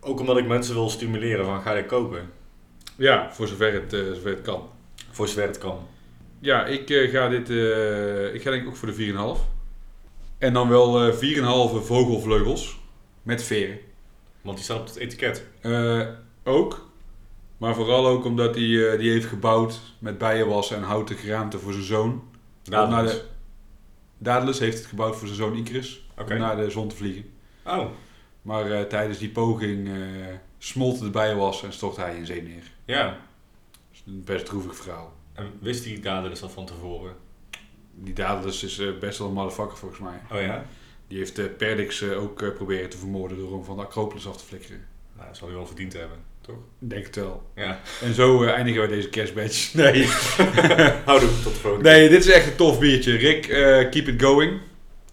Ook 0.00 0.20
omdat 0.20 0.36
ik 0.36 0.46
mensen 0.46 0.74
wil 0.74 0.90
stimuleren 0.90 1.44
van 1.44 1.62
ga 1.62 1.74
dit 1.74 1.86
kopen. 1.86 2.30
ja, 2.96 3.32
voor 3.32 3.48
zover 3.48 3.72
het, 3.72 3.92
eh, 3.92 4.00
zover 4.00 4.30
het 4.30 4.42
kan. 4.42 4.68
Voor 5.10 5.28
zover 5.28 5.42
het 5.46 5.58
kan. 5.58 5.78
Ja, 6.38 6.64
ik 6.66 6.90
eh, 6.90 7.10
ga 7.10 7.28
dit. 7.28 7.50
eh, 7.50 8.34
ik 8.34 8.42
ga 8.42 8.50
denk 8.50 8.62
ik 8.62 8.68
ook 8.68 8.76
voor 8.76 8.88
de 8.88 8.94
4,5. 8.94 9.48
En 10.38 10.52
dan 10.52 10.68
wel 10.68 11.06
eh 11.06 11.14
4,5 11.14 11.86
vogelvleugels 11.86 12.78
met 13.22 13.42
veren. 13.42 13.78
Want 14.40 14.56
die 14.56 14.64
staat 14.64 14.80
op 14.80 14.86
het 14.86 14.96
etiket. 14.96 15.44
Ook. 16.44 16.88
Maar 17.56 17.74
vooral 17.74 18.06
ook 18.06 18.24
omdat 18.24 18.54
hij 18.54 18.96
die 18.96 19.10
heeft 19.10 19.26
gebouwd 19.26 19.80
met 19.98 20.18
bijenwas 20.18 20.70
en 20.70 20.82
houten 20.82 21.16
geraamte 21.16 21.58
voor 21.58 21.72
zijn 21.72 21.84
zoon. 21.84 22.22
De, 22.62 23.22
Daedalus 24.18 24.58
heeft 24.58 24.78
het 24.78 24.86
gebouwd 24.86 25.16
voor 25.16 25.26
zijn 25.26 25.38
zoon 25.38 25.56
Icarus. 25.56 26.05
Om 26.18 26.38
naar 26.38 26.56
de 26.56 26.70
zon 26.70 26.88
te 26.88 26.96
vliegen. 26.96 27.24
Oh, 27.64 27.86
Maar 28.42 28.70
eh, 28.70 28.82
tijdens 28.82 29.18
die 29.18 29.28
poging 29.28 29.88
eh 29.88 29.94
smolt 30.58 30.98
de 31.00 31.10
bijenwas 31.10 31.62
en 31.62 31.72
stort 31.72 31.96
hij 31.96 32.16
in 32.16 32.26
zee 32.26 32.42
neer. 32.42 32.72
ja. 32.84 33.18
Is 33.92 34.02
een 34.06 34.22
best 34.24 34.46
droevig 34.46 34.76
verhaal. 34.76 35.12
En 35.32 35.50
wist 35.60 35.84
die 35.84 36.00
Daedalus 36.00 36.42
al 36.42 36.48
van 36.48 36.66
tevoren? 36.66 37.14
Die 37.94 38.14
Daedalus 38.14 38.62
is 38.62 38.78
eh, 38.78 38.98
best 39.00 39.18
wel 39.18 39.28
een 39.28 39.34
motherfucker 39.34 39.76
volgens 39.76 40.00
mij. 40.00 40.20
Oh 40.32 40.40
ja? 40.40 40.64
Die 41.08 41.18
heeft 41.18 41.56
Perdix 41.56 42.02
ook 42.02 42.54
proberen 42.54 42.88
te 42.90 42.96
vermoorden 42.96 43.38
door 43.38 43.52
hem 43.52 43.64
van 43.64 43.76
de 43.76 43.82
Acropolis 43.82 44.26
af 44.26 44.36
te 44.36 44.44
flikkeren. 44.44 44.86
Nou, 45.14 45.28
dat 45.28 45.36
zal 45.36 45.46
hij 45.48 45.56
wel 45.56 45.66
verdiend 45.66 45.92
hebben, 45.92 46.18
toch? 46.40 46.56
Denk 46.78 47.06
het 47.06 47.16
wel. 47.16 47.50
Ja. 47.54 47.80
En 48.02 48.14
zo 48.14 48.44
eindigen 48.44 48.82
we 48.88 48.88
deze 48.88 49.08
kerstbadge. 49.08 49.76
Nee. 49.76 50.06
Houdoe, 51.04 51.28
tot 51.42 51.54
de 51.54 51.60
volgende 51.60 51.88
nee, 51.90 52.08
dit 52.08 52.24
is 52.24 52.30
echt 52.30 52.46
een 52.46 52.56
tof 52.56 52.78
biertje. 52.78 53.16
Rick, 53.16 53.42
keep 53.90 54.08
it 54.08 54.22
going. 54.22 54.60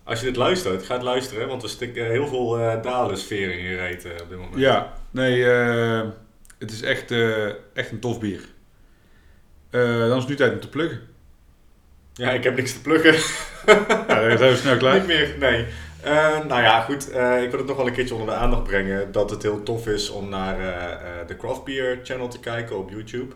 Als 0.03 0.19
je 0.19 0.25
dit 0.25 0.35
luistert, 0.35 0.83
ga 0.83 0.93
het 0.93 1.03
luisteren, 1.03 1.47
want 1.47 1.61
we 1.61 1.67
stikken 1.67 2.05
heel 2.05 2.27
veel 2.27 2.59
eh 2.59 2.81
Daedalus-veren 2.81 3.57
in 3.57 3.63
je 3.63 3.75
reet 3.75 4.05
eh, 4.05 4.11
op 4.11 4.29
dit 4.29 4.37
moment. 4.37 4.59
Ja, 4.59 4.93
nee, 5.11 5.51
eh, 5.51 6.01
het 6.59 6.71
is 6.71 6.81
echt, 6.81 7.11
echt 7.73 7.91
een 7.91 7.99
tof 7.99 8.19
bier. 8.19 8.41
Dan 9.69 10.11
is 10.11 10.19
het 10.19 10.27
nu 10.27 10.35
tijd 10.35 10.53
om 10.53 10.59
te 10.59 10.69
pluggen. 10.69 11.01
Ja, 12.13 12.31
ik 12.31 12.43
heb 12.43 12.55
niks 12.55 12.73
te 12.73 12.81
pluggen. 12.81 13.13
Ja, 14.07 14.27
dan 14.27 14.37
zijn 14.37 14.51
we 14.51 14.57
snel 14.57 14.77
klaar. 14.77 14.97
Niet 14.97 15.07
meer, 15.07 15.35
nee. 15.39 15.65
Nou 16.47 16.61
ja, 16.61 16.81
goed. 16.81 17.07
ik 17.43 17.49
wil 17.49 17.59
het 17.59 17.65
nog 17.65 17.77
wel 17.77 17.87
een 17.87 17.93
keertje 17.93 18.15
onder 18.15 18.29
de 18.29 18.41
aandacht 18.41 18.63
brengen 18.63 19.11
dat 19.11 19.29
het 19.29 19.43
heel 19.43 19.63
tof 19.63 19.87
is 19.87 20.09
om 20.09 20.29
naar 20.29 20.57
de 21.27 21.37
Craft 21.37 21.63
Beer 21.63 21.99
channel 22.03 22.27
te 22.27 22.39
kijken 22.39 22.77
op 22.77 22.89
YouTube. 22.89 23.35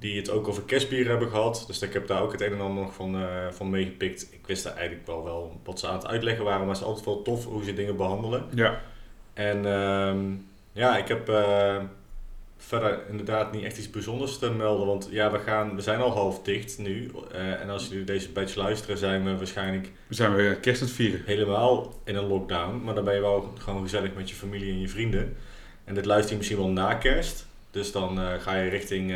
Die 0.00 0.16
het 0.16 0.30
ook 0.30 0.48
over 0.48 0.62
kerstbier 0.62 1.08
hebben 1.08 1.28
gehad. 1.28 1.64
Dus 1.66 1.82
ik 1.82 1.92
heb 1.92 2.06
daar 2.06 2.22
ook 2.22 2.32
het 2.32 2.40
een 2.40 2.52
en 2.52 2.60
ander 2.60 2.82
nog 2.82 2.94
van, 2.94 3.14
eh, 3.14 3.50
van 3.50 3.70
meegepikt. 3.70 4.28
Ik 4.30 4.46
wist 4.46 4.64
daar 4.64 4.76
eigenlijk 4.76 5.06
wel, 5.06 5.24
wel 5.24 5.60
wat 5.64 5.80
ze 5.80 5.86
aan 5.86 5.94
het 5.94 6.06
uitleggen 6.06 6.44
waren, 6.44 6.60
maar 6.60 6.68
het 6.68 6.78
is 6.78 6.84
altijd 6.84 7.04
wel 7.04 7.22
tof 7.22 7.44
hoe 7.44 7.64
ze 7.64 7.72
dingen 7.72 7.96
behandelen. 7.96 8.44
Ja, 8.54 8.80
En 9.34 9.66
ehm, 9.66 10.18
ja, 10.72 10.96
ik 10.96 11.08
heb 11.08 11.28
eh, 11.28 11.76
verder 12.56 13.00
inderdaad 13.08 13.52
niet 13.52 13.64
echt 13.64 13.78
iets 13.78 13.90
bijzonders 13.90 14.38
te 14.38 14.50
melden. 14.50 14.86
Want 14.86 15.08
ja, 15.10 15.30
we, 15.30 15.38
gaan, 15.38 15.74
we 15.74 15.82
zijn 15.82 16.00
al 16.00 16.10
half 16.10 16.42
dicht 16.42 16.78
nu. 16.78 17.10
Eh, 17.32 17.60
en 17.60 17.70
als 17.70 17.88
jullie 17.88 18.04
deze 18.04 18.30
batch 18.30 18.54
luisteren, 18.54 18.98
zijn 18.98 19.24
we 19.24 19.36
waarschijnlijk 19.36 19.90
we 20.06 20.14
zijn 20.14 20.34
weer 20.34 20.56
kerst 20.56 20.80
aan 20.80 20.86
het 20.86 20.96
vieren. 20.96 21.22
helemaal 21.26 21.94
in 22.04 22.16
een 22.16 22.26
lockdown. 22.26 22.80
Maar 22.84 22.94
dan 22.94 23.04
ben 23.04 23.14
je 23.14 23.20
wel 23.20 23.52
gewoon 23.58 23.82
gezellig 23.82 24.14
met 24.14 24.28
je 24.28 24.34
familie 24.34 24.72
en 24.72 24.80
je 24.80 24.88
vrienden. 24.88 25.36
En 25.84 25.94
dit 25.94 26.04
luister 26.04 26.30
je 26.30 26.36
misschien 26.36 26.58
wel 26.58 26.68
na 26.68 26.94
kerst. 26.94 27.46
Dus 27.70 27.92
dan 27.92 28.18
ga 28.40 28.54
je 28.54 28.70
richting... 28.70 29.14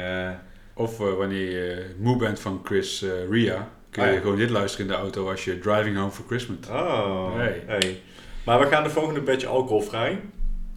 Of 0.74 1.00
eh, 1.00 1.12
wanneer 1.14 1.50
je 1.50 1.94
moe 1.98 2.16
bent 2.16 2.40
van 2.40 2.60
Chris 2.64 3.02
eh, 3.02 3.10
Ria, 3.30 3.68
kun 3.90 4.02
je 4.02 4.08
Ah, 4.08 4.14
ja. 4.14 4.20
gewoon 4.20 4.36
dit 4.36 4.50
luisteren 4.50 4.86
in 4.86 4.92
de 4.92 4.98
auto 4.98 5.30
als 5.30 5.44
je 5.44 5.58
driving 5.58 5.96
home 5.96 6.10
for 6.10 6.24
Christmas. 6.26 6.56
oh, 6.70 7.34
Hey. 7.36 7.62
hey. 7.66 8.00
Maar 8.44 8.58
we 8.60 8.66
gaan 8.66 8.82
de 8.82 8.90
volgende 8.90 9.20
batch 9.20 9.44
alcoholvrij. 9.44 10.20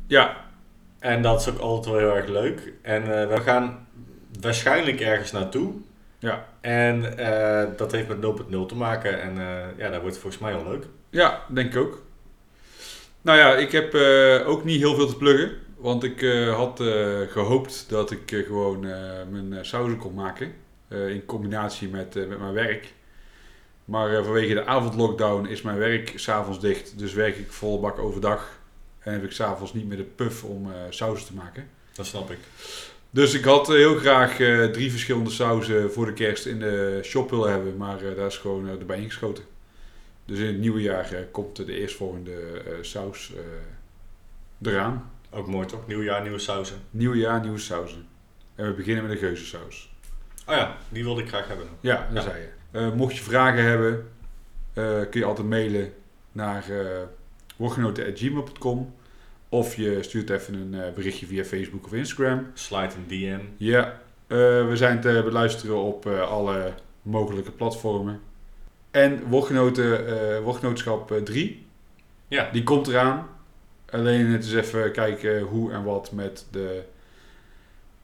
Ja, 0.08 0.46
En 1.00 1.22
dat 1.22 1.40
is 1.42 1.50
ook 1.50 1.60
altijd 1.60 1.96
wel 1.96 2.04
heel 2.04 2.16
erg 2.18 2.28
leuk. 2.28 2.74
En 2.82 3.02
eh, 3.22 3.28
we 3.36 3.42
gaan 3.42 3.88
waarschijnlijk 4.42 5.00
ergens 5.02 5.32
naartoe. 5.32 5.74
Ja. 6.20 6.46
En 6.62 7.02
dat 7.78 7.92
heeft 7.92 8.08
met 8.08 8.18
0.0 8.22 8.66
te 8.68 8.76
maken. 8.76 9.22
En 9.22 9.36
ja, 9.78 9.90
dat 9.90 10.02
wordt 10.02 10.18
volgens 10.18 10.42
mij 10.42 10.54
wel 10.54 10.70
leuk. 10.72 10.86
ja, 11.10 11.42
denk 11.48 11.74
ik 11.74 11.80
ook. 11.82 12.02
Nou 13.22 13.38
ja, 13.38 13.56
ik 13.56 13.72
heb 13.72 13.94
ook 14.46 14.64
niet 14.64 14.80
heel 14.80 14.96
veel 14.96 15.08
te 15.08 15.18
pluggen. 15.18 15.52
Want 15.78 16.04
ik 16.04 16.22
eh, 16.22 16.56
had 16.56 16.80
eh, 16.80 17.22
gehoopt 17.28 17.86
dat 17.90 18.12
ik 18.12 18.32
eh, 18.32 18.46
gewoon 18.46 18.80
mijn 19.30 19.66
sauzen 19.66 19.98
kon 19.98 20.14
maken. 20.14 20.54
in 20.90 21.26
combinatie 21.26 21.88
met, 21.88 22.16
met 22.16 22.40
mijn 22.40 22.54
werk. 22.54 22.94
Maar 23.86 24.24
vanwege 24.24 24.54
de 24.54 24.66
avondlockdown 24.66 25.46
is 25.46 25.62
mijn 25.62 25.78
werk 25.78 26.14
s'avonds 26.16 26.60
dicht. 26.60 27.00
Dus 27.00 27.14
werk 27.14 27.38
ik 27.38 27.52
volle 27.52 27.80
bak 27.80 28.00
overdag. 28.00 28.60
En 29.00 29.14
heb 29.14 29.24
ik 29.24 29.32
s'avonds 29.32 29.74
niet 29.74 29.88
meer 29.88 29.98
de 29.98 30.04
puff 30.04 30.44
om 30.44 30.72
sauzen 30.90 31.28
te 31.28 31.34
maken. 31.34 31.70
Dat 31.94 32.06
snap 32.06 32.32
ik. 32.32 32.38
Dus 33.10 33.34
ik 33.34 33.44
had 33.44 33.68
heel 33.68 33.96
graag 33.96 34.36
drie 34.72 34.92
verschillende 34.92 35.30
sauzen 35.30 35.92
voor 35.92 36.06
de 36.06 36.14
kerst 36.14 36.46
in 36.46 36.60
de 36.60 37.00
shop 37.04 37.30
willen 37.30 37.52
hebben. 37.52 37.78
Maar 37.78 38.00
daar 38.16 38.28
is 38.28 38.38
gewoon 38.38 38.68
erbij 38.68 39.02
ingeschoten. 39.02 39.44
Dus 40.26 40.40
in 40.40 40.46
het 40.46 40.60
nieuwe 40.60 40.82
jaar 40.82 41.26
komt 41.32 41.56
de 41.56 41.80
eerstvolgende 41.80 42.62
saus 42.82 43.34
eraan. 44.62 45.12
Ook 45.32 45.48
mooi 45.48 45.68
toch? 45.68 45.88
Nieuw 45.88 46.02
jaar, 46.04 46.22
nieuwe 46.22 46.40
sauzen. 46.40 46.78
Nieuwe 46.90 47.18
jaar, 47.18 47.42
nieuwe 47.42 47.58
sauzen. 47.58 48.08
En 48.56 48.66
we 48.68 48.74
beginnen 48.74 49.04
met 49.04 49.12
een 49.12 49.18
geuzensaus. 49.18 49.94
Oh 50.48 50.56
ja, 50.56 50.78
die 50.90 51.04
wilde 51.04 51.22
ik 51.22 51.28
graag 51.28 51.48
hebben. 51.48 51.68
Ja, 51.80 52.08
dat 52.14 52.24
Ja. 52.24 52.30
zei 52.30 52.42
je. 52.42 52.50
Eh, 52.72 52.92
mocht 52.94 53.18
je 53.18 53.24
vragen 53.24 53.64
hebben, 53.64 54.08
eh, 54.74 55.00
kun 55.10 55.20
je 55.20 55.26
altijd 55.26 55.48
mailen 55.48 55.94
naar 56.32 56.66
uh, 56.70 56.82
of 59.50 59.76
je 59.76 60.04
stuurt 60.04 60.30
even 60.30 60.54
een 60.54 60.94
berichtje 60.94 61.26
via 61.26 61.44
Facebook 61.44 61.86
of 61.86 61.94
Instagram. 61.94 62.48
Slide 62.54 62.94
een 62.96 63.08
DM. 63.08 63.40
Ja, 63.58 64.00
we 64.28 64.72
zijn 64.74 65.02
te 65.02 65.22
beluisteren 65.26 65.76
op 65.76 66.06
alle 66.08 66.74
mogelijke 67.02 67.52
platformen. 67.52 68.22
En 68.92 69.24
woordgenoten, 69.28 70.44
woordgenootschap 70.44 71.12
eh, 71.12 71.22
3, 71.22 71.66
Ja. 72.28 72.50
die 72.52 72.64
komt 72.64 72.88
eraan. 72.88 73.28
Alleen 73.92 74.26
het 74.32 74.44
is 74.46 74.54
even 74.54 74.92
kijken 74.92 75.42
hoe 75.42 75.72
en 75.72 75.84
wat 75.84 76.12
met 76.12 76.46
de 76.52 76.84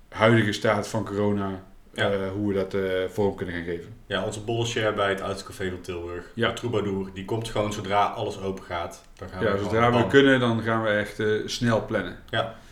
huidige 0.09 0.51
staat 0.51 0.87
van 0.87 1.05
corona, 1.05 1.63
Ja. 1.93 2.11
eh, 2.11 2.31
hoe 2.31 2.47
we 2.47 2.53
dat 2.53 2.73
eh, 2.73 2.81
vorm 3.09 3.35
kunnen 3.35 3.55
gaan 3.55 3.63
geven. 3.63 3.93
Ja, 4.05 4.25
onze 4.25 4.41
bollenshare 4.43 4.93
bij 4.93 5.09
het 5.09 5.21
Uitcafé 5.21 5.69
van 5.69 5.81
Tilburg. 5.81 6.25
Ja. 6.33 6.47
De 6.47 6.53
Troubadour. 6.53 7.09
Die 7.13 7.25
komt 7.25 7.49
gewoon 7.49 7.73
zodra 7.73 8.05
alles 8.05 8.39
open 8.41 8.63
gaat. 8.63 9.03
Dan 9.15 9.29
gaan 9.29 9.43
Ja, 9.43 9.51
we 9.51 9.57
zodra 9.63 9.91
we 9.91 10.07
kunnen, 10.07 10.39
dan 10.39 10.61
gaan 10.61 10.83
we 10.83 10.89
echt 10.89 11.19
eh, 11.19 11.27
snel 11.45 11.85
plannen. 11.85 12.17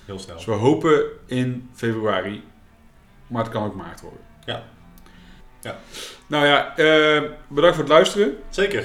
Heel 0.06 0.20
snel. 0.20 0.36
Dus 0.36 0.46
we 0.46 0.52
hopen 0.52 1.04
in 1.26 1.70
februari, 1.74 2.44
maar 3.28 3.44
het 3.44 3.52
kan 3.52 3.64
ook 3.66 3.76
maart 3.76 4.02
worden. 4.02 4.20
Ja. 4.46 4.64
Ja. 5.62 5.76
Nou 6.28 6.46
ja, 6.46 6.74
bedankt 7.48 7.76
voor 7.76 7.84
het 7.84 7.94
luisteren. 7.94 8.38
Zeker. 8.50 8.84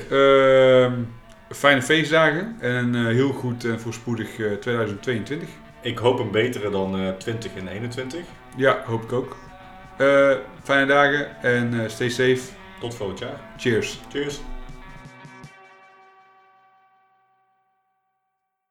Fijne 1.51 1.82
feestdagen 1.82 2.57
en 2.61 2.94
een 2.94 3.07
eh, 3.07 3.14
heel 3.14 3.32
goed 3.32 3.64
en 3.64 3.80
voorspoedig 3.80 4.38
eh, 4.38 4.53
2022. 4.53 5.49
Ik 5.80 5.99
hoop 5.99 6.18
een 6.18 6.30
betere 6.30 6.70
dan 6.70 6.99
eh 6.99 7.09
20 7.11 7.55
en 7.55 7.68
21. 7.68 8.20
Ja, 8.57 8.82
hoop 8.86 9.03
ik 9.03 9.12
ook. 9.12 9.36
Eh, 9.97 10.32
fijne 10.62 10.86
dagen 10.86 11.42
en 11.42 11.80
eh, 11.82 11.88
stay 11.88 12.09
safe. 12.09 12.40
Tot 12.80 12.94
volgend 12.94 13.18
jaar. 13.18 13.40
Cheers. 13.57 14.01
Cheers. 14.11 14.40